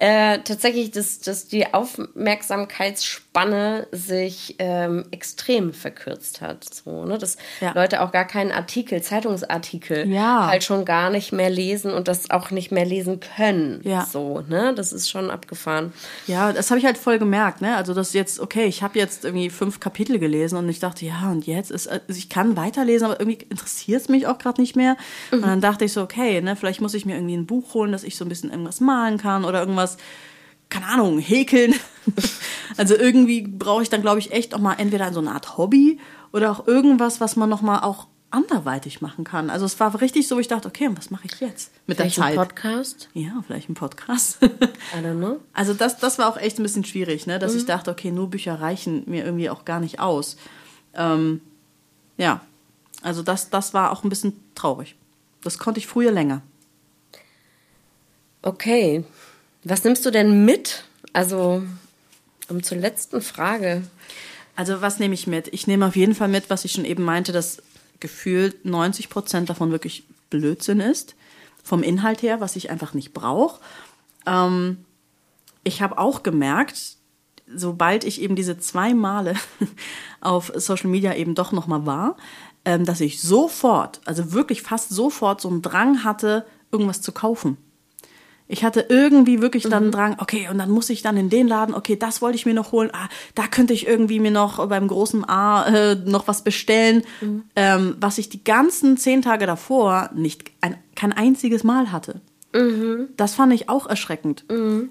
äh, 0.00 0.38
tatsächlich, 0.40 0.90
dass, 0.92 1.18
dass 1.20 1.48
die 1.48 1.72
Aufmerksamkeitsspanne 1.74 3.86
sich 3.92 4.56
ähm, 4.58 5.04
extrem 5.10 5.72
verkürzt 5.72 6.40
hat. 6.40 6.64
So, 6.64 7.04
ne? 7.04 7.18
Dass 7.18 7.36
Ja. 7.60 7.72
Leute 7.72 8.02
auch 8.02 8.12
gar 8.12 8.26
keinen 8.26 8.52
Artikel, 8.52 9.02
Zeitungsartikel 9.02 10.08
Ja. 10.08 10.46
halt 10.48 10.64
schon 10.64 10.84
gar 10.84 11.10
nicht 11.10 11.32
mehr 11.32 11.50
lesen 11.50 11.92
und 11.92 12.08
das 12.08 12.30
auch 12.30 12.50
nicht 12.50 12.70
mehr 12.72 12.84
lesen 12.84 13.20
können. 13.20 13.80
Ja. 13.84 14.04
So, 14.04 14.42
ne? 14.48 14.74
Das 14.74 14.92
ist 14.92 15.08
schon 15.10 15.30
abgefahren. 15.30 15.92
Ja, 16.26 16.52
das 16.52 16.70
habe 16.70 16.78
ich 16.78 16.86
halt 16.86 16.98
voll 16.98 17.18
gemerkt, 17.18 17.60
ne? 17.60 17.76
Also 17.76 17.94
das 17.94 18.12
jetzt, 18.12 18.40
okay, 18.40 18.64
ich 18.66 18.82
habe 18.82 18.98
jetzt 18.98 19.24
irgendwie 19.24 19.50
fünf 19.50 19.80
Kapitel 19.80 20.18
gelesen 20.18 20.56
und 20.58 20.68
ich 20.68 20.80
dachte, 20.80 21.04
ja, 21.06 21.30
und 21.30 21.46
jetzt 21.46 21.70
ist, 21.70 21.88
also 21.88 22.02
ich 22.08 22.28
kann 22.28 22.56
weiterlesen, 22.56 23.06
aber 23.06 23.20
irgendwie 23.20 23.44
interessiert 23.48 24.02
es 24.02 24.08
mich 24.08 24.26
auch 24.26 24.38
gerade 24.38 24.60
nicht 24.60 24.76
mehr. 24.76 24.96
Und 25.30 25.42
dann 25.42 25.60
dachte 25.60 25.84
ich 25.84 25.92
so, 25.92 26.02
okay, 26.02 26.40
ne, 26.40 26.56
vielleicht 26.56 26.80
muss 26.80 26.94
ich 26.94 27.06
mir 27.06 27.14
irgendwie 27.16 27.36
ein 27.36 27.46
Buch 27.46 27.74
holen, 27.74 27.92
dass 27.92 28.04
ich 28.04 28.16
so 28.16 28.24
ein 28.24 28.28
bisschen 28.28 28.50
irgendwas 28.50 28.80
malen 28.80 29.18
kann 29.18 29.44
oder 29.44 29.60
irgendwas, 29.60 29.87
keine 30.68 30.86
Ahnung, 30.86 31.18
häkeln. 31.18 31.74
also 32.76 32.94
irgendwie 32.94 33.42
brauche 33.42 33.82
ich 33.82 33.88
dann, 33.88 34.02
glaube 34.02 34.18
ich, 34.18 34.32
echt 34.32 34.54
auch 34.54 34.58
mal 34.58 34.74
entweder 34.74 35.12
so 35.12 35.20
eine 35.20 35.32
Art 35.32 35.56
Hobby 35.56 35.98
oder 36.32 36.50
auch 36.50 36.66
irgendwas, 36.66 37.20
was 37.20 37.36
man 37.36 37.48
noch 37.48 37.62
mal 37.62 37.80
auch 37.80 38.06
anderweitig 38.30 39.00
machen 39.00 39.24
kann. 39.24 39.48
Also 39.48 39.64
es 39.64 39.80
war 39.80 39.98
richtig 40.00 40.28
so, 40.28 40.38
ich 40.38 40.48
dachte, 40.48 40.68
okay, 40.68 40.86
und 40.86 40.98
was 40.98 41.10
mache 41.10 41.26
ich 41.26 41.40
jetzt 41.40 41.72
mit 41.86 41.96
Vielleicht 41.96 42.18
der 42.18 42.24
ein 42.24 42.36
Zeit? 42.36 42.48
Podcast? 42.48 43.08
ja, 43.14 43.42
vielleicht 43.46 43.70
ein 43.70 43.74
Podcast. 43.74 44.38
I 44.42 44.48
don't 44.96 45.16
know. 45.16 45.40
Also 45.54 45.72
das, 45.72 45.98
das 45.98 46.18
war 46.18 46.28
auch 46.28 46.36
echt 46.36 46.58
ein 46.58 46.62
bisschen 46.62 46.84
schwierig, 46.84 47.26
ne? 47.26 47.38
dass 47.38 47.54
ich 47.54 47.64
dachte, 47.64 47.90
okay, 47.90 48.10
nur 48.10 48.28
Bücher 48.28 48.60
reichen 48.60 49.04
mir 49.06 49.24
irgendwie 49.24 49.48
auch 49.48 49.64
gar 49.64 49.80
nicht 49.80 50.00
aus. 50.00 50.36
Ähm, 50.94 51.40
ja, 52.18 52.42
also 53.02 53.22
das, 53.22 53.48
das 53.48 53.72
war 53.72 53.92
auch 53.92 54.04
ein 54.04 54.10
bisschen 54.10 54.34
traurig. 54.54 54.96
Das 55.42 55.58
konnte 55.58 55.80
ich 55.80 55.86
früher 55.86 56.10
länger. 56.10 56.42
Okay. 58.42 59.04
Was 59.68 59.84
nimmst 59.84 60.06
du 60.06 60.10
denn 60.10 60.46
mit? 60.46 60.84
Also, 61.12 61.62
um 62.48 62.62
zur 62.62 62.78
letzten 62.78 63.20
Frage. 63.20 63.82
Also 64.56 64.80
was 64.80 64.98
nehme 64.98 65.12
ich 65.12 65.26
mit? 65.26 65.48
Ich 65.48 65.66
nehme 65.66 65.86
auf 65.86 65.94
jeden 65.94 66.14
Fall 66.14 66.28
mit, 66.28 66.48
was 66.48 66.64
ich 66.64 66.72
schon 66.72 66.86
eben 66.86 67.04
meinte, 67.04 67.32
dass 67.32 67.62
gefühlt 68.00 68.64
90 68.64 69.10
Prozent 69.10 69.50
davon 69.50 69.70
wirklich 69.70 70.04
Blödsinn 70.30 70.80
ist. 70.80 71.16
Vom 71.62 71.82
Inhalt 71.82 72.22
her, 72.22 72.40
was 72.40 72.56
ich 72.56 72.70
einfach 72.70 72.94
nicht 72.94 73.12
brauche. 73.12 73.60
Ähm, 74.26 74.78
ich 75.64 75.82
habe 75.82 75.98
auch 75.98 76.22
gemerkt, 76.22 76.96
sobald 77.46 78.04
ich 78.04 78.22
eben 78.22 78.36
diese 78.36 78.58
zwei 78.58 78.94
Male 78.94 79.34
auf 80.22 80.50
Social 80.56 80.88
Media 80.88 81.14
eben 81.14 81.34
doch 81.34 81.52
nochmal 81.52 81.84
war, 81.84 82.16
ähm, 82.64 82.86
dass 82.86 83.02
ich 83.02 83.20
sofort, 83.20 84.00
also 84.06 84.32
wirklich 84.32 84.62
fast 84.62 84.88
sofort 84.88 85.42
so 85.42 85.48
einen 85.50 85.60
Drang 85.60 86.04
hatte, 86.04 86.46
irgendwas 86.72 87.02
zu 87.02 87.12
kaufen. 87.12 87.58
Ich 88.48 88.64
hatte 88.64 88.86
irgendwie 88.88 89.42
wirklich 89.42 89.64
dann 89.64 89.84
einen 89.84 89.92
Drang, 89.92 90.16
okay, 90.18 90.48
und 90.50 90.58
dann 90.58 90.70
muss 90.70 90.88
ich 90.88 91.02
dann 91.02 91.16
in 91.18 91.28
den 91.28 91.46
Laden, 91.46 91.74
okay, 91.74 91.96
das 91.96 92.22
wollte 92.22 92.36
ich 92.36 92.46
mir 92.46 92.54
noch 92.54 92.72
holen, 92.72 92.90
ah, 92.92 93.08
da 93.34 93.46
könnte 93.46 93.74
ich 93.74 93.86
irgendwie 93.86 94.20
mir 94.20 94.30
noch 94.30 94.66
beim 94.68 94.88
großen 94.88 95.28
A 95.28 95.66
äh, 95.66 95.94
noch 95.94 96.26
was 96.28 96.42
bestellen, 96.42 97.02
ähm, 97.54 97.96
was 98.00 98.16
ich 98.16 98.30
die 98.30 98.42
ganzen 98.42 98.96
zehn 98.96 99.20
Tage 99.22 99.46
davor 99.46 100.10
nicht 100.14 100.50
ein, 100.62 100.76
kein 100.96 101.12
einziges 101.12 101.62
Mal 101.62 101.92
hatte. 101.92 102.22
Das 103.18 103.34
fand 103.34 103.52
ich 103.52 103.68
auch 103.68 103.86
erschreckend, 103.86 104.46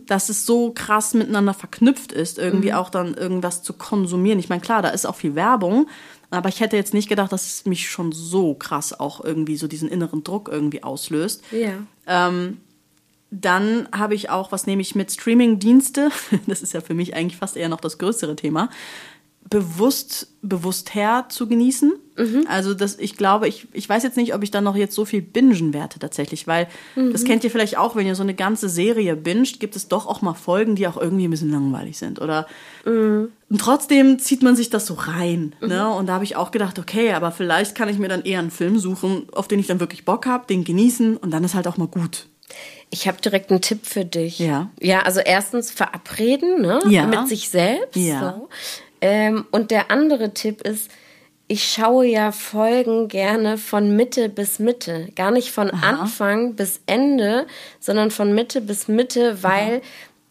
dass 0.06 0.30
es 0.30 0.46
so 0.46 0.72
krass 0.72 1.16
miteinander 1.16 1.56
verknüpft 1.56 2.12
ist, 2.12 2.38
irgendwie 2.38 2.74
auch 2.74 2.92
dann 2.92 3.16
irgendwas 3.16 3.64
zu 3.64 3.74
konsumieren. 3.74 4.38
Ich 4.38 4.50
meine, 4.50 4.62
klar, 4.62 4.84
da 4.84 4.90
ist 4.90 5.08
auch 5.08 5.16
viel 5.16 5.34
Werbung, 5.34 5.88
aber 6.30 6.50
ich 6.50 6.60
hätte 6.60 6.76
jetzt 6.76 6.94
nicht 6.94 7.10
gedacht, 7.10 7.32
dass 7.32 7.48
es 7.48 7.66
mich 7.66 7.90
schon 7.90 8.12
so 8.12 8.54
krass 8.54 9.00
auch 9.00 9.24
irgendwie 9.24 9.58
so 9.58 9.68
diesen 9.68 9.90
inneren 9.90 10.24
Druck 10.24 10.50
irgendwie 10.52 10.84
auslöst. 10.84 11.42
Ja. 11.52 11.74
Ähm, 12.06 12.58
dann 13.32 13.88
habe 13.92 14.16
ich 14.16 14.30
auch, 14.30 14.52
was 14.52 14.68
nehme 14.68 14.82
ich 14.82 14.96
mit 14.96 15.12
Streaming-Dienste? 15.12 16.10
Das 16.48 16.62
ist 16.62 16.74
ja 16.74 16.82
für 16.82 16.94
mich 16.94 17.16
eigentlich 17.16 17.38
fast 17.38 17.58
eher 17.58 17.70
noch 17.70 17.82
das 17.82 17.98
größere 17.98 18.36
Thema. 18.36 18.70
bewusst, 19.50 20.28
bewusst 20.42 20.94
her 20.94 21.26
zu 21.30 21.48
genießen. 21.48 21.94
Also 22.48 22.74
das, 22.74 22.98
ich 23.00 23.16
glaube, 23.16 23.48
ich, 23.48 23.68
ich 23.74 23.88
weiß 23.88 24.04
jetzt 24.04 24.18
nicht, 24.18 24.34
ob 24.34 24.44
ich 24.44 24.52
dann 24.52 24.64
noch 24.64 24.76
jetzt 24.76 24.96
so 24.96 25.06
viel 25.06 25.22
bingen 25.22 25.74
werde 25.74 26.00
tatsächlich, 26.00 26.48
weil 26.48 26.68
das 26.96 27.24
kennt 27.24 27.44
ihr 27.44 27.52
vielleicht 27.52 27.78
auch, 27.78 27.96
wenn 27.96 28.08
ihr 28.08 28.16
so 28.16 28.24
eine 28.24 28.34
ganze 28.34 28.68
Serie 28.70 29.16
binget, 29.16 29.60
gibt 29.60 29.76
es 29.76 29.88
doch 29.88 30.06
auch 30.08 30.22
mal 30.22 30.34
Folgen, 30.34 30.76
die 30.76 30.88
auch 30.88 30.98
irgendwie 30.98 31.26
ein 31.28 31.32
bisschen 31.32 31.52
langweilig 31.52 31.98
sind. 31.98 32.20
Oder 32.20 32.48
und 33.50 33.62
trotzdem 33.62 34.20
zieht 34.20 34.42
man 34.42 34.56
sich 34.56 34.70
das 34.70 34.86
so 34.86 34.96
rein. 34.96 35.56
Ne? 35.62 35.88
Und 35.94 36.08
da 36.08 36.14
habe 36.16 36.24
ich 36.24 36.36
auch 36.36 36.52
gedacht, 36.52 36.80
okay, 36.80 37.14
aber 37.14 37.32
vielleicht 37.32 37.76
kann 37.76 37.88
ich 37.88 38.00
mir 38.00 38.10
dann 38.10 38.24
eher 38.24 38.40
einen 38.40 38.52
Film 38.52 38.80
suchen, 38.80 39.28
auf 39.34 39.48
den 39.48 39.60
ich 39.60 39.68
dann 39.68 39.80
wirklich 39.80 40.04
Bock 40.04 40.26
habe, 40.26 40.48
den 40.48 40.64
genießen 40.64 41.16
und 41.18 41.32
dann 41.32 41.44
ist 41.44 41.56
halt 41.56 41.68
auch 41.68 41.78
mal 41.78 41.88
gut. 41.88 42.28
Ich 42.90 43.08
habe 43.08 43.20
direkt 43.22 43.52
einen 43.52 43.62
Tipp 43.62 43.86
für 43.86 44.06
dich. 44.06 44.40
Ja. 44.40 44.70
Ja, 44.80 45.02
also 45.02 45.20
erstens 45.20 45.72
verabreden, 45.72 46.62
ne? 46.62 46.80
Ja. 46.88 47.06
Mit 47.06 47.28
sich 47.28 47.50
selbst. 47.50 47.96
Ja. 47.96 48.36
So. 48.36 48.50
Ähm, 49.02 49.46
und 49.52 49.72
der 49.72 49.92
andere 49.92 50.34
Tipp 50.34 50.62
ist, 50.62 50.90
ich 51.48 51.72
schaue 51.72 52.06
ja 52.06 52.32
Folgen 52.32 53.08
gerne 53.08 53.58
von 53.58 53.96
Mitte 53.96 54.30
bis 54.30 54.60
Mitte. 54.60 55.10
Gar 55.16 55.32
nicht 55.32 55.52
von 55.52 55.70
Anfang 55.70 56.56
bis 56.56 56.82
Ende, 56.88 57.48
sondern 57.80 58.12
von 58.12 58.34
Mitte 58.34 58.60
bis 58.62 58.88
Mitte, 58.88 59.44
weil 59.44 59.82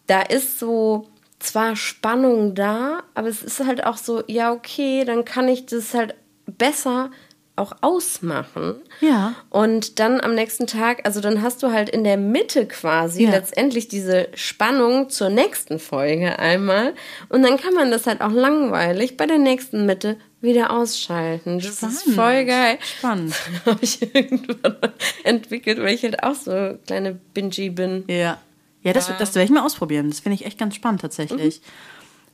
da 0.05 0.21
ist 0.21 0.59
so 0.59 1.07
zwar 1.39 1.75
Spannung 1.75 2.55
da, 2.55 3.03
aber 3.13 3.27
es 3.27 3.43
ist 3.43 3.65
halt 3.65 3.83
auch 3.83 3.97
so, 3.97 4.23
ja, 4.27 4.51
okay, 4.51 5.05
dann 5.05 5.25
kann 5.25 5.47
ich 5.47 5.65
das 5.65 5.93
halt 5.93 6.15
besser 6.45 7.11
auch 7.57 7.73
ausmachen. 7.81 8.75
Ja. 9.01 9.35
Und 9.49 9.99
dann 9.99 10.21
am 10.21 10.35
nächsten 10.35 10.67
Tag, 10.67 11.05
also 11.05 11.21
dann 11.21 11.41
hast 11.41 11.63
du 11.63 11.71
halt 11.71 11.89
in 11.89 12.03
der 12.03 12.17
Mitte 12.17 12.65
quasi 12.67 13.23
Ja. 13.23 13.31
letztendlich 13.31 13.87
diese 13.87 14.27
Spannung 14.35 15.09
zur 15.09 15.29
nächsten 15.29 15.79
Folge 15.79 16.39
einmal. 16.39 16.93
Und 17.29 17.43
dann 17.43 17.57
kann 17.57 17.73
man 17.73 17.91
das 17.91 18.05
halt 18.07 18.21
auch 18.21 18.31
langweilig 18.31 19.17
bei 19.17 19.25
der 19.25 19.39
nächsten 19.39 19.85
Mitte 19.85 20.17
wieder 20.39 20.71
ausschalten. 20.71 21.57
Das 21.59 21.67
ist 21.67 22.01
Spannend. 22.01 22.15
voll 22.15 22.45
geil. 22.45 22.77
Spannend. 22.81 23.33
Habe 23.65 23.79
ich 23.81 24.01
irgendwann 24.15 24.77
entwickelt, 25.23 25.79
weil 25.79 25.95
ich 25.95 26.03
halt 26.03 26.23
auch 26.23 26.35
so 26.35 26.77
kleine 26.85 27.13
Bingy 27.33 27.69
bin. 27.71 28.03
Ja. 28.07 28.37
Ja, 28.83 28.93
das, 28.93 29.11
das 29.17 29.35
werde 29.35 29.45
ich 29.45 29.51
mal 29.51 29.65
ausprobieren. 29.65 30.09
Das 30.09 30.19
finde 30.21 30.35
ich 30.35 30.45
echt 30.45 30.57
ganz 30.59 30.75
spannend 30.75 31.01
tatsächlich. 31.01 31.61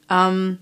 Ähm, 0.09 0.59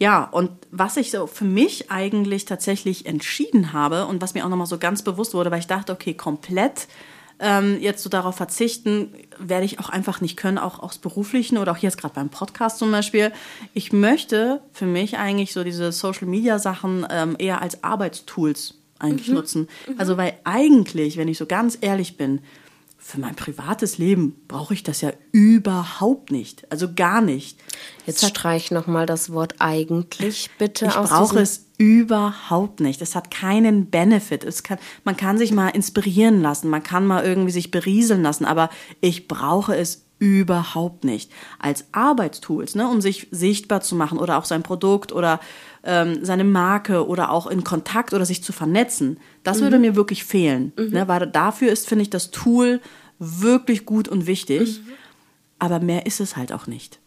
ja, 0.00 0.24
und 0.24 0.50
was 0.70 0.96
ich 0.96 1.10
so 1.10 1.26
für 1.26 1.44
mich 1.44 1.90
eigentlich 1.90 2.46
tatsächlich 2.46 3.04
entschieden 3.04 3.74
habe 3.74 4.06
und 4.06 4.22
was 4.22 4.32
mir 4.32 4.46
auch 4.46 4.48
nochmal 4.48 4.66
so 4.66 4.78
ganz 4.78 5.02
bewusst 5.02 5.34
wurde, 5.34 5.50
weil 5.50 5.58
ich 5.58 5.66
dachte, 5.66 5.92
okay, 5.92 6.14
komplett 6.14 6.88
ähm, 7.38 7.78
jetzt 7.80 8.02
so 8.02 8.08
darauf 8.08 8.34
verzichten, 8.34 9.12
werde 9.38 9.66
ich 9.66 9.78
auch 9.78 9.90
einfach 9.90 10.22
nicht 10.22 10.38
können, 10.38 10.56
auch 10.56 10.78
aus 10.78 10.96
beruflichen 10.96 11.58
oder 11.58 11.72
auch 11.72 11.76
jetzt 11.78 11.98
gerade 11.98 12.14
beim 12.14 12.30
Podcast 12.30 12.78
zum 12.78 12.90
Beispiel. 12.90 13.30
Ich 13.74 13.92
möchte 13.92 14.62
für 14.72 14.86
mich 14.86 15.18
eigentlich 15.18 15.52
so 15.52 15.64
diese 15.64 15.92
Social-Media-Sachen 15.92 17.06
ähm, 17.10 17.36
eher 17.38 17.60
als 17.60 17.84
Arbeitstools 17.84 18.78
eigentlich 18.98 19.28
nutzen. 19.28 19.68
Also 19.98 20.16
weil 20.16 20.32
eigentlich, 20.44 21.18
wenn 21.18 21.28
ich 21.28 21.36
so 21.36 21.44
ganz 21.44 21.76
ehrlich 21.80 22.16
bin, 22.16 22.40
für 23.02 23.18
mein 23.18 23.34
privates 23.34 23.96
Leben 23.98 24.36
brauche 24.46 24.74
ich 24.74 24.82
das 24.82 25.00
ja 25.00 25.10
überhaupt 25.32 26.30
nicht. 26.30 26.70
Also 26.70 26.92
gar 26.94 27.20
nicht. 27.22 27.58
Jetzt 28.06 28.24
streich 28.28 28.70
nochmal 28.70 29.06
das 29.06 29.32
Wort 29.32 29.54
eigentlich 29.58 30.50
bitte 30.58 30.84
Ich 30.86 30.96
aus 30.96 31.08
brauche 31.08 31.38
diesem- 31.38 31.42
es 31.42 31.66
überhaupt 31.78 32.80
nicht. 32.80 33.00
Es 33.00 33.14
hat 33.16 33.30
keinen 33.30 33.86
Benefit. 33.86 34.44
Es 34.44 34.62
kann, 34.62 34.78
man 35.04 35.16
kann 35.16 35.38
sich 35.38 35.50
mal 35.50 35.68
inspirieren 35.68 36.42
lassen, 36.42 36.68
man 36.68 36.82
kann 36.82 37.06
mal 37.06 37.24
irgendwie 37.24 37.52
sich 37.52 37.70
berieseln 37.70 38.22
lassen, 38.22 38.44
aber 38.44 38.68
ich 39.00 39.28
brauche 39.28 39.74
es 39.74 40.04
überhaupt 40.20 41.02
nicht. 41.02 41.32
Als 41.58 41.86
Arbeitstools, 41.90 42.76
ne, 42.76 42.86
um 42.86 43.00
sich 43.00 43.26
sichtbar 43.32 43.80
zu 43.80 43.96
machen 43.96 44.18
oder 44.18 44.38
auch 44.38 44.44
sein 44.44 44.62
Produkt 44.62 45.12
oder 45.12 45.40
ähm, 45.82 46.24
seine 46.24 46.44
Marke 46.44 47.08
oder 47.08 47.32
auch 47.32 47.48
in 47.48 47.64
Kontakt 47.64 48.14
oder 48.14 48.26
sich 48.26 48.44
zu 48.44 48.52
vernetzen, 48.52 49.18
das 49.42 49.60
würde 49.60 49.78
mir 49.80 49.96
wirklich 49.96 50.24
fehlen. 50.24 50.72
Ne, 50.76 51.08
weil 51.08 51.26
dafür 51.26 51.72
ist, 51.72 51.88
finde 51.88 52.02
ich, 52.02 52.10
das 52.10 52.30
Tool 52.30 52.80
wirklich 53.18 53.86
gut 53.86 54.06
und 54.08 54.26
wichtig. 54.26 54.80
Aber 55.58 55.80
mehr 55.80 56.06
ist 56.06 56.20
es 56.20 56.36
halt 56.36 56.52
auch 56.52 56.66
nicht. 56.66 57.00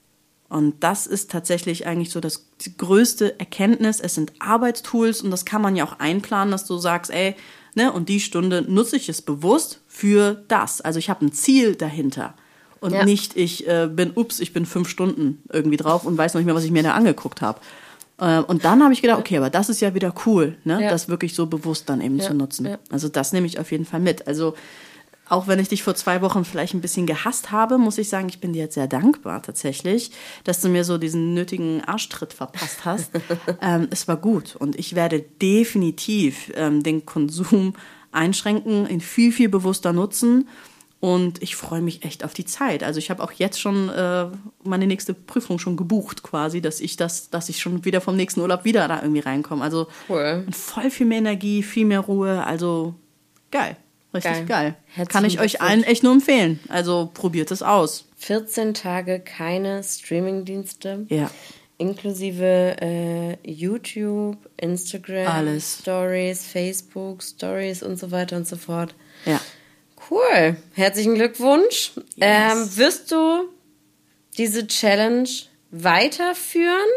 Und 0.49 0.83
das 0.83 1.07
ist 1.07 1.31
tatsächlich 1.31 1.87
eigentlich 1.87 2.11
so 2.11 2.19
das 2.19 2.47
größte 2.77 3.39
Erkenntnis. 3.39 3.99
Es 3.99 4.15
sind 4.15 4.33
Arbeitstools 4.39 5.21
und 5.21 5.31
das 5.31 5.45
kann 5.45 5.61
man 5.61 5.75
ja 5.75 5.85
auch 5.85 5.99
einplanen, 5.99 6.51
dass 6.51 6.65
du 6.65 6.77
sagst, 6.77 7.11
ey, 7.11 7.35
ne, 7.75 7.91
und 7.91 8.09
die 8.09 8.19
Stunde 8.19 8.63
nutze 8.67 8.95
ich 8.95 9.09
es 9.09 9.21
bewusst 9.21 9.81
für 9.87 10.43
das. 10.47 10.81
Also 10.81 10.99
ich 10.99 11.09
habe 11.09 11.25
ein 11.25 11.31
Ziel 11.31 11.75
dahinter. 11.75 12.35
Und 12.83 12.91
Ja. 12.91 13.05
nicht, 13.05 13.37
ich 13.37 13.65
äh, 13.67 13.87
bin, 13.89 14.11
ups, 14.13 14.41
ich 14.41 14.51
bin 14.51 14.65
fünf 14.65 14.89
Stunden 14.89 15.41
irgendwie 15.51 15.77
drauf 15.77 16.05
und 16.05 16.17
weiß 16.17 16.33
noch 16.33 16.39
nicht 16.41 16.45
mehr, 16.45 16.55
was 16.55 16.65
ich 16.65 16.71
mir 16.71 16.83
da 16.83 16.93
angeguckt 16.93 17.41
habe. 17.41 17.61
Äh, 18.19 18.39
und 18.39 18.65
dann 18.65 18.83
habe 18.83 18.93
ich 18.93 19.01
gedacht, 19.01 19.19
okay, 19.19 19.37
aber 19.37 19.49
das 19.49 19.69
ist 19.69 19.79
ja 19.79 19.93
wieder 19.93 20.13
cool, 20.25 20.57
ne? 20.65 20.83
Ja. 20.83 20.89
das 20.89 21.07
wirklich 21.07 21.33
so 21.33 21.45
bewusst 21.45 21.89
dann 21.89 22.01
eben 22.01 22.19
zu 22.19 22.33
nutzen. 22.33 22.77
Also 22.91 23.07
das 23.07 23.31
nehme 23.31 23.47
ich 23.47 23.57
auf 23.57 23.71
jeden 23.71 23.85
Fall 23.85 24.01
mit. 24.01 24.27
Also 24.27 24.53
auch 25.29 25.47
wenn 25.47 25.59
ich 25.59 25.69
dich 25.69 25.81
vor 25.81 25.95
zwei 25.95 26.21
Wochen 26.21 26.43
vielleicht 26.43 26.73
ein 26.73 26.81
bisschen 26.81 27.05
gehasst 27.05 27.51
habe, 27.51 27.77
muss 27.77 27.97
ich 27.97 28.09
sagen, 28.09 28.27
ich 28.27 28.39
bin 28.39 28.53
dir 28.53 28.63
jetzt 28.63 28.75
sehr 28.75 28.87
dankbar 28.87 29.41
tatsächlich, 29.41 30.11
dass 30.43 30.59
du 30.59 30.67
mir 30.67 30.83
so 30.83 30.97
diesen 30.97 31.33
nötigen 31.33 31.81
Arschtritt 31.85 32.33
verpasst 32.33 32.83
hast. 32.83 33.11
ähm, 33.61 33.87
es 33.89 34.07
war 34.07 34.17
gut 34.17 34.55
und 34.57 34.77
ich 34.77 34.95
werde 34.95 35.23
definitiv 35.41 36.51
ähm, 36.55 36.83
den 36.83 37.05
Konsum 37.05 37.73
einschränken, 38.11 38.87
ihn 38.87 39.01
viel, 39.01 39.31
viel 39.31 39.49
bewusster 39.49 39.93
nutzen. 39.93 40.47
Und 41.03 41.43
ich 41.43 41.57
freue 41.57 41.81
mich 41.81 42.05
echt 42.05 42.23
auf 42.23 42.33
die 42.33 42.45
Zeit. 42.45 42.81
Also 42.81 42.97
ich 42.97 43.09
habe 43.09 43.21
auch 43.21 43.33
jetzt 43.33 43.59
schon 43.59 43.89
äh, 43.89 44.27
meine 44.63 44.87
nächste 44.87 45.13
Prüfung 45.13 45.59
schon 45.59 45.75
gebucht, 45.75 46.23
quasi, 46.23 46.61
dass 46.61 46.79
ich 46.79 46.95
das, 46.95 47.29
dass 47.29 47.49
ich 47.49 47.59
schon 47.59 47.83
wieder 47.83 47.99
vom 47.99 48.15
nächsten 48.15 48.39
Urlaub 48.39 48.63
wieder 48.63 48.87
da 48.87 49.01
irgendwie 49.01 49.19
reinkomme. 49.19 49.61
Also 49.61 49.87
Cool. 50.07 50.45
voll 50.51 50.89
viel 50.89 51.05
mehr 51.05 51.17
Energie, 51.17 51.61
viel 51.61 51.83
mehr 51.83 51.99
Ruhe. 51.99 52.45
Also 52.45 52.95
geil. 53.51 53.75
Richtig 54.13 54.31
Geil. 54.31 54.45
geil. 54.45 54.75
Herzlichen 54.85 55.09
Kann 55.09 55.25
ich 55.25 55.41
euch 55.41 55.59
allen 55.61 55.83
echt 55.83 56.03
nur 56.03 56.13
empfehlen. 56.13 56.61
Also 56.69 57.11
probiert 57.13 57.51
es 57.51 57.63
aus. 57.63 58.05
14 58.19 58.73
Tage 58.73 59.19
keine 59.19 59.83
Streamingdienste. 59.83 61.05
Ja. 61.09 61.29
Inklusive 61.79 62.77
äh, 62.79 63.37
YouTube, 63.43 64.37
Instagram, 64.55 65.27
Alles. 65.27 65.79
Stories, 65.81 66.45
Facebook, 66.45 67.21
Stories 67.21 67.83
und 67.83 67.99
so 67.99 68.09
weiter 68.11 68.37
und 68.37 68.47
so 68.47 68.55
fort. 68.55 68.95
Ja. 69.25 69.41
Cool. 70.09 70.57
Herzlichen 70.73 71.15
Glückwunsch. 71.15 71.91
Ähm, 72.19 72.77
wirst 72.77 73.11
du 73.11 73.49
diese 74.37 74.67
Challenge 74.67 75.29
weiterführen? 75.71 76.89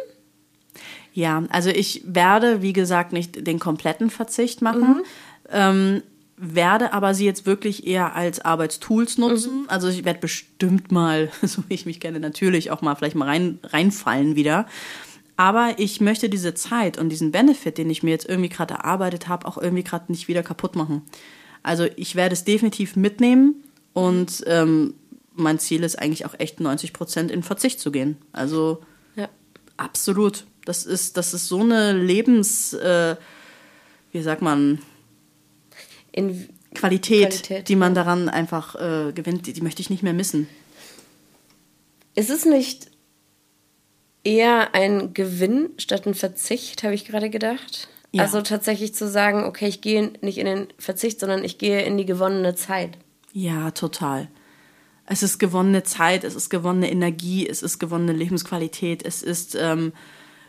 Ja, 1.13 1.45
also 1.49 1.71
ich 1.71 2.03
werde, 2.05 2.61
wie 2.61 2.73
gesagt, 2.73 3.13
nicht 3.13 3.47
den 3.47 3.59
kompletten 3.59 4.11
Verzicht 4.11 4.61
machen, 4.61 5.03
ähm, 5.51 6.03
werde 6.37 6.93
aber 6.93 7.15
sie 7.15 7.25
jetzt 7.25 7.47
wirklich 7.47 7.87
eher 7.87 8.15
als 8.15 8.41
Arbeitstools 8.41 9.17
nutzen. 9.17 9.65
Also 9.69 9.89
ich 9.89 10.05
werde 10.05 10.21
bestimmt 10.21 10.93
mal, 10.93 11.31
so 11.43 11.63
wie 11.69 11.75
ich 11.75 11.87
mich 11.87 12.01
kenne, 12.01 12.21
natürlich 12.21 12.71
auch 12.71 12.83
mal 12.83 12.95
vielleicht 12.95 13.17
mal 13.17 13.29
rein, 13.29 13.59
reinfallen 13.63 14.37
wieder. 14.37 14.67
Aber 15.39 15.75
ich 15.79 16.01
möchte 16.01 16.29
diese 16.29 16.55
Zeit 16.55 16.99
und 16.99 17.11
diesen 17.11 17.31
Benefit, 17.31 17.79
den 17.79 17.91
ich 17.91 18.03
mir 18.03 18.11
jetzt 18.11 18.29
irgendwie 18.29 18.49
gerade 18.49 18.75
erarbeitet 18.75 19.29
habe, 19.29 19.47
auch 19.47 19.59
irgendwie 19.59 19.85
gerade 19.85 20.11
nicht 20.13 20.29
wieder 20.29 20.43
kaputt 20.43 20.77
machen. 20.77 21.03
Also 21.67 21.89
ich 21.97 22.15
werde 22.15 22.33
es 22.33 22.45
definitiv 22.45 22.95
mitnehmen 22.95 23.65
und 23.93 24.45
ähm, 24.47 24.95
mein 25.35 25.59
Ziel 25.59 25.83
ist 25.83 25.99
eigentlich 25.99 26.25
auch 26.25 26.35
echt 26.39 26.61
90 26.61 26.93
Prozent 26.93 27.33
in 27.33 27.43
Verzicht 27.43 27.81
zu 27.81 27.91
gehen. 27.91 28.19
Also 28.33 28.85
Ja. 29.17 29.29
Absolut. 29.77 30.45
Das 30.65 30.87
ist, 30.87 31.17
das 31.17 31.35
ist 31.35 31.49
so 31.49 31.61
eine 31.61 31.93
Lebens, 31.93 32.73
äh, 32.73 33.17
wie 34.13 34.23
sagt 34.23 34.43
man, 34.43 34.81
In, 36.13 36.49
Qualität, 36.73 37.31
Qualität, 37.31 37.69
die 37.69 37.77
man 37.77 37.95
daran 37.95 38.29
einfach 38.29 38.77
äh, 38.77 39.13
gewinnt, 39.13 39.47
die, 39.47 39.53
die 39.53 39.61
möchte 39.61 39.83
ich 39.83 39.91
nicht 39.91 40.05
mehr 40.05 40.13
missen. 40.13 40.49
ist 42.15 42.31
es 42.31 42.45
nicht 42.45 42.91
eher 44.23 44.73
ein 44.75 45.15
Gewinn 45.15 45.71
statt 45.79 46.07
ein 46.07 46.15
Verzicht, 46.15 46.85
habe 46.85 46.95
ich 46.95 47.07
gerade 47.07 47.29
gedacht? 47.29 47.89
Ja. 48.17 48.23
Also 48.23 48.41
tatsächlich 48.41 48.95
zu 48.95 49.09
sagen, 49.09 49.45
okay, 49.45 49.69
ich 49.69 49.83
gehe 49.83 50.13
nicht 50.23 50.39
in 50.39 50.47
den 50.47 50.69
Verzicht, 50.79 51.21
sondern 51.21 51.45
ich 51.45 51.59
gehe 51.59 51.83
in 51.83 51.99
die 51.99 52.07
gewonnene 52.07 52.55
Zeit. 52.55 52.97
Ja, 53.33 53.71
total. 53.73 54.29
Es 55.05 55.23
ist 55.23 55.39
gewonnene 55.39 55.83
Zeit, 55.83 56.25
es 56.25 56.35
ist 56.35 56.49
gewonnene 56.49 56.91
Energie, 56.91 57.47
es 57.47 57.63
ist 57.63 57.79
gewonnene 57.79 58.15
Lebensqualität, 58.15 59.05
es 59.05 59.23
ist 59.23 59.55
ähm, 59.55 59.93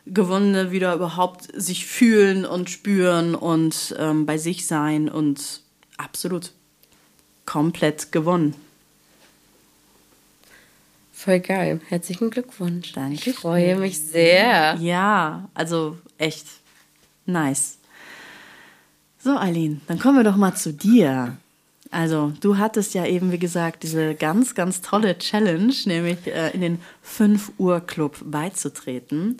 gewonnene 0.05 0.71
wieder 0.71 0.95
überhaupt 0.95 1.49
sich 1.53 1.85
fühlen 1.85 2.45
und 2.45 2.69
spüren 2.69 3.35
und 3.35 3.95
ähm, 3.99 4.25
bei 4.25 4.37
sich 4.37 4.65
sein 4.65 5.09
und 5.09 5.61
absolut 5.97 6.53
komplett 7.45 8.13
gewonnen. 8.13 8.55
Voll 11.11 11.41
geil. 11.41 11.81
Herzlichen 11.89 12.29
Glückwunsch. 12.29 12.93
Danke. 12.93 13.29
Ich 13.29 13.35
freue 13.35 13.75
mich 13.75 13.99
sehr. 13.99 14.77
Ja, 14.79 15.49
also 15.53 15.97
echt 16.17 16.45
nice. 17.27 17.77
So, 19.19 19.37
Eileen, 19.37 19.81
dann 19.87 19.99
kommen 19.99 20.17
wir 20.17 20.23
doch 20.23 20.35
mal 20.37 20.55
zu 20.55 20.73
dir. 20.73 21.37
Also, 21.91 22.33
du 22.41 22.57
hattest 22.57 22.93
ja 22.93 23.05
eben, 23.05 23.31
wie 23.31 23.39
gesagt, 23.39 23.83
diese 23.83 24.13
ganz, 24.15 24.55
ganz 24.55 24.81
tolle 24.81 25.17
Challenge, 25.17 25.73
nämlich 25.85 26.27
äh, 26.27 26.51
in 26.51 26.61
den 26.61 26.79
5 27.01 27.53
Uhr 27.57 27.79
Club 27.81 28.17
beizutreten. 28.25 29.37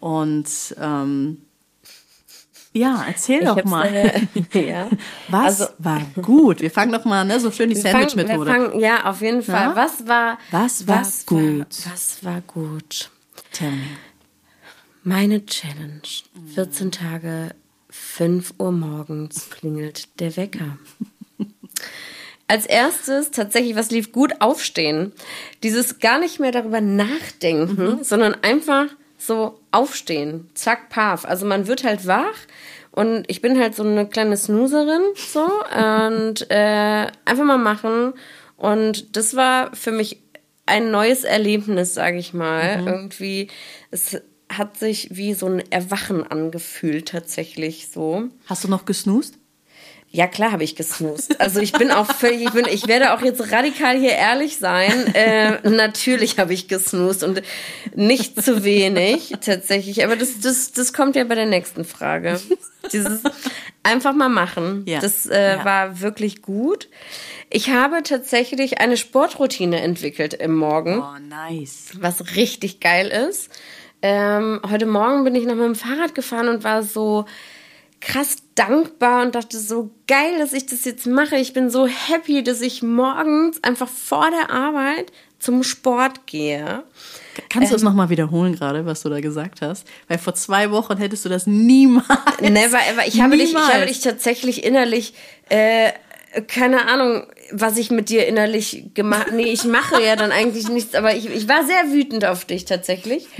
Und 0.00 0.48
ähm, 0.80 1.38
ja, 2.72 3.04
erzähl 3.06 3.44
doch 3.44 3.62
mal. 3.64 3.86
Äh, 3.86 4.20
ja. 4.68 4.88
Was 5.28 5.60
Also- 5.60 5.72
war 5.78 6.00
gut? 6.20 6.60
Wir 6.60 6.70
fangen 6.70 6.92
doch 6.92 7.04
mal, 7.04 7.24
ne, 7.24 7.38
so 7.38 7.50
schön 7.52 7.70
die 7.70 7.76
Sandwich-Methode. 7.76 8.50
fangen- 8.50 8.80
Ja, 8.80 9.04
auf 9.08 9.20
jeden 9.20 9.42
Fall. 9.42 9.68
Na? 9.68 9.76
Was 9.76 10.06
war, 10.08 10.38
Was 10.50 10.86
war 10.88 11.00
was 11.00 11.24
gut? 11.26 11.40
War, 11.86 11.92
was 11.92 12.24
war 12.24 12.40
gut? 12.42 13.10
Tell 13.52 13.70
me. 13.70 13.96
Meine 15.06 15.44
Challenge. 15.44 16.00
14 16.54 16.90
Tage, 16.90 17.50
5 17.90 18.54
Uhr 18.58 18.72
morgens 18.72 19.50
klingelt 19.50 20.18
der 20.18 20.34
Wecker. 20.38 20.78
Als 22.48 22.64
erstes 22.64 23.30
tatsächlich, 23.30 23.76
was 23.76 23.90
lief 23.90 24.12
gut, 24.12 24.40
aufstehen. 24.40 25.12
Dieses 25.62 25.98
gar 25.98 26.18
nicht 26.18 26.40
mehr 26.40 26.52
darüber 26.52 26.80
nachdenken, 26.80 28.02
sondern 28.02 28.34
einfach 28.42 28.86
so 29.18 29.60
aufstehen. 29.72 30.48
Zack, 30.54 30.88
paf. 30.88 31.26
Also 31.26 31.44
man 31.44 31.66
wird 31.66 31.84
halt 31.84 32.06
wach 32.06 32.38
und 32.90 33.24
ich 33.28 33.42
bin 33.42 33.60
halt 33.60 33.74
so 33.74 33.82
eine 33.82 34.08
kleine 34.08 34.38
Snoozerin, 34.38 35.02
so, 35.14 35.44
und 36.06 36.50
äh, 36.50 37.08
einfach 37.26 37.44
mal 37.44 37.58
machen. 37.58 38.14
Und 38.56 39.18
das 39.18 39.36
war 39.36 39.76
für 39.76 39.92
mich 39.92 40.22
ein 40.64 40.90
neues 40.90 41.24
Erlebnis, 41.24 41.92
sage 41.92 42.16
ich 42.16 42.32
mal. 42.32 42.82
Irgendwie, 42.86 43.48
es 43.90 44.16
hat 44.50 44.78
sich 44.78 45.08
wie 45.12 45.34
so 45.34 45.46
ein 45.46 45.62
Erwachen 45.70 46.26
angefühlt, 46.26 47.08
tatsächlich 47.08 47.88
so. 47.92 48.24
Hast 48.46 48.64
du 48.64 48.68
noch 48.68 48.84
gesnoost? 48.84 49.34
Ja, 50.10 50.28
klar 50.28 50.52
habe 50.52 50.62
ich 50.62 50.76
gesnoost. 50.76 51.40
Also 51.40 51.58
ich 51.58 51.72
bin 51.72 51.90
auch 51.90 52.06
völlig, 52.06 52.42
ich, 52.42 52.50
bin, 52.52 52.66
ich 52.70 52.86
werde 52.86 53.14
auch 53.14 53.20
jetzt 53.22 53.50
radikal 53.50 53.98
hier 53.98 54.12
ehrlich 54.12 54.58
sein. 54.58 55.12
Äh, 55.12 55.68
natürlich 55.68 56.38
habe 56.38 56.54
ich 56.54 56.68
gesnoost 56.68 57.24
und 57.24 57.42
nicht 57.96 58.40
zu 58.40 58.62
wenig 58.62 59.32
tatsächlich. 59.40 60.04
Aber 60.04 60.14
das, 60.14 60.38
das, 60.38 60.70
das 60.70 60.92
kommt 60.92 61.16
ja 61.16 61.24
bei 61.24 61.34
der 61.34 61.46
nächsten 61.46 61.84
Frage. 61.84 62.40
Dieses 62.92 63.22
einfach 63.82 64.12
mal 64.14 64.28
machen. 64.28 64.84
Ja. 64.86 65.00
Das 65.00 65.26
äh, 65.26 65.56
Ja. 65.56 65.64
war 65.64 66.00
wirklich 66.00 66.42
gut. 66.42 66.88
Ich 67.50 67.70
habe 67.70 68.04
tatsächlich 68.04 68.78
eine 68.78 68.96
Sportroutine 68.96 69.80
entwickelt 69.80 70.34
im 70.34 70.54
Morgen 70.54 71.00
Oh, 71.00 71.18
nice. 71.28 71.88
was 71.98 72.36
richtig 72.36 72.78
geil 72.78 73.08
ist. 73.08 73.50
Ähm, 74.06 74.60
heute 74.70 74.84
Morgen 74.84 75.24
bin 75.24 75.34
ich 75.34 75.46
noch 75.46 75.54
mit 75.54 75.64
dem 75.64 75.74
Fahrrad 75.74 76.14
gefahren 76.14 76.48
und 76.48 76.62
war 76.62 76.82
so 76.82 77.24
krass 78.02 78.36
dankbar 78.54 79.24
und 79.24 79.34
dachte 79.34 79.58
so 79.58 79.92
geil, 80.06 80.38
dass 80.38 80.52
ich 80.52 80.66
das 80.66 80.84
jetzt 80.84 81.06
mache. 81.06 81.36
Ich 81.36 81.54
bin 81.54 81.70
so 81.70 81.86
happy, 81.86 82.42
dass 82.42 82.60
ich 82.60 82.82
morgens 82.82 83.64
einfach 83.64 83.88
vor 83.88 84.28
der 84.30 84.54
Arbeit 84.54 85.10
zum 85.38 85.62
Sport 85.62 86.26
gehe. 86.26 86.82
Kannst 87.48 87.72
du 87.72 87.76
es 87.76 87.82
nochmal 87.82 88.10
wiederholen 88.10 88.54
gerade, 88.54 88.84
was 88.84 89.00
du 89.00 89.08
da 89.08 89.20
gesagt 89.20 89.62
hast? 89.62 89.88
Weil 90.06 90.18
vor 90.18 90.34
zwei 90.34 90.70
Wochen 90.70 90.98
hättest 90.98 91.24
du 91.24 91.30
das 91.30 91.46
niemals. 91.46 92.06
Never 92.42 92.76
ever. 92.76 93.06
Ich 93.06 93.22
habe 93.22 93.38
dich, 93.38 93.54
ich 93.54 93.56
habe 93.56 93.86
dich 93.86 94.00
tatsächlich 94.00 94.64
innerlich, 94.64 95.14
äh, 95.48 95.92
keine 96.46 96.88
Ahnung, 96.88 97.26
was 97.52 97.78
ich 97.78 97.90
mit 97.90 98.10
dir 98.10 98.26
innerlich 98.26 98.90
gemacht. 98.92 99.28
Nee, 99.32 99.50
ich 99.50 99.64
mache 99.64 100.02
ja 100.04 100.14
dann 100.14 100.30
eigentlich 100.30 100.68
nichts, 100.68 100.94
aber 100.94 101.16
ich, 101.16 101.30
ich 101.30 101.48
war 101.48 101.64
sehr 101.64 101.90
wütend 101.90 102.26
auf 102.26 102.44
dich 102.44 102.66
tatsächlich. 102.66 103.26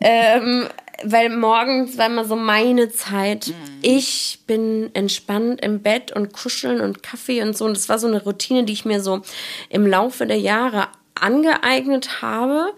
ähm, 0.00 0.66
weil 1.02 1.30
morgens 1.30 1.96
war 1.96 2.06
immer 2.06 2.24
so 2.24 2.36
meine 2.36 2.90
Zeit. 2.90 3.54
Ich 3.82 4.40
bin 4.46 4.90
entspannt 4.94 5.60
im 5.62 5.80
Bett 5.80 6.12
und 6.12 6.32
kuscheln 6.32 6.80
und 6.80 7.02
Kaffee 7.02 7.42
und 7.42 7.56
so. 7.56 7.64
Und 7.64 7.76
das 7.76 7.88
war 7.88 7.98
so 7.98 8.06
eine 8.06 8.22
Routine, 8.22 8.64
die 8.64 8.72
ich 8.72 8.84
mir 8.84 9.00
so 9.00 9.22
im 9.68 9.86
Laufe 9.86 10.26
der 10.26 10.38
Jahre 10.38 10.88
angeeignet 11.14 12.22
habe. 12.22 12.72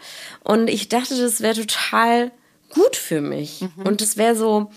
Und 0.45 0.69
ich 0.69 0.89
dachte, 0.89 1.17
das 1.21 1.41
wäre 1.41 1.55
total 1.55 2.31
gut 2.71 2.97
für 2.97 3.21
mich. 3.21 3.65
Und 3.85 4.01
das 4.01 4.17
wäre 4.17 4.37
so 4.37 4.71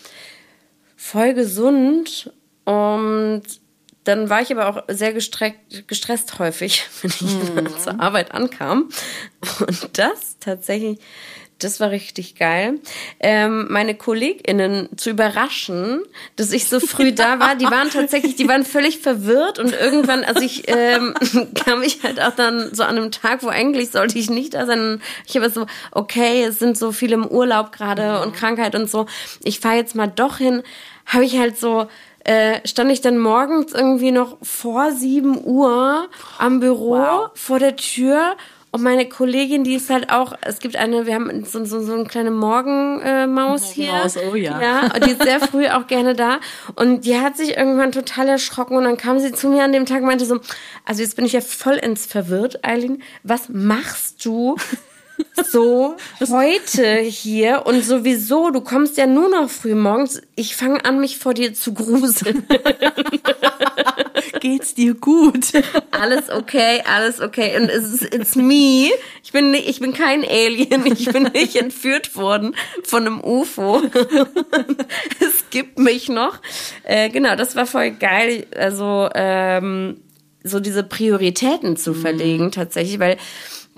voll 0.96 1.34
gesund. 1.34 2.32
Und 2.66 3.44
dann 4.06 4.30
war 4.30 4.42
ich 4.42 4.52
aber 4.52 4.70
auch 4.70 4.84
sehr 4.88 5.14
gestreckt, 5.14 5.88
gestresst 5.88 6.40
häufig, 6.40 6.84
wenn 7.02 7.12
ich 7.12 7.54
dann 7.56 7.80
zur 7.80 8.00
Arbeit 8.00 8.32
ankam. 8.32 8.90
Und 9.60 9.98
das 9.98 10.38
tatsächlich, 10.40 11.00
das 11.60 11.80
war 11.80 11.92
richtig 11.92 12.36
geil. 12.36 12.80
Ähm, 13.20 13.68
meine 13.70 13.96
KollegInnen 13.96 14.90
zu 14.98 15.10
überraschen, 15.10 16.02
dass 16.36 16.52
ich 16.52 16.68
so 16.68 16.80
früh 16.80 17.14
da 17.14 17.40
war, 17.40 17.56
die 17.56 17.66
waren 17.66 17.90
tatsächlich, 17.90 18.36
die 18.36 18.48
waren 18.48 18.66
völlig 18.66 19.00
verwirrt 19.00 19.60
und 19.60 19.74
irgendwann, 19.74 20.24
also 20.24 20.42
ich 20.42 20.64
ähm, 20.68 21.14
kam 21.56 21.82
ich 21.82 22.04
halt 22.04 22.22
auch 22.22 22.36
dann 22.36 22.74
so 22.74 22.84
an 22.84 22.98
einem 22.98 23.12
Tag, 23.12 23.44
wo 23.44 23.48
eigentlich 23.48 23.92
sollte 23.92 24.20
ich 24.20 24.30
nicht 24.30 24.54
da 24.54 24.66
sein. 24.66 25.02
Ich 25.26 25.36
habe 25.36 25.50
so, 25.50 25.66
okay, 25.92 26.44
es 26.44 26.60
sind 26.60 26.78
so 26.78 26.92
viele 26.92 27.16
im 27.16 27.26
Urlaub 27.26 27.72
gerade 27.72 28.22
und 28.22 28.36
Krankheit 28.36 28.76
und 28.76 28.90
so. 28.90 29.06
Ich 29.44 29.60
fahre 29.60 29.76
jetzt 29.76 29.96
mal 29.96 30.08
doch 30.08 30.38
hin. 30.38 30.62
Habe 31.06 31.24
ich 31.24 31.38
halt 31.38 31.58
so 31.58 31.88
äh, 32.26 32.68
stand 32.68 32.92
ich 32.92 33.02
dann 33.02 33.20
morgens 33.20 33.72
irgendwie 33.72 34.12
noch 34.12 34.38
vor 34.42 34.92
7 34.92 35.44
Uhr 35.44 36.10
am 36.40 36.60
Büro 36.60 36.96
Wow. 36.96 37.30
vor 37.36 37.60
der 37.60 37.76
Tür 37.76 38.36
und 38.76 38.84
meine 38.84 39.08
Kollegin, 39.08 39.64
die 39.64 39.76
ist 39.76 39.90
halt 39.90 40.10
auch, 40.10 40.34
es 40.42 40.60
gibt 40.60 40.76
eine, 40.76 41.06
wir 41.06 41.16
haben 41.16 41.46
so, 41.46 41.64
so, 41.64 41.82
so 41.82 41.94
eine 41.94 42.04
kleine 42.04 42.30
Morgenmaus 42.30 43.30
Maus 43.30 43.72
hier. 43.72 43.94
Morgenmaus, 43.94 44.18
oh 44.30 44.36
ja. 44.36 44.62
Ja, 44.62 44.94
und 44.94 45.06
die 45.06 45.12
ist 45.12 45.24
sehr 45.24 45.40
früh 45.48 45.68
auch 45.70 45.88
gerne 45.88 46.14
da. 46.14 46.42
Und 46.76 47.06
die 47.06 47.18
hat 47.18 47.38
sich 47.38 47.56
irgendwann 47.56 47.94
total 47.94 48.28
erschrocken 48.28 48.76
und 48.76 48.84
dann 48.84 48.98
kam 48.98 49.20
sie 49.20 49.32
zu 49.32 49.48
mir 49.48 49.64
an 49.64 49.72
dem 49.72 49.86
Tag 49.86 50.02
und 50.02 50.08
meinte 50.08 50.26
so, 50.26 50.42
also 50.84 51.02
jetzt 51.02 51.16
bin 51.16 51.24
ich 51.24 51.32
ja 51.32 51.40
voll 51.40 51.76
ins 51.76 52.06
verwirrt, 52.06 52.66
Eileen. 52.66 53.02
Was 53.24 53.48
machst 53.48 54.26
du 54.26 54.58
so 55.50 55.96
heute 56.30 56.98
hier 56.98 57.64
und 57.66 57.82
sowieso, 57.82 58.50
du 58.50 58.60
kommst 58.60 58.98
ja 58.98 59.08
nur 59.08 59.30
noch 59.30 59.50
früh 59.50 59.74
morgens. 59.74 60.22
Ich 60.36 60.58
fange 60.58 60.84
an, 60.84 61.00
mich 61.00 61.18
vor 61.18 61.34
dir 61.34 61.54
zu 61.54 61.74
gruseln. 61.74 62.46
Geht's 64.46 64.76
dir 64.76 64.94
gut? 64.94 65.54
alles 65.92 66.30
okay, 66.30 66.84
alles 66.86 67.20
okay. 67.20 67.60
Und 67.60 67.68
es 67.68 67.92
ist 67.92 68.14
it's 68.14 68.36
me. 68.36 68.92
Ich 69.24 69.32
bin 69.32 69.50
nicht, 69.50 69.68
ich 69.68 69.80
bin 69.80 69.92
kein 69.92 70.24
Alien. 70.24 70.86
Ich 70.86 71.12
bin 71.12 71.24
nicht 71.34 71.56
entführt 71.56 72.16
worden 72.16 72.56
von 72.84 73.08
einem 73.08 73.24
UFO. 73.24 73.82
es 75.20 75.50
gibt 75.50 75.80
mich 75.80 76.10
noch. 76.10 76.38
Äh, 76.84 77.10
genau, 77.10 77.36
das 77.36 77.56
war 77.56 77.66
voll 77.66 77.90
geil. 77.90 78.46
Also 78.56 79.10
ähm, 79.16 80.02
so 80.44 80.60
diese 80.60 80.84
Prioritäten 80.84 81.76
zu 81.76 81.96
verlegen 81.96 82.52
tatsächlich, 82.52 83.00
weil 83.00 83.18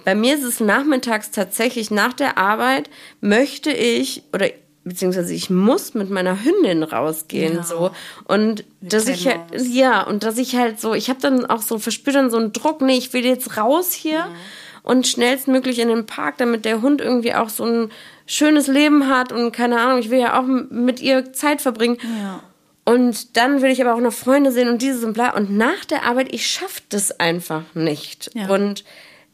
bei 0.04 0.16
mir 0.16 0.36
ist 0.36 0.44
es 0.44 0.60
nachmittags 0.60 1.32
tatsächlich 1.32 1.92
nach 1.92 2.12
der 2.12 2.38
Arbeit 2.38 2.90
möchte 3.22 3.72
ich 3.72 4.24
oder 4.34 4.50
beziehungsweise 4.88 5.34
ich 5.34 5.50
muss 5.50 5.94
mit 5.94 6.10
meiner 6.10 6.44
Hündin 6.44 6.84
rausgehen 6.84 7.56
Ja. 7.56 7.64
so 7.64 7.92
und 8.26 8.64
dass 8.82 9.08
ich 9.08 9.28
halt, 9.28 9.40
uns. 9.54 9.74
ja 9.76 10.02
und 10.04 10.24
dass 10.24 10.38
ich 10.38 10.56
halt 10.56 10.80
so 10.80 10.94
ich 10.94 11.10
habe 11.10 11.20
dann 11.22 11.46
auch 11.46 11.62
so 11.62 11.80
verspürt 11.80 12.16
dann 12.16 12.30
so 12.32 12.38
einen 12.38 12.54
Druck 12.54 12.82
nee 12.82 12.98
ich 12.98 13.14
will 13.14 13.26
jetzt 13.26 13.58
raus 13.58 13.94
hier 13.94 14.26
und 14.84 15.06
schnellstmöglich 15.08 15.80
in 15.80 15.90
den 15.90 16.06
Park 16.06 16.38
damit 16.38 16.66
der 16.66 16.82
Hund 16.82 17.02
irgendwie 17.02 17.34
auch 17.34 17.50
so 17.50 17.66
ein 17.66 17.92
schönes 18.26 18.68
Leben 18.68 19.08
hat 19.08 19.32
und 19.32 19.52
keine 19.52 19.80
Ahnung 19.80 20.00
ich 20.00 20.10
will 20.10 20.20
ja 20.20 20.40
auch 20.40 20.46
mit 20.46 21.02
ihr 21.02 21.32
Zeit 21.34 21.62
verbringen 21.62 21.98
Ja. 22.22 22.42
und 22.86 23.38
dann 23.38 23.62
will 23.62 23.70
ich 23.72 23.82
aber 23.82 23.94
auch 23.96 24.02
noch 24.02 24.14
Freunde 24.14 24.52
sehen 24.52 24.70
und 24.70 24.82
dieses 24.82 25.04
und 25.04 25.14
bla. 25.14 25.36
Und 25.36 25.50
nach 25.56 25.86
der 25.86 26.04
Arbeit, 26.04 26.34
ich 26.34 26.48
schaff 26.48 26.82
das 26.90 27.20
einfach 27.20 27.64
nicht. 27.74 28.32
Ja. 28.34 28.50
Und 28.50 28.84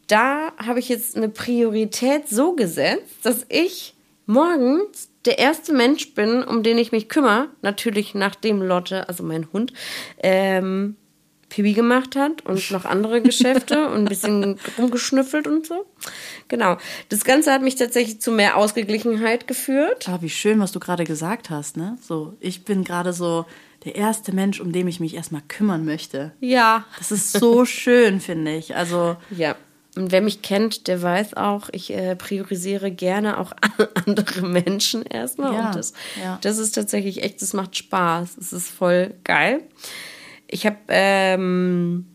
da 0.08 0.52
habe 0.58 0.80
ich 0.80 0.90
jetzt 0.90 1.16
eine 1.16 1.30
Priorität 1.30 2.28
so 2.28 2.54
gesetzt, 2.54 3.14
dass 3.24 3.46
ich 3.50 3.94
morgens 4.26 5.10
der 5.26 5.40
erste 5.40 5.74
Mensch 5.74 6.14
bin, 6.14 6.44
um 6.44 6.64
den 6.64 6.78
ich 6.78 6.92
mich 6.92 7.10
kümmere. 7.10 7.48
Natürlich 7.62 8.14
nachdem 8.14 8.62
Lotte, 8.62 9.08
also 9.08 9.24
mein 9.24 9.48
Hund, 9.54 9.74
ähm, 10.22 10.96
Pipi 11.50 11.74
gemacht 11.74 12.16
hat 12.16 12.44
und 12.46 12.72
noch 12.72 12.86
andere 12.86 13.22
Geschäfte 13.22 13.88
und 13.90 14.00
ein 14.00 14.06
bisschen 14.06 14.60
rumgeschnüffelt 14.78 15.46
und 15.48 15.68
so. 15.68 15.86
Genau. 16.48 16.78
Das 17.10 17.24
Ganze 17.24 17.54
hat 17.54 17.62
mich 17.62 17.76
tatsächlich 17.76 18.20
zu 18.20 18.32
mehr 18.32 18.58
Ausgeglichenheit 18.58 19.48
geführt. 19.48 20.10
Ah, 20.10 20.18
wie 20.22 20.32
schön, 20.32 20.60
was 20.60 20.72
du 20.72 20.80
gerade 20.80 21.04
gesagt 21.04 21.52
hast, 21.52 21.78
ne? 21.78 21.98
So, 22.02 22.34
ich 22.40 22.66
bin 22.66 22.84
gerade 22.84 23.14
so 23.14 23.46
der 23.86 23.96
erste 23.96 24.34
Mensch, 24.34 24.60
um 24.62 24.72
den 24.72 24.88
ich 24.88 25.00
mich 25.00 25.14
erstmal 25.14 25.44
kümmern 25.48 25.86
möchte. 25.86 26.32
Ja. 26.40 26.86
Das 26.98 27.12
ist 27.12 27.34
so 27.34 27.66
schön, 27.66 28.20
finde 28.20 28.56
ich. 28.56 28.76
Also, 28.76 29.18
Ja. 29.30 29.56
Und 29.96 30.12
wer 30.12 30.22
mich 30.22 30.42
kennt, 30.42 30.88
der 30.88 31.02
weiß 31.02 31.36
auch, 31.36 31.70
ich 31.72 31.94
äh, 31.94 32.16
priorisiere 32.16 32.90
gerne 32.92 33.38
auch 33.38 33.54
andere 34.06 34.42
Menschen 34.42 35.04
erstmal. 35.06 35.54
Ja, 35.54 35.68
und 35.68 35.76
das, 35.76 35.94
ja. 36.22 36.40
das 36.42 36.58
ist 36.58 36.72
tatsächlich 36.74 37.22
echt, 37.24 37.42
das 37.42 37.54
macht 37.54 37.76
Spaß. 37.78 38.38
Es 38.38 38.54
ist 38.54 38.70
voll 38.70 39.14
geil. 39.24 39.62
Ich 40.48 40.66
habe 40.66 40.78
ähm, 40.88 42.08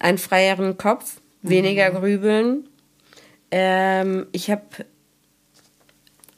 einen 0.00 0.18
freieren 0.18 0.76
Kopf, 0.76 1.20
weniger 1.42 1.90
Mhm. 1.90 1.94
grübeln. 1.96 2.68
Ähm, 3.52 4.26
ich 4.32 4.50
habe 4.50 4.62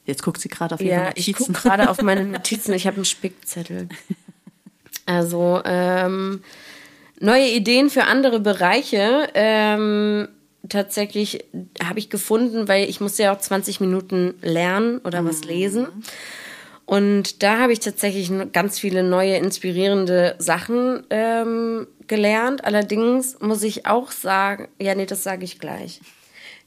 jetzt 0.05 0.23
guckt 0.23 0.41
sie 0.41 0.49
gerade 0.49 0.75
auf 0.75 0.81
ihre 0.83 0.91
ja, 0.95 1.11
ich 1.15 1.27
gucke 1.33 1.53
Notizen. 1.53 1.69
gerade 1.69 1.89
auf 1.91 2.03
meine 2.03 2.25
Notizen. 2.27 2.73
Ich 2.75 2.87
habe 2.87 2.97
einen 2.97 3.05
Spickzettel. 3.07 3.89
Also 5.07 5.61
ähm, 5.67 6.43
neue 7.25 7.49
Ideen 7.49 7.91
für 7.91 8.05
andere 8.05 8.41
Bereiche. 8.41 9.29
Ähm, 9.35 10.29
tatsächlich, 10.69 11.45
habe 11.83 11.99
ich 11.99 12.11
gefunden, 12.11 12.69
weil 12.69 12.89
ich 12.89 13.01
musste 13.01 13.25
ja 13.25 13.35
auch 13.35 13.39
20 13.39 13.81
Minuten 13.81 14.35
lernen 14.43 14.99
oder 14.99 15.25
was 15.25 15.45
lesen. 15.45 15.89
Und 16.87 17.43
da 17.43 17.59
habe 17.59 17.73
ich 17.73 17.81
tatsächlich 17.81 18.31
ganz 18.53 18.79
viele 18.79 19.03
neue, 19.03 19.37
inspirierende 19.37 20.37
Sachen 20.39 21.05
ähm, 21.11 21.87
gelernt. 22.07 22.65
Allerdings 22.65 23.41
muss 23.41 23.63
ich 23.63 23.87
auch 23.87 24.11
sagen, 24.11 24.69
ja, 24.79 24.95
nee, 24.95 25.07
das 25.07 25.23
sage 25.23 25.45
ich 25.45 25.59
gleich. 25.59 26.01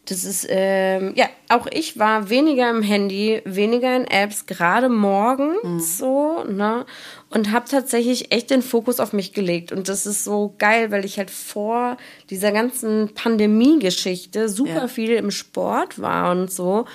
Das 0.06 0.24
ist, 0.24 0.48
ähm, 0.50 1.14
ja, 1.16 1.28
auch 1.50 1.68
ich 1.70 2.00
war 2.00 2.30
weniger 2.30 2.70
im 2.70 2.82
Handy, 2.82 3.42
weniger 3.44 3.96
in 3.96 4.06
Apps, 4.06 4.46
gerade 4.46 4.88
morgens 4.88 5.64
mhm. 5.64 5.80
so, 5.80 6.44
ne? 6.46 6.86
Und 7.30 7.52
habe 7.52 7.70
tatsächlich 7.70 8.32
echt 8.32 8.52
den 8.52 8.62
Fokus 8.62 9.02
auf 9.02 9.12
mich 9.12 9.34
gelegt. 9.34 9.74
Und 9.74 9.90
das 9.90 10.06
ist 10.06 10.24
so 10.24 10.56
geil, 10.58 10.92
weil 10.92 11.04
ich 11.04 11.18
halt 11.18 11.30
vor 11.30 11.98
dieser 12.30 12.54
ganzen 12.54 13.14
Pandemie-Geschichte 13.14 14.48
super 14.48 14.84
ja. 14.84 14.88
viel 14.88 15.12
im 15.12 15.32
Sport 15.32 16.00
war 16.00 16.32
und 16.32 16.50
so. 16.50 16.86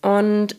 Und 0.00 0.56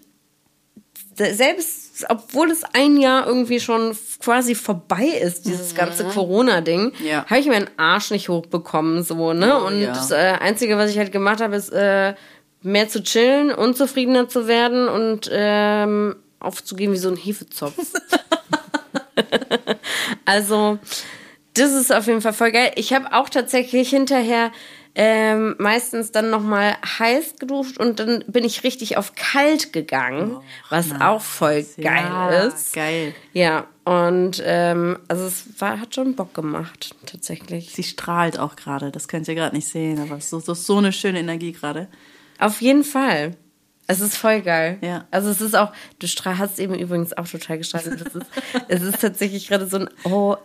selbst, 1.16 2.06
obwohl 2.10 2.52
es 2.52 2.64
ein 2.74 2.98
Jahr 2.98 3.28
irgendwie 3.28 3.60
schon 3.60 3.98
quasi 4.20 4.56
vorbei 4.56 5.06
ist, 5.06 5.46
dieses 5.46 5.74
mhm. 5.74 5.78
ganze 5.78 6.04
Corona-Ding, 6.06 6.94
ja. 7.04 7.26
habe 7.26 7.40
ich 7.40 7.48
meinen 7.48 7.70
Arsch 7.78 8.12
nicht 8.12 8.30
hochbekommen, 8.30 9.04
so, 9.04 9.34
ne? 9.34 9.60
Oh, 9.62 9.68
und 9.68 9.82
ja. 9.82 9.94
das 9.94 10.12
äh, 10.12 10.38
Einzige, 10.40 10.78
was 10.78 10.90
ich 10.92 10.98
halt 10.98 11.12
gemacht 11.12 11.42
habe, 11.42 11.56
ist 11.56 11.70
äh, 11.70 12.14
mehr 12.62 12.88
zu 12.90 13.04
chillen, 13.04 13.52
unzufriedener 13.52 14.30
zu 14.30 14.48
werden 14.48 14.88
und 14.88 15.30
ähm, 15.32 16.16
aufzugehen 16.40 16.94
wie 16.94 16.98
so 16.98 17.10
ein 17.10 17.18
Hefezopf. 17.18 17.76
also, 20.26 20.80
das 21.54 21.72
ist 21.72 21.94
auf 21.94 22.08
jeden 22.08 22.22
Fall 22.22 22.34
voll 22.34 22.52
geil. 22.52 22.72
Ich 22.76 22.94
habe 22.94 23.14
auch 23.14 23.30
tatsächlich 23.30 23.90
hinterher 23.90 24.52
ähm, 24.94 25.56
meistens 25.58 26.12
dann 26.12 26.30
nochmal 26.30 26.76
heiß 27.00 27.36
geduscht 27.40 27.78
und 27.78 28.00
dann 28.00 28.26
bin 28.28 28.44
ich 28.44 28.64
richtig 28.64 28.98
auf 28.98 29.16
kalt 29.16 29.72
gegangen, 29.72 30.36
oh, 30.38 30.44
was 30.70 30.90
nice. 30.90 31.02
auch 31.02 31.22
voll 31.22 31.66
geil 31.78 32.04
ja, 32.04 32.30
ist. 32.30 32.74
Geil. 32.74 33.16
Ja, 33.32 33.68
und 33.86 34.42
ähm, 34.46 35.00
also 35.08 35.26
es 35.26 35.46
war, 35.60 35.80
hat 35.80 35.96
schon 35.96 36.16
Bock 36.16 36.34
gemacht, 36.34 36.96
tatsächlich. 37.06 37.74
Sie 37.74 37.84
strahlt 37.84 38.38
auch 38.38 38.56
gerade, 38.58 38.92
das 38.92 39.08
könnt 39.08 39.28
ihr 39.28 39.36
gerade 39.36 39.56
nicht 39.56 39.68
sehen, 39.68 40.00
aber 40.00 40.18
es 40.18 40.32
ist 40.32 40.46
so, 40.46 40.54
so 40.54 40.78
eine 40.78 40.92
schöne 40.92 41.20
Energie 41.20 41.54
gerade. 41.54 41.88
Auf 42.38 42.62
jeden 42.62 42.84
Fall. 42.84 43.38
Es 43.92 44.00
ist 44.00 44.16
voll 44.16 44.42
geil. 44.42 44.78
Ja. 44.80 45.06
Also 45.12 45.30
es 45.30 45.42
ist 45.42 45.54
auch, 45.54 45.74
du 46.00 46.08
hast 46.08 46.60
eben 46.60 46.76
übrigens 46.76 47.12
auch 47.12 47.28
total 47.28 47.58
gestrahlt. 47.58 47.88
ist, 47.88 48.08
es 48.70 48.82
ist 48.82 49.02
tatsächlich 49.02 49.50
gerade 49.50 49.68
so 49.68 49.80
ein, 49.80 49.90
oh, 50.06 50.38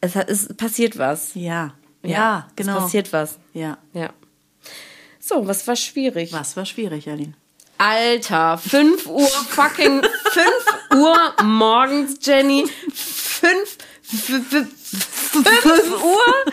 es, 0.00 0.16
hat, 0.16 0.28
es 0.28 0.52
passiert 0.56 0.98
was. 0.98 1.30
Ja. 1.34 1.74
Ja, 2.02 2.10
ja 2.10 2.48
genau. 2.56 2.78
Es 2.78 2.82
passiert 2.82 3.12
was. 3.12 3.38
Ja. 3.54 3.78
Ja. 3.92 4.10
So, 5.20 5.46
was 5.46 5.68
war 5.68 5.76
schwierig? 5.76 6.32
Was 6.32 6.56
war 6.56 6.66
schwierig, 6.66 7.08
Aline? 7.08 7.34
Alter, 7.78 8.58
5 8.58 9.06
Uhr 9.06 9.28
fucking 9.28 10.02
5 10.02 10.46
Uhr 10.96 11.44
morgens, 11.44 12.18
Jenny. 12.26 12.66
5 12.92 13.78
5 14.02 16.02
Uhr? 16.02 16.52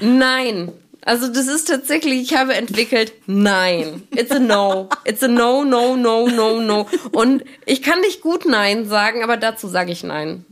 Nein. 0.00 0.72
Also 1.02 1.28
das 1.28 1.46
ist 1.46 1.68
tatsächlich, 1.68 2.20
ich 2.20 2.36
habe 2.36 2.54
entwickelt, 2.54 3.12
nein. 3.26 4.02
It's 4.14 4.30
a 4.30 4.38
no. 4.38 4.88
It's 5.04 5.22
a 5.22 5.28
no, 5.28 5.64
no, 5.64 5.96
no, 5.96 6.28
no, 6.28 6.60
no. 6.60 6.86
Und 7.12 7.44
ich 7.64 7.82
kann 7.82 8.00
nicht 8.00 8.20
gut 8.20 8.44
nein 8.44 8.86
sagen, 8.86 9.22
aber 9.22 9.36
dazu 9.36 9.66
sage 9.68 9.92
ich 9.92 10.02
nein. 10.02 10.44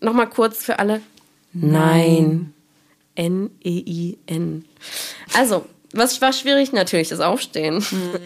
Nochmal 0.00 0.28
kurz 0.28 0.64
für 0.64 0.78
alle. 0.78 1.00
Nein. 1.52 2.52
N-E-I-N. 3.14 4.64
Also, 5.34 5.66
was 5.92 6.20
war 6.20 6.32
schwierig? 6.32 6.72
Natürlich 6.72 7.10
das 7.10 7.20
Aufstehen. 7.20 7.76
Mhm. 7.76 8.16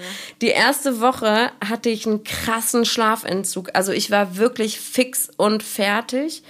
Die 0.40 0.48
erste 0.48 1.00
Woche 1.00 1.50
hatte 1.62 1.90
ich 1.90 2.06
einen 2.06 2.24
krassen 2.24 2.84
Schlafentzug. 2.84 3.70
Also 3.74 3.92
ich 3.92 4.10
war 4.10 4.36
wirklich 4.36 4.78
fix 4.80 5.28
und 5.36 5.62
fertig. 5.62 6.42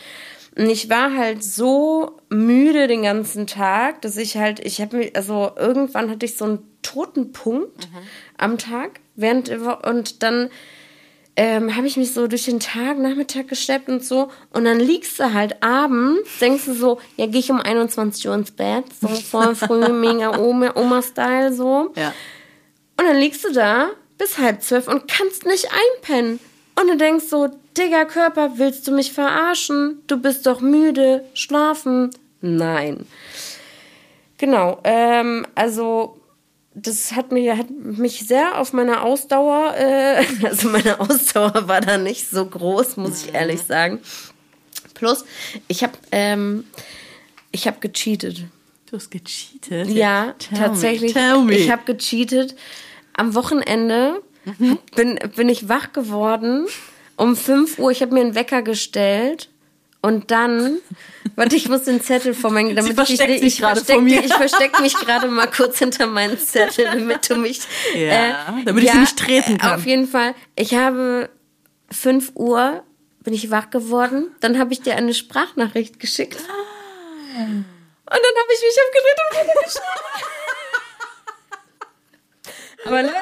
Und 0.57 0.71
ich 0.71 0.89
war 0.89 1.15
halt 1.15 1.45
so 1.45 2.19
müde 2.31 2.87
den 2.87 3.03
ganzen 3.03 3.47
Tag, 3.47 4.01
dass 4.03 4.17
ich 4.17 4.37
halt, 4.37 4.59
ich 4.61 4.81
habe 4.81 4.97
mir, 4.97 5.11
also 5.15 5.53
irgendwann 5.57 6.11
hatte 6.11 6.25
ich 6.25 6.37
so 6.37 6.47
einen 6.47 6.59
toten 6.83 7.33
Punkt 7.33 7.91
mhm. 7.91 7.99
am 8.39 8.59
Tag, 8.59 9.01
während 9.17 9.51
und 9.51 10.23
dann 10.23 10.49
ähm, 11.37 11.77
habe 11.77 11.87
ich 11.87 11.99
mich 11.99 12.15
so 12.15 12.27
durch 12.27 12.47
den 12.47 12.61
Tag, 12.61 12.99
Nachmittag 12.99 13.49
geschleppt 13.49 13.89
und 13.91 14.03
so. 14.03 14.31
Und 14.51 14.65
dann 14.65 14.81
liegst 14.81 15.21
du 15.21 15.35
halt 15.35 15.63
abends, 15.63 16.39
denkst 16.41 16.65
du 16.65 16.75
so, 16.75 17.01
ja, 17.19 17.27
gehe 17.27 17.41
ich 17.41 17.51
um 17.51 17.61
21 17.61 18.27
Uhr 18.27 18.35
ins 18.35 18.51
Bett, 18.51 18.85
so 18.99 19.09
voll 19.31 19.55
früh, 19.55 19.89
mega 19.89 20.39
Oma-Style, 20.39 21.53
so. 21.53 21.93
Ja. 21.97 22.15
Und 22.99 23.07
dann 23.07 23.19
liegst 23.19 23.45
du 23.45 23.53
da 23.53 23.91
bis 24.17 24.39
halb 24.39 24.63
zwölf 24.63 24.89
und 24.89 25.07
kannst 25.09 25.45
nicht 25.45 25.69
einpennen. 25.71 26.41
Und 26.79 26.89
du 26.89 26.97
denkst 26.97 27.25
so, 27.29 27.49
Digga 27.77 28.05
Körper, 28.05 28.59
willst 28.59 28.87
du 28.87 28.93
mich 28.93 29.13
verarschen? 29.13 30.03
Du 30.07 30.19
bist 30.19 30.47
doch 30.47 30.61
müde, 30.61 31.25
schlafen. 31.35 32.11
Nein. 32.41 33.07
Genau, 34.39 34.81
ähm, 34.85 35.47
also 35.55 36.21
das 36.75 37.13
hat 37.13 37.33
mich, 37.33 37.51
hat 37.51 37.71
mich 37.71 38.27
sehr 38.27 38.59
auf 38.59 38.75
meine 38.75 39.03
Ausdauer, 39.03 39.75
äh, 39.77 40.25
also 40.45 40.69
meine 40.69 41.01
Ausdauer 41.01 41.67
war 41.67 41.81
da 41.81 41.97
nicht 41.97 42.29
so 42.29 42.45
groß, 42.45 42.99
muss 42.99 43.25
ich 43.25 43.35
ehrlich 43.35 43.63
mhm. 43.63 43.67
sagen. 43.67 44.01
Plus, 44.93 45.25
ich 45.69 45.83
habe 45.83 45.95
ähm, 46.13 46.65
ich 47.53 47.67
habe 47.67 47.79
gecheatet. 47.81 48.45
Du 48.87 48.97
hast 48.97 49.11
gecheatet? 49.11 49.89
Ja, 49.89 50.35
Tell 50.39 50.59
tatsächlich. 50.59 51.15
Me. 51.15 51.21
Tell 51.21 51.43
me. 51.43 51.55
Ich 51.55 51.71
habe 51.71 51.83
gecheatet. 51.85 52.55
Am 53.15 53.35
Wochenende 53.35 54.23
mhm. 54.59 54.79
bin, 54.95 55.19
bin 55.35 55.49
ich 55.49 55.69
wach 55.69 55.93
geworden 55.93 56.67
um 57.17 57.37
5 57.37 57.79
Uhr. 57.79 57.91
Ich 57.91 58.03
habe 58.03 58.15
mir 58.15 58.21
einen 58.21 58.35
Wecker 58.35 58.63
gestellt 58.63 59.49
und 60.03 60.31
dann, 60.31 60.79
warte, 61.35 61.57
ich 61.57 61.69
muss 61.69 61.83
den 61.83 62.01
Zettel 62.01 62.35
vor 62.35 62.51
meinen, 62.51 62.77
damit 62.77 62.99
ich 63.09 63.19
nicht, 63.19 63.43
ich 63.43 63.61
verstecke 63.61 64.01
mich, 64.01 64.25
ich 64.25 64.35
verstecke 64.35 64.83
mich 64.83 64.95
gerade 64.95 65.29
mal 65.29 65.51
kurz 65.51 65.79
hinter 65.79 66.07
meinen 66.07 66.39
Zettel, 66.39 66.85
damit 66.85 67.29
du 67.29 67.37
mich, 67.37 67.61
ja, 67.95 68.59
äh, 68.59 68.65
damit 68.65 68.85
ich 68.85 68.89
ja, 68.89 68.93
sie 68.95 69.01
nicht 69.01 69.19
treten 69.19 69.59
kann. 69.59 69.75
Auf 69.75 69.87
jeden 69.87 70.07
Fall. 70.07 70.35
Ich 70.55 70.75
habe 70.75 71.29
5 71.91 72.33
Uhr 72.35 72.83
bin 73.25 73.35
ich 73.35 73.51
wach 73.51 73.71
geworden, 73.71 74.31
dann 74.39 74.57
habe 74.61 74.73
ich 74.73 74.83
dir 74.83 74.95
eine 74.95 75.13
Sprachnachricht 75.13 75.99
geschickt. 75.99 76.39
Und 76.39 76.47
dann 77.35 78.15
habe 78.15 78.53
ich 78.55 78.61
mich 78.63 78.79
aufgedreht 78.87 79.19
und 79.25 79.33
wieder 79.43 79.63
geschrieben. 79.65 79.87
Aber 82.87 83.03
Leute, 83.03 83.17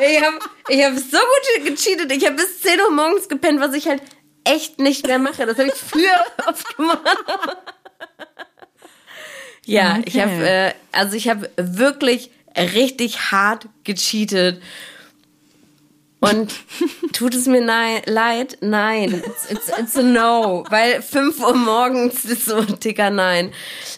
ich 0.00 0.22
habe 0.22 0.38
ich 0.68 0.84
hab 0.84 0.96
so 0.96 1.18
gut 1.18 1.66
gecheatet. 1.66 2.12
Ich 2.12 2.24
habe 2.24 2.36
bis 2.36 2.60
10 2.62 2.80
Uhr 2.80 2.90
morgens 2.90 3.28
gepennt, 3.28 3.60
was 3.60 3.74
ich 3.74 3.86
halt 3.86 4.02
echt 4.44 4.78
nicht 4.78 5.06
mehr 5.06 5.18
mache. 5.18 5.46
Das 5.46 5.58
habe 5.58 5.68
ich 5.68 5.74
früher 5.74 6.24
oft 6.48 6.76
gemacht. 6.76 7.00
ja, 9.66 9.98
okay. 9.98 10.02
ich 10.06 10.20
habe 10.20 10.48
äh, 10.48 10.72
also 10.92 11.16
ich 11.16 11.28
habe 11.28 11.50
wirklich 11.56 12.30
richtig 12.56 13.30
hart 13.32 13.66
gecheatet. 13.84 14.62
Und 16.22 16.54
tut 17.12 17.34
es 17.34 17.46
mir 17.46 17.60
leid? 17.60 18.58
Nein. 18.60 19.22
It's, 19.26 19.50
it's, 19.50 19.72
it's, 19.76 19.96
a 19.96 20.02
no. 20.02 20.64
Weil 20.70 21.02
5 21.02 21.40
Uhr 21.40 21.54
morgens 21.54 22.24
ist 22.24 22.44
so 22.44 22.56
ein 22.56 22.78
dicker 22.78 23.10
Nein. 23.10 23.50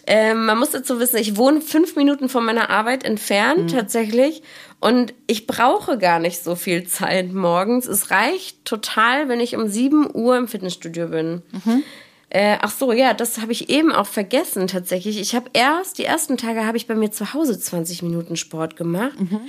Ähm, 0.07 0.47
man 0.47 0.57
muss 0.57 0.71
dazu 0.71 0.99
wissen, 0.99 1.17
ich 1.17 1.37
wohne 1.37 1.61
fünf 1.61 1.95
Minuten 1.95 2.27
von 2.27 2.43
meiner 2.43 2.71
Arbeit 2.71 3.03
entfernt, 3.03 3.71
mhm. 3.71 3.77
tatsächlich. 3.77 4.41
Und 4.79 5.13
ich 5.27 5.45
brauche 5.45 5.99
gar 5.99 6.17
nicht 6.17 6.43
so 6.43 6.55
viel 6.55 6.87
Zeit 6.87 7.31
morgens. 7.31 7.85
Es 7.85 8.09
reicht 8.09 8.65
total, 8.65 9.29
wenn 9.29 9.39
ich 9.39 9.55
um 9.55 9.67
7 9.67 10.09
Uhr 10.11 10.35
im 10.35 10.47
Fitnessstudio 10.47 11.09
bin. 11.09 11.43
Mhm. 11.51 11.83
Äh, 12.31 12.57
ach 12.59 12.71
so, 12.71 12.91
ja, 12.91 13.13
das 13.13 13.39
habe 13.39 13.51
ich 13.51 13.69
eben 13.69 13.91
auch 13.91 14.07
vergessen 14.07 14.67
tatsächlich. 14.67 15.19
Ich 15.19 15.35
habe 15.35 15.51
erst, 15.53 15.99
die 15.99 16.05
ersten 16.05 16.37
Tage 16.37 16.65
habe 16.65 16.75
ich 16.75 16.87
bei 16.87 16.95
mir 16.95 17.11
zu 17.11 17.35
Hause 17.35 17.59
20 17.59 18.01
Minuten 18.01 18.35
Sport 18.35 18.75
gemacht. 18.75 19.19
Mhm. 19.19 19.41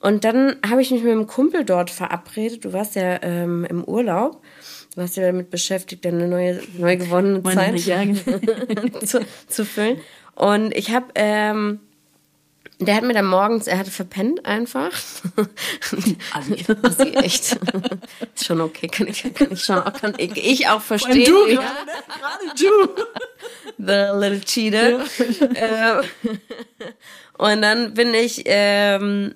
Und 0.00 0.24
dann 0.24 0.56
habe 0.68 0.80
ich 0.82 0.90
mich 0.90 1.02
mit 1.02 1.12
einem 1.12 1.26
Kumpel 1.26 1.64
dort 1.64 1.90
verabredet. 1.90 2.64
Du 2.64 2.72
warst 2.72 2.96
ja 2.96 3.22
ähm, 3.22 3.66
im 3.68 3.84
Urlaub. 3.84 4.42
Du 4.94 5.00
warst 5.02 5.16
ja 5.16 5.26
damit 5.26 5.50
beschäftigt, 5.50 6.04
deine 6.04 6.26
neue, 6.26 6.60
neu 6.78 6.96
gewonnene 6.96 7.42
Zeit 7.42 7.78
zu, 9.06 9.20
zu, 9.46 9.64
füllen. 9.64 10.00
Und 10.34 10.74
ich 10.74 10.90
habe 10.90 11.06
ähm, 11.14 11.80
der 12.80 12.94
hat 12.94 13.04
mir 13.04 13.12
dann 13.12 13.26
morgens, 13.26 13.66
er 13.66 13.78
hatte 13.78 13.90
verpennt 13.90 14.46
einfach. 14.46 14.90
Assi. 16.32 16.64
Assi, 16.82 17.10
echt. 17.10 17.58
Ist 18.34 18.46
schon 18.46 18.62
okay, 18.62 18.88
kann 18.88 19.06
ich, 19.06 19.22
kann 19.34 19.48
ich 19.52 19.62
schon, 19.62 19.84
kann 19.84 20.14
ich, 20.16 20.34
ich 20.36 20.68
auch 20.68 20.80
verstehen. 20.80 21.26
Du, 21.26 21.46
ja. 21.46 21.60
gerade 21.60 22.54
du. 22.58 23.04
The 23.76 24.18
little 24.18 24.40
cheater. 24.40 25.04
Ja. 25.54 26.00
Ähm, 26.00 26.38
und 27.36 27.62
dann 27.62 27.92
bin 27.92 28.14
ich 28.14 28.44
ähm, 28.46 29.34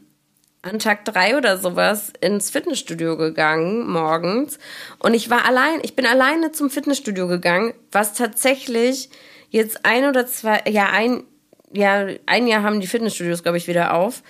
an 0.64 0.78
Tag 0.78 1.04
drei 1.04 1.36
oder 1.36 1.58
sowas 1.58 2.12
ins 2.20 2.50
Fitnessstudio 2.50 3.16
gegangen 3.16 3.86
morgens. 3.86 4.58
Und 4.98 5.14
ich 5.14 5.28
war 5.28 5.44
allein, 5.44 5.80
ich 5.82 5.94
bin 5.94 6.06
alleine 6.06 6.52
zum 6.52 6.70
Fitnessstudio 6.70 7.28
gegangen, 7.28 7.74
was 7.92 8.14
tatsächlich 8.14 9.10
jetzt 9.50 9.84
ein 9.84 10.04
oder 10.08 10.26
zwei, 10.26 10.62
ja, 10.68 10.88
ein, 10.90 11.24
ja, 11.72 12.06
ein 12.26 12.46
Jahr 12.46 12.62
haben 12.62 12.80
die 12.80 12.86
Fitnessstudios, 12.86 13.42
glaube 13.42 13.58
ich, 13.58 13.68
wieder 13.68 13.94
auf. 13.94 14.22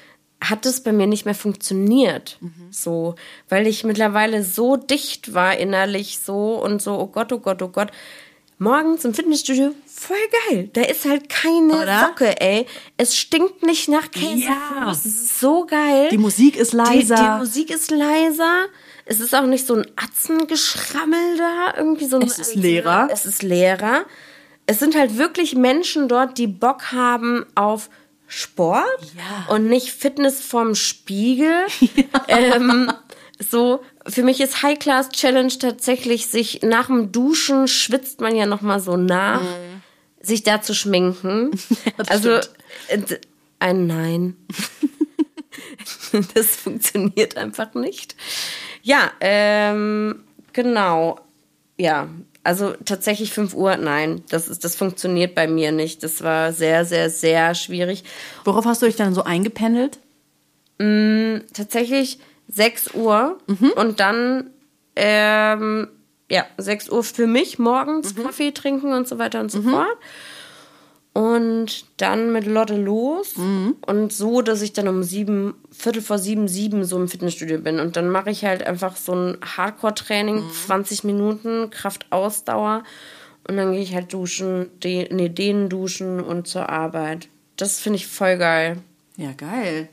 hat 0.42 0.66
es 0.66 0.82
bei 0.82 0.92
mir 0.92 1.06
nicht 1.06 1.24
mehr 1.24 1.34
funktioniert. 1.34 2.38
So, 2.70 3.14
weil 3.48 3.66
ich 3.66 3.84
mittlerweile 3.84 4.42
so 4.42 4.76
dicht 4.76 5.34
war 5.34 5.56
innerlich 5.56 6.18
so 6.18 6.62
und 6.62 6.82
so, 6.82 6.98
oh 6.98 7.06
Gott, 7.06 7.32
oh 7.32 7.38
Gott, 7.38 7.62
oh 7.62 7.68
Gott. 7.68 7.90
Morgens 8.58 9.04
im 9.04 9.14
Fitnessstudio, 9.14 9.74
voll 9.86 10.16
geil. 10.48 10.70
Da 10.72 10.82
ist 10.82 11.04
halt 11.04 11.28
keine 11.28 11.72
Oder? 11.82 12.00
Socke, 12.08 12.40
ey. 12.40 12.66
Es 12.96 13.16
stinkt 13.16 13.62
nicht 13.64 13.88
nach 13.88 14.10
Käse. 14.10 14.44
Ja. 14.44 14.90
Es 14.90 15.04
ist 15.04 15.40
so 15.40 15.66
geil. 15.66 16.08
Die 16.10 16.18
Musik 16.18 16.56
ist 16.56 16.72
leiser. 16.72 17.16
Die, 17.16 17.22
die 17.22 17.38
Musik 17.38 17.70
ist 17.70 17.90
leiser. 17.90 18.66
Es 19.06 19.20
ist 19.20 19.34
auch 19.34 19.46
nicht 19.46 19.66
so 19.66 19.74
ein 19.74 19.86
Atzengeschrammel 19.96 21.36
da. 21.36 21.74
Irgendwie 21.76 22.06
so 22.06 22.16
ein, 22.16 22.22
Es 22.22 22.38
ist 22.38 22.54
leerer. 22.54 23.08
Es 23.10 23.26
ist 23.26 23.42
leerer. 23.42 24.04
Es 24.66 24.78
sind 24.78 24.96
halt 24.96 25.18
wirklich 25.18 25.54
Menschen 25.54 26.08
dort, 26.08 26.38
die 26.38 26.46
Bock 26.46 26.92
haben 26.92 27.44
auf 27.54 27.90
Sport 28.26 28.86
Ja. 29.16 29.52
und 29.54 29.66
nicht 29.68 29.90
Fitness 29.90 30.40
vorm 30.40 30.74
Spiegel. 30.74 31.66
Ähm, 32.28 32.90
so, 33.38 33.80
für 34.06 34.22
mich 34.22 34.40
ist 34.40 34.62
High 34.62 34.78
Class 34.78 35.08
Challenge 35.10 35.52
tatsächlich, 35.58 36.26
sich 36.26 36.62
nach 36.62 36.86
dem 36.86 37.12
Duschen 37.12 37.68
schwitzt 37.68 38.20
man 38.20 38.36
ja 38.36 38.46
nochmal 38.46 38.80
so 38.80 38.96
nach, 38.96 39.42
sich 40.20 40.42
da 40.42 40.60
zu 40.60 40.74
schminken. 40.74 41.50
das 41.96 42.08
also, 42.08 42.40
stimmt. 42.86 43.10
äh, 43.12 43.20
ein 43.60 43.86
Nein. 43.86 44.36
das 46.34 46.56
funktioniert 46.56 47.36
einfach 47.36 47.74
nicht. 47.74 48.14
Ja, 48.82 49.10
ähm, 49.20 50.24
genau. 50.52 51.20
Ja, 51.78 52.08
also 52.42 52.74
tatsächlich 52.84 53.32
5 53.32 53.54
Uhr, 53.54 53.76
nein, 53.78 54.22
das, 54.28 54.48
ist, 54.48 54.64
das 54.64 54.76
funktioniert 54.76 55.34
bei 55.34 55.48
mir 55.48 55.72
nicht. 55.72 56.02
Das 56.02 56.22
war 56.22 56.52
sehr, 56.52 56.84
sehr, 56.84 57.08
sehr 57.08 57.54
schwierig. 57.54 58.04
Worauf 58.44 58.66
hast 58.66 58.82
du 58.82 58.86
dich 58.86 58.96
dann 58.96 59.14
so 59.14 59.24
eingependelt? 59.24 59.98
Tatsächlich 61.52 62.18
6 62.48 62.94
Uhr 62.94 63.38
und 63.76 64.00
dann, 64.00 64.50
ähm, 64.96 65.88
ja, 66.30 66.44
6 66.58 66.90
Uhr 66.90 67.02
für 67.02 67.26
mich 67.26 67.58
morgens 67.58 68.14
Kaffee 68.14 68.52
trinken 68.52 68.92
und 68.92 69.08
so 69.08 69.18
weiter 69.18 69.40
und 69.40 69.50
so 69.50 69.62
fort. 69.62 69.96
Und 71.12 71.84
dann 71.98 72.32
mit 72.32 72.44
Lotte 72.44 72.76
los 72.76 73.34
und 73.86 74.12
so, 74.12 74.42
dass 74.42 74.62
ich 74.62 74.72
dann 74.72 74.88
um 74.88 75.04
sieben, 75.04 75.54
Viertel 75.70 76.02
vor 76.02 76.18
sieben, 76.18 76.48
sieben 76.48 76.84
so 76.84 76.96
im 76.96 77.06
Fitnessstudio 77.06 77.60
bin. 77.60 77.78
Und 77.78 77.96
dann 77.96 78.08
mache 78.08 78.30
ich 78.30 78.44
halt 78.44 78.66
einfach 78.66 78.96
so 78.96 79.14
ein 79.14 79.38
Hardcore-Training, 79.56 80.42
20 80.66 81.04
Minuten, 81.04 81.70
Kraft-Ausdauer. 81.70 82.82
Und 83.46 83.56
dann 83.56 83.72
gehe 83.72 83.82
ich 83.82 83.94
halt 83.94 84.12
duschen, 84.12 84.70
de 84.80 85.12
nee, 85.14 85.28
dehnen 85.28 85.68
duschen 85.68 86.20
und 86.20 86.48
zur 86.48 86.68
Arbeit. 86.68 87.28
Das 87.56 87.78
finde 87.78 87.98
ich 87.98 88.08
voll 88.08 88.36
geil. 88.36 88.78
Ja, 89.16 89.30
geil. 89.32 89.88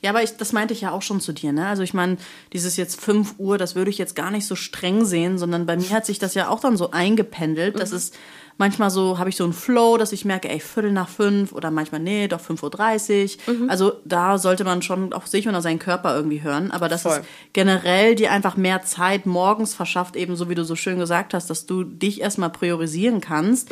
Ja, 0.00 0.10
aber 0.10 0.22
ich, 0.22 0.36
das 0.38 0.52
meinte 0.52 0.72
ich 0.72 0.80
ja 0.80 0.92
auch 0.92 1.02
schon 1.02 1.20
zu 1.20 1.32
dir, 1.32 1.52
ne? 1.52 1.66
Also 1.66 1.82
ich 1.82 1.92
meine, 1.92 2.16
dieses 2.54 2.78
jetzt 2.78 2.98
5 2.98 3.34
Uhr, 3.36 3.58
das 3.58 3.74
würde 3.74 3.90
ich 3.90 3.98
jetzt 3.98 4.16
gar 4.16 4.30
nicht 4.30 4.46
so 4.46 4.56
streng 4.56 5.04
sehen, 5.04 5.36
sondern 5.36 5.66
bei 5.66 5.76
mir 5.76 5.90
hat 5.90 6.06
sich 6.06 6.18
das 6.18 6.34
ja 6.34 6.48
auch 6.48 6.60
dann 6.60 6.78
so 6.78 6.90
eingependelt. 6.90 7.78
Das 7.78 7.92
ist 7.92 8.16
manchmal 8.56 8.90
so, 8.90 9.18
habe 9.18 9.28
ich 9.28 9.36
so 9.36 9.44
einen 9.44 9.52
Flow, 9.52 9.98
dass 9.98 10.12
ich 10.12 10.24
merke, 10.24 10.48
ey, 10.48 10.58
Viertel 10.58 10.90
nach 10.92 11.10
fünf 11.10 11.52
oder 11.52 11.70
manchmal, 11.70 12.00
nee, 12.00 12.28
doch 12.28 12.40
5.30 12.40 13.36
Uhr. 13.46 13.70
Also 13.70 13.94
da 14.06 14.38
sollte 14.38 14.64
man 14.64 14.80
schon 14.80 15.12
auf 15.12 15.26
sich 15.26 15.46
und 15.46 15.54
auf 15.54 15.62
seinen 15.62 15.78
Körper 15.78 16.16
irgendwie 16.16 16.42
hören. 16.42 16.70
Aber 16.70 16.88
das 16.88 17.02
Voll. 17.02 17.18
ist 17.18 17.24
generell 17.52 18.14
dir 18.14 18.32
einfach 18.32 18.56
mehr 18.56 18.80
Zeit 18.82 19.26
morgens 19.26 19.74
verschafft, 19.74 20.16
eben 20.16 20.34
so 20.34 20.48
wie 20.48 20.54
du 20.54 20.64
so 20.64 20.76
schön 20.76 20.98
gesagt 20.98 21.34
hast, 21.34 21.50
dass 21.50 21.66
du 21.66 21.84
dich 21.84 22.22
erstmal 22.22 22.50
priorisieren 22.50 23.20
kannst. 23.20 23.70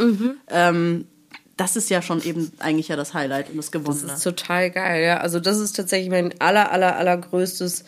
Ähm, 0.48 1.06
das 1.58 1.76
ist 1.76 1.90
ja 1.90 2.00
schon 2.00 2.22
eben 2.22 2.50
eigentlich 2.60 2.88
ja 2.88 2.96
das 2.96 3.12
Highlight 3.12 3.50
und 3.50 3.56
das 3.58 3.72
Gewonnene. 3.72 4.06
Das 4.06 4.18
ist 4.18 4.24
total 4.24 4.70
geil, 4.70 5.04
ja. 5.04 5.18
Also 5.18 5.40
das 5.40 5.58
ist 5.58 5.76
tatsächlich 5.76 6.08
mein 6.08 6.32
aller, 6.40 6.72
aller, 6.72 6.96
allergrößtes 6.96 7.84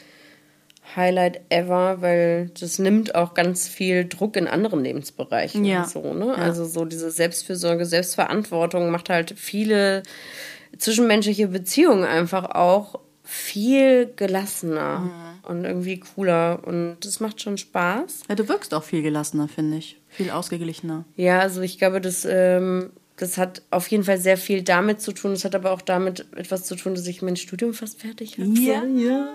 Highlight 0.96 1.40
ever, 1.50 2.02
weil 2.02 2.50
das 2.58 2.80
nimmt 2.80 3.14
auch 3.14 3.34
ganz 3.34 3.68
viel 3.68 4.08
Druck 4.08 4.36
in 4.36 4.48
anderen 4.48 4.82
Lebensbereichen. 4.82 5.64
Ja. 5.64 5.84
So, 5.86 6.14
ne? 6.14 6.34
Also 6.34 6.64
so 6.64 6.84
diese 6.84 7.12
Selbstfürsorge, 7.12 7.86
Selbstverantwortung 7.86 8.90
macht 8.90 9.08
halt 9.08 9.34
viele 9.36 10.02
zwischenmenschliche 10.76 11.46
Beziehungen 11.48 12.04
einfach 12.04 12.50
auch 12.50 12.98
viel 13.22 14.12
gelassener 14.16 15.08
und 15.44 15.64
irgendwie 15.64 16.00
cooler. 16.00 16.60
Und 16.64 16.96
das 17.02 17.20
macht 17.20 17.40
schon 17.40 17.56
Spaß. 17.56 18.24
Ja, 18.28 18.34
du 18.34 18.48
wirkst 18.48 18.74
auch 18.74 18.82
viel 18.82 19.02
gelassener, 19.02 19.46
finde 19.46 19.76
ich. 19.76 19.96
Viel 20.08 20.30
ausgeglichener. 20.30 21.04
Ja, 21.14 21.38
also 21.38 21.60
ich 21.60 21.78
glaube, 21.78 22.00
das, 22.00 22.26
ähm, 22.28 22.90
das 23.20 23.38
hat 23.38 23.62
auf 23.70 23.86
jeden 23.88 24.04
Fall 24.04 24.18
sehr 24.18 24.36
viel 24.36 24.62
damit 24.62 25.00
zu 25.00 25.12
tun. 25.12 25.32
Es 25.32 25.44
hat 25.44 25.54
aber 25.54 25.72
auch 25.72 25.82
damit 25.82 26.26
etwas 26.36 26.64
zu 26.64 26.74
tun, 26.76 26.94
dass 26.94 27.06
ich 27.06 27.22
mein 27.22 27.36
Studium 27.36 27.74
fast 27.74 28.00
fertig 28.00 28.38
habe. 28.38 28.48
ja. 28.58 29.28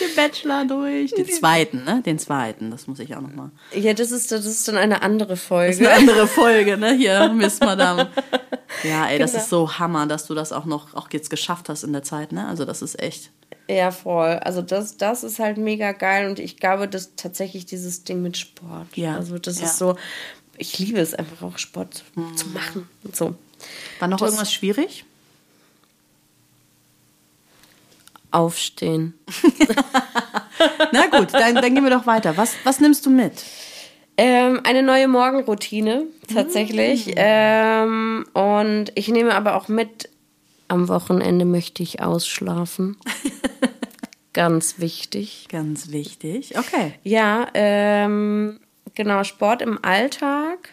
Den 0.00 0.16
Bachelor 0.16 0.64
durch. 0.64 1.12
Den 1.14 1.26
zweiten, 1.28 1.84
ne? 1.84 2.02
Den 2.04 2.18
zweiten, 2.18 2.72
das 2.72 2.88
muss 2.88 2.98
ich 2.98 3.14
auch 3.14 3.20
nochmal. 3.20 3.52
Ja, 3.72 3.94
das 3.94 4.10
ist, 4.10 4.32
das 4.32 4.44
ist 4.44 4.66
dann 4.66 4.76
eine 4.76 5.02
andere 5.02 5.28
Das 5.30 5.38
ist 5.40 5.46
Folge. 5.46 5.88
eine 5.88 5.98
andere 6.00 6.26
Folge, 6.26 6.76
ne? 6.76 6.94
Hier, 6.94 7.28
Miss 7.32 7.60
Madame. 7.60 8.08
Ja, 8.84 9.06
ey, 9.08 9.18
das 9.18 9.32
Genau. 9.32 9.42
ist 9.42 9.50
so 9.50 9.78
Hammer, 9.78 10.06
dass 10.06 10.26
du 10.26 10.34
das 10.34 10.52
auch 10.52 10.64
noch 10.66 10.94
auch 10.94 11.08
jetzt 11.10 11.30
geschafft 11.30 11.68
hast 11.70 11.84
in 11.84 11.92
der 11.92 12.02
Zeit, 12.02 12.32
ne? 12.32 12.46
Also 12.48 12.64
das 12.66 12.82
ist 12.82 13.00
echt. 13.00 13.30
Ja, 13.68 13.90
voll. 13.90 14.38
Also 14.42 14.60
das, 14.62 14.98
das 14.98 15.24
ist 15.24 15.38
halt 15.38 15.56
mega 15.56 15.92
geil 15.92 16.28
und 16.28 16.38
ich 16.38 16.58
glaube, 16.58 16.86
dass 16.86 17.14
tatsächlich 17.16 17.64
dieses 17.66 18.04
Ding 18.04 18.20
mit 18.20 18.36
Sport. 18.36 18.88
Ja, 18.94 19.14
Also 19.16 19.38
das 19.38 19.60
ja. 19.60 19.66
ist 19.66 19.78
so, 19.78 19.96
ich 20.58 20.78
liebe 20.78 21.00
es 21.00 21.14
einfach 21.14 21.42
auch 21.42 21.58
Sport 21.58 22.02
zu 22.36 22.48
machen 22.48 22.88
und 23.04 23.16
so. 23.16 23.34
War 23.98 24.08
noch 24.08 24.18
Das- 24.18 24.28
irgendwas 24.30 24.52
schwierig? 24.52 25.04
Aufstehen. 28.30 29.14
Na 30.92 31.06
gut, 31.06 31.32
dann, 31.32 31.54
dann 31.54 31.74
gehen 31.74 31.82
wir 31.84 31.90
doch 31.90 32.06
weiter. 32.06 32.36
Was, 32.36 32.54
was 32.64 32.78
nimmst 32.78 33.06
du 33.06 33.10
mit? 33.10 33.32
Ähm, 34.18 34.60
eine 34.64 34.82
neue 34.82 35.08
Morgenroutine, 35.08 36.04
tatsächlich. 36.32 37.12
Ähm, 37.16 38.26
und 38.34 38.86
ich 38.96 39.08
nehme 39.08 39.34
aber 39.34 39.54
auch 39.54 39.68
mit, 39.68 40.10
am 40.66 40.88
Wochenende 40.88 41.46
möchte 41.46 41.82
ich 41.82 42.02
ausschlafen. 42.02 42.98
Ganz 44.34 44.78
wichtig. 44.78 45.46
Ganz 45.50 45.90
wichtig. 45.90 46.58
Okay. 46.58 46.94
Ja, 47.04 47.46
ähm, 47.54 48.60
genau, 48.98 49.22
Sport 49.22 49.62
im 49.62 49.82
Alltag 49.82 50.70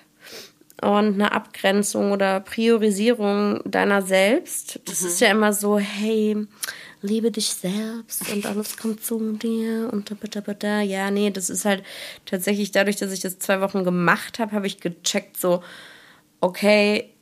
und 0.82 1.13
eine 1.13 1.32
Abgrenzung 1.32 2.11
oder 2.11 2.39
Priorisierung 2.39 3.61
deiner 3.65 4.01
selbst. 4.01 4.82
Das 4.86 5.03
ist 5.03 5.21
ja 5.21 5.30
immer 5.30 5.53
so, 5.53 5.78
hey, 5.78 6.36
liebe 7.01 7.30
dich 7.30 7.49
selbst 7.53 8.28
und 8.34 8.47
alles 8.47 8.78
kommt 8.78 9.03
zu 9.03 9.34
dir 9.34 9.89
und 9.93 10.09
da, 10.09 10.15
da, 10.19 10.41
da, 10.41 10.53
da. 10.53 10.82
Ja, 10.82 11.11
nee, 11.11 11.30
das 11.30 11.51
ist 11.51 11.65
halt 11.65 11.84
tatsächlich 12.26 12.71
dadurch, 12.71 12.95
dass 12.95 13.11
ich 13.11 13.19
das 13.19 13.38
zwei 13.38 13.61
Wochen 13.61 13.84
gemacht 13.84 14.39
habe, 14.39 14.53
habe 14.53 14.65
ich 14.65 14.80
gecheckt, 14.80 15.39
so, 15.39 15.63
okay, 16.41 17.13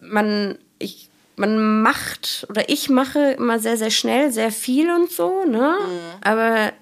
man, 0.00 0.58
ich, 0.80 1.08
man 1.36 1.82
macht 1.82 2.46
oder 2.50 2.68
ich 2.68 2.88
mache 2.88 3.32
immer 3.32 3.60
sehr, 3.60 3.76
sehr 3.76 3.92
schnell 3.92 4.32
sehr 4.32 4.50
viel 4.50 4.90
und 4.90 5.10
so, 5.10 5.44
ne? 5.44 5.76
Aber 6.20 6.72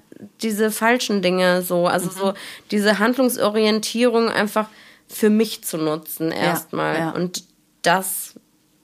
diese 0.43 0.71
falschen 0.71 1.23
Dinge 1.23 1.63
so, 1.63 1.87
also 1.87 2.11
so 2.11 2.35
diese 2.71 2.99
Handlungsorientierung 2.99 4.29
einfach 4.29 4.69
für 5.09 5.31
mich 5.31 5.65
zu 5.65 5.77
nutzen 5.77 6.33
erstmal. 6.33 6.99
ja. 6.99 7.11
Und 7.11 7.45
das 7.83 8.35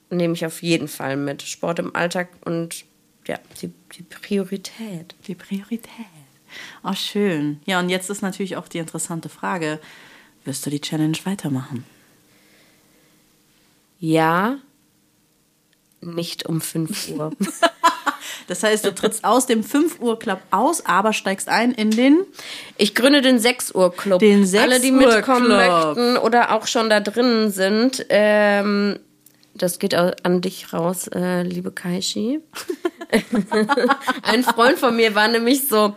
nehme 0.09 0.33
ich 0.33 0.45
auf 0.45 0.61
jeden 0.61 0.87
Fall 0.87 1.17
mit. 1.17 1.41
Sport 1.41 1.79
im 1.79 1.95
Alltag 1.95 2.29
und 2.45 2.85
ja, 3.27 3.39
die, 3.61 3.71
die 3.97 4.03
Priorität. 4.03 5.15
Die 5.27 5.35
Priorität. 5.35 6.05
Oh, 6.83 6.93
schön. 6.93 7.61
Ja, 7.65 7.79
und 7.79 7.89
jetzt 7.89 8.09
ist 8.09 8.21
natürlich 8.21 8.57
auch 8.57 8.67
die 8.67 8.79
interessante 8.79 9.29
Frage: 9.29 9.79
Wirst 10.43 10.65
du 10.65 10.69
die 10.69 10.81
Challenge 10.81 11.17
weitermachen? 11.23 11.85
Ja, 13.99 14.57
nicht 16.01 16.47
um 16.47 16.59
5 16.59 17.09
Uhr. 17.09 17.31
Das 18.51 18.63
heißt, 18.63 18.83
du 18.83 18.93
trittst 18.93 19.23
aus 19.23 19.45
dem 19.45 19.63
5 19.63 20.01
Uhr 20.01 20.19
Club 20.19 20.41
aus, 20.51 20.85
aber 20.85 21.13
steigst 21.13 21.47
ein 21.47 21.71
in 21.71 21.89
den 21.89 22.25
Ich 22.75 22.95
gründe 22.95 23.21
den 23.21 23.39
6 23.39 23.73
Uhr 23.73 23.95
Club. 23.95 24.19
Den 24.19 24.45
6 24.45 24.61
Alle, 24.61 24.81
die 24.81 24.91
Uhr 24.91 24.97
mitkommen 24.97 25.45
Club. 25.45 25.95
möchten 25.95 26.17
oder 26.17 26.51
auch 26.51 26.67
schon 26.67 26.89
da 26.89 26.99
drinnen 26.99 27.51
sind, 27.51 28.05
ähm, 28.09 28.99
das 29.53 29.79
geht 29.79 29.95
an 29.95 30.41
dich 30.41 30.73
raus, 30.73 31.07
äh, 31.07 31.43
liebe 31.43 31.71
Kaishi. 31.71 32.41
Ein 34.23 34.43
Freund 34.43 34.77
von 34.77 34.97
mir 34.97 35.15
war 35.15 35.29
nämlich 35.29 35.69
so, 35.69 35.95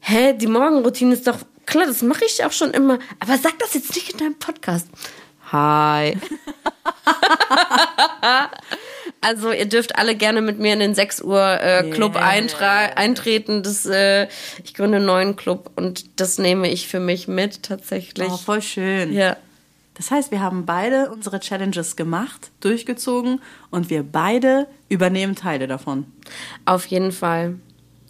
hä, 0.00 0.32
die 0.32 0.46
Morgenroutine 0.46 1.12
ist 1.12 1.26
doch 1.26 1.36
klar, 1.66 1.86
das 1.86 2.00
mache 2.00 2.24
ich 2.24 2.42
auch 2.46 2.52
schon 2.52 2.70
immer, 2.70 2.98
aber 3.20 3.36
sag 3.36 3.58
das 3.58 3.74
jetzt 3.74 3.94
nicht 3.94 4.10
in 4.10 4.20
deinem 4.20 4.38
Podcast. 4.38 4.88
Hi. 5.52 6.16
Also 9.24 9.52
ihr 9.52 9.66
dürft 9.66 9.96
alle 9.96 10.14
gerne 10.14 10.42
mit 10.42 10.58
mir 10.58 10.72
in 10.74 10.80
den 10.80 10.94
6 10.94 11.22
Uhr 11.22 11.60
äh, 11.60 11.88
Club 11.90 12.14
Yeah. 12.14 12.92
eintreten. 12.96 13.62
Das, 13.62 13.86
äh, 13.86 14.28
ich 14.62 14.74
gründe 14.74 14.98
einen 14.98 15.06
neuen 15.06 15.36
Club 15.36 15.70
und 15.76 16.20
das 16.20 16.38
nehme 16.38 16.68
ich 16.70 16.88
für 16.88 17.00
mich 17.00 17.26
mit 17.26 17.62
tatsächlich. 17.62 18.28
Oh, 18.30 18.36
voll 18.36 18.60
schön. 18.62 19.12
Ja. 19.12 19.36
Das 19.94 20.10
heißt, 20.10 20.30
wir 20.32 20.40
haben 20.40 20.66
beide 20.66 21.10
unsere 21.10 21.38
Challenges 21.40 21.94
gemacht, 21.96 22.50
durchgezogen 22.60 23.40
und 23.70 23.90
wir 23.90 24.02
beide 24.02 24.66
übernehmen 24.88 25.36
Teile 25.36 25.68
davon. 25.68 26.04
Auf 26.64 26.86
jeden 26.86 27.12
Fall. 27.12 27.54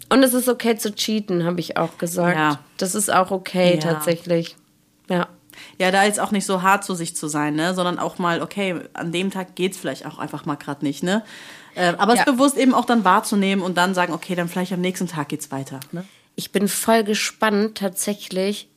Und 0.09 0.23
es 0.23 0.33
ist 0.33 0.49
okay 0.49 0.75
zu 0.77 0.93
cheaten, 0.93 1.45
habe 1.45 1.59
ich 1.59 1.77
auch 1.77 1.97
gesagt. 1.97 2.37
Ja. 2.37 2.59
Das 2.77 2.95
ist 2.95 3.11
auch 3.13 3.31
okay 3.31 3.75
Ja. 3.75 3.79
tatsächlich. 3.79 4.55
Ja. 5.79 5.91
Da 5.91 6.03
jetzt 6.03 6.19
auch 6.19 6.31
nicht 6.31 6.45
so 6.45 6.61
hart 6.61 6.83
zu 6.83 6.95
sich 6.95 7.15
zu 7.15 7.27
sein, 7.27 7.55
ne? 7.55 7.73
sondern 7.73 7.99
auch 7.99 8.17
mal, 8.17 8.41
okay, 8.41 8.75
an 8.93 9.11
dem 9.11 9.31
Tag 9.31 9.55
geht's 9.55 9.77
vielleicht 9.77 10.05
auch 10.05 10.17
einfach 10.19 10.45
mal 10.45 10.55
gerade 10.55 10.85
nicht. 10.85 11.03
Ne? 11.03 11.23
Äh, 11.75 11.93
aber 11.97 12.15
Ja. 12.15 12.21
es 12.21 12.25
bewusst 12.25 12.57
eben 12.57 12.73
auch 12.73 12.85
dann 12.85 13.03
wahrzunehmen 13.03 13.63
und 13.63 13.77
dann 13.77 13.93
sagen, 13.93 14.13
okay, 14.13 14.35
dann 14.35 14.47
vielleicht 14.47 14.73
am 14.73 14.81
nächsten 14.81 15.07
Tag 15.07 15.29
geht's 15.29 15.51
weiter. 15.51 15.79
Ne? 15.91 16.05
Ich 16.35 16.51
bin 16.51 16.67
voll 16.67 17.03
gespannt, 17.03 17.77
tatsächlich 17.77 18.69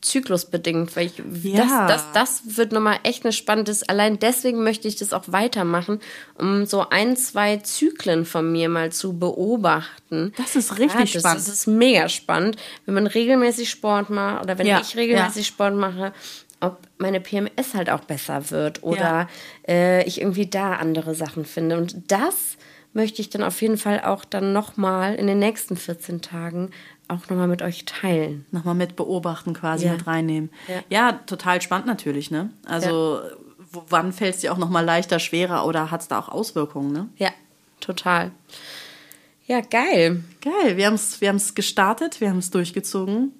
zyklusbedingt, 0.00 0.94
weil 0.96 1.06
ich, 1.06 1.22
Ja. 1.42 1.86
das, 1.88 2.04
das, 2.12 2.42
das 2.44 2.56
wird 2.56 2.72
nochmal 2.72 2.98
echt 3.02 3.24
eine 3.24 3.32
spannendes. 3.32 3.88
Allein 3.88 4.18
deswegen 4.18 4.62
möchte 4.62 4.86
ich 4.88 4.96
das 4.96 5.12
auch 5.12 5.24
weitermachen, 5.26 6.00
um 6.36 6.66
so 6.66 6.88
ein, 6.88 7.16
zwei 7.16 7.56
Zyklen 7.58 8.24
von 8.24 8.50
mir 8.52 8.68
mal 8.68 8.92
zu 8.92 9.18
beobachten. 9.18 10.32
Das 10.36 10.56
ist 10.56 10.78
richtig 10.78 11.12
das, 11.12 11.22
spannend. 11.22 11.40
Das 11.40 11.48
ist 11.48 11.66
mega 11.66 12.08
spannend, 12.08 12.56
wenn 12.86 12.94
man 12.94 13.06
regelmäßig 13.06 13.68
Sport 13.70 14.10
macht 14.10 14.44
oder 14.44 14.58
wenn 14.58 14.66
Ja, 14.66 14.80
ich 14.80 14.96
regelmäßig 14.96 15.46
Sport 15.46 15.74
mache, 15.74 16.12
ob 16.60 16.78
meine 16.98 17.20
PMS 17.20 17.74
halt 17.74 17.90
auch 17.90 18.00
besser 18.00 18.50
wird 18.50 18.82
oder 18.82 18.98
Ja. 18.98 19.28
äh, 19.68 20.04
ich 20.04 20.20
irgendwie 20.20 20.46
da 20.46 20.74
andere 20.74 21.14
Sachen 21.14 21.44
finde. 21.44 21.76
Und 21.76 22.10
das 22.10 22.56
möchte 22.92 23.20
ich 23.20 23.30
dann 23.30 23.42
auf 23.44 23.60
jeden 23.62 23.78
Fall 23.78 24.00
auch 24.02 24.24
dann 24.24 24.52
nochmal 24.52 25.14
in 25.14 25.26
den 25.26 25.38
nächsten 25.38 25.76
14 25.76 26.20
Tagen 26.22 26.70
auch 27.08 27.28
nochmal 27.28 27.48
mit 27.48 27.62
euch 27.62 27.84
teilen. 27.84 28.46
Nochmal 28.50 28.74
mit 28.74 28.96
beobachten 28.96 29.54
quasi, 29.54 29.86
Ja. 29.86 29.92
mit 29.92 30.06
reinnehmen. 30.06 30.50
Ja. 30.68 30.82
Ja. 30.88 31.12
total 31.26 31.60
spannend 31.62 31.86
natürlich. 31.86 32.30
Ne? 32.30 32.50
Also 32.66 33.20
wo, 33.72 33.82
wann 33.88 34.12
fällt 34.12 34.34
es 34.36 34.40
dir 34.42 34.52
auch 34.52 34.58
nochmal 34.58 34.84
leichter, 34.84 35.18
schwerer 35.18 35.66
oder 35.66 35.90
hat's 35.90 36.08
da 36.08 36.18
auch 36.18 36.28
Auswirkungen? 36.28 36.92
Ne? 36.92 37.08
Ja, 37.16 37.30
total. 37.80 38.30
Ja, 39.46 39.60
geil. 39.60 40.22
Geil, 40.42 40.76
wir 40.76 40.86
haben 40.86 40.94
es 40.94 41.20
wir 41.20 41.28
haben's 41.28 41.54
gestartet, 41.54 42.20
wir 42.20 42.28
haben 42.30 42.38
es 42.38 42.50
durchgezogen. 42.50 43.32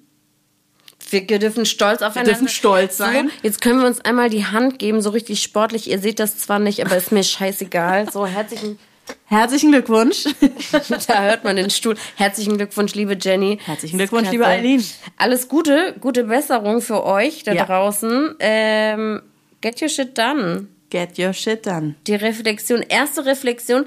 Wir 1.10 1.22
dürfen 1.38 1.64
stolz 1.64 2.02
aufeinander 2.02 2.32
dürfen 2.32 2.48
stolz 2.48 2.98
sein. 2.98 3.28
So, 3.28 3.34
jetzt 3.42 3.60
können 3.62 3.80
wir 3.80 3.86
uns 3.86 4.00
einmal 4.00 4.28
die 4.28 4.44
Hand 4.44 4.78
geben, 4.78 5.00
so 5.00 5.10
richtig 5.10 5.42
sportlich. 5.42 5.88
Ihr 5.88 5.98
seht 6.00 6.18
das 6.18 6.36
zwar 6.38 6.58
nicht, 6.58 6.84
aber 6.84 6.96
ist 6.96 7.12
mir 7.12 7.22
scheißegal. 7.24 8.10
So, 8.12 8.26
herzlichen, 8.26 8.78
Herzlichen 9.26 9.72
Glückwunsch. 9.72 10.24
da 11.08 11.22
hört 11.22 11.44
man 11.44 11.56
den 11.56 11.70
Stuhl. 11.70 11.96
Herzlichen 12.16 12.56
Glückwunsch, 12.56 12.94
liebe 12.94 13.16
Jenny. 13.20 13.58
Herzlichen 13.64 13.98
Glückwunsch, 13.98 14.30
liebe 14.30 14.46
Eileen. 14.46 14.82
Alles 15.16 15.48
Gute, 15.48 15.94
gute 16.00 16.24
Besserung 16.24 16.80
für 16.80 17.04
euch 17.04 17.42
da 17.44 17.52
Ja. 17.52 17.64
draußen. 17.66 18.36
Ähm, 18.40 19.22
get 19.60 19.82
your 19.82 19.88
shit 19.88 20.16
done. 20.16 20.68
Get 20.90 21.18
your 21.18 21.32
shit 21.34 21.66
done. 21.66 21.96
Die 22.06 22.14
Reflexion, 22.14 22.82
erste 22.82 23.26
Reflexion. 23.26 23.84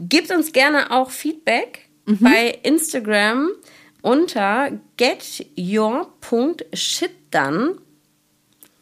Gebt 0.00 0.30
uns 0.32 0.52
gerne 0.52 0.90
auch 0.90 1.10
Feedback 1.10 1.86
Mhm. 2.06 2.18
bei 2.20 2.58
Instagram 2.62 3.50
unter 4.02 4.70
getyour.shitdone. 4.96 7.76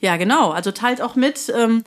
Ja, 0.00 0.16
genau. 0.16 0.50
Also 0.50 0.70
teilt 0.70 1.02
auch 1.02 1.16
mit, 1.16 1.52
ähm, 1.56 1.82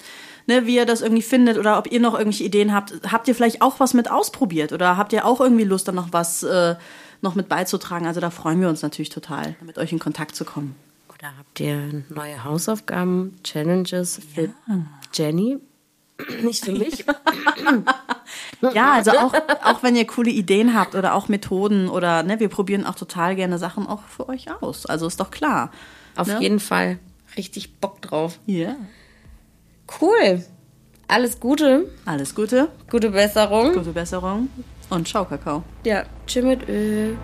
ne, 0.48 0.66
wie 0.66 0.76
ihr 0.76 0.86
das 0.86 1.02
irgendwie 1.02 1.22
findet 1.22 1.58
oder 1.58 1.78
ob 1.78 1.92
ihr 1.92 2.00
noch 2.00 2.14
irgendwelche 2.14 2.44
Ideen 2.44 2.74
habt. 2.74 2.94
Habt 3.12 3.28
ihr 3.28 3.36
vielleicht 3.36 3.62
auch 3.62 3.80
was 3.80 3.94
mit 3.94 4.10
ausprobiert 4.12 4.72
oder 4.74 4.98
habt 4.98 5.14
ihr 5.14 5.26
auch 5.26 5.40
irgendwie 5.42 5.64
Lust, 5.64 5.88
da 5.88 5.92
noch 5.92 6.10
was 6.12 6.44
äh, 6.44 6.76
noch 7.22 7.36
mit 7.36 7.50
beizutragen? 7.50 8.08
Also 8.08 8.20
da 8.22 8.30
freuen 8.30 8.62
wir 8.62 8.70
uns 8.70 8.82
natürlich 8.82 9.10
total, 9.10 9.56
mit 9.66 9.78
euch 9.78 9.92
in 9.92 10.00
Kontakt 10.00 10.36
zu 10.36 10.46
kommen. 10.46 10.76
Oder 11.10 11.30
habt 11.38 11.60
ihr 11.60 12.04
neue 12.10 12.44
Hausaufgaben, 12.44 13.38
Challenges 13.44 14.20
für 14.34 14.50
Jenny? 15.14 15.60
Nicht 16.44 16.66
für 16.66 16.72
mich. 16.74 17.06
Ja, 18.74 18.94
also 18.94 19.12
auch, 19.12 19.34
auch 19.64 19.84
wenn 19.84 19.96
ihr 19.96 20.06
coole 20.06 20.30
Ideen 20.30 20.76
habt 20.76 20.96
oder 20.96 21.16
auch 21.16 21.28
Methoden 21.28 21.90
oder 21.90 22.24
ne, 22.24 22.40
wir 22.40 22.48
probieren 22.48 22.86
auch 22.86 22.96
total 22.96 23.36
gerne 23.36 23.58
Sachen 23.58 23.88
auch 23.88 24.04
für 24.04 24.30
euch 24.30 24.48
aus. 24.62 24.86
Also 24.86 25.08
ist 25.08 25.20
doch 25.20 25.32
klar. 25.32 25.72
Auf 26.16 26.28
Ne? 26.28 26.38
jeden 26.40 26.60
Fall. 26.60 27.00
Richtig 27.38 27.80
Bock 27.80 28.02
drauf. 28.02 28.40
Ja. 28.46 28.76
Cool. 30.00 30.44
Alles 31.08 31.40
Gute. 31.40 31.86
Alles 32.06 32.34
Gute, 32.34 32.70
Gute 32.90 33.10
Besserung. 33.10 33.74
gute 33.74 33.92
Besserung 33.92 34.48
und 34.90 35.08
ciao, 35.08 35.26
Kakao. 35.26 35.64
Ja, 35.86 36.04
tschüss 36.26 36.44
mit 36.46 36.68
Ö. 36.70 37.16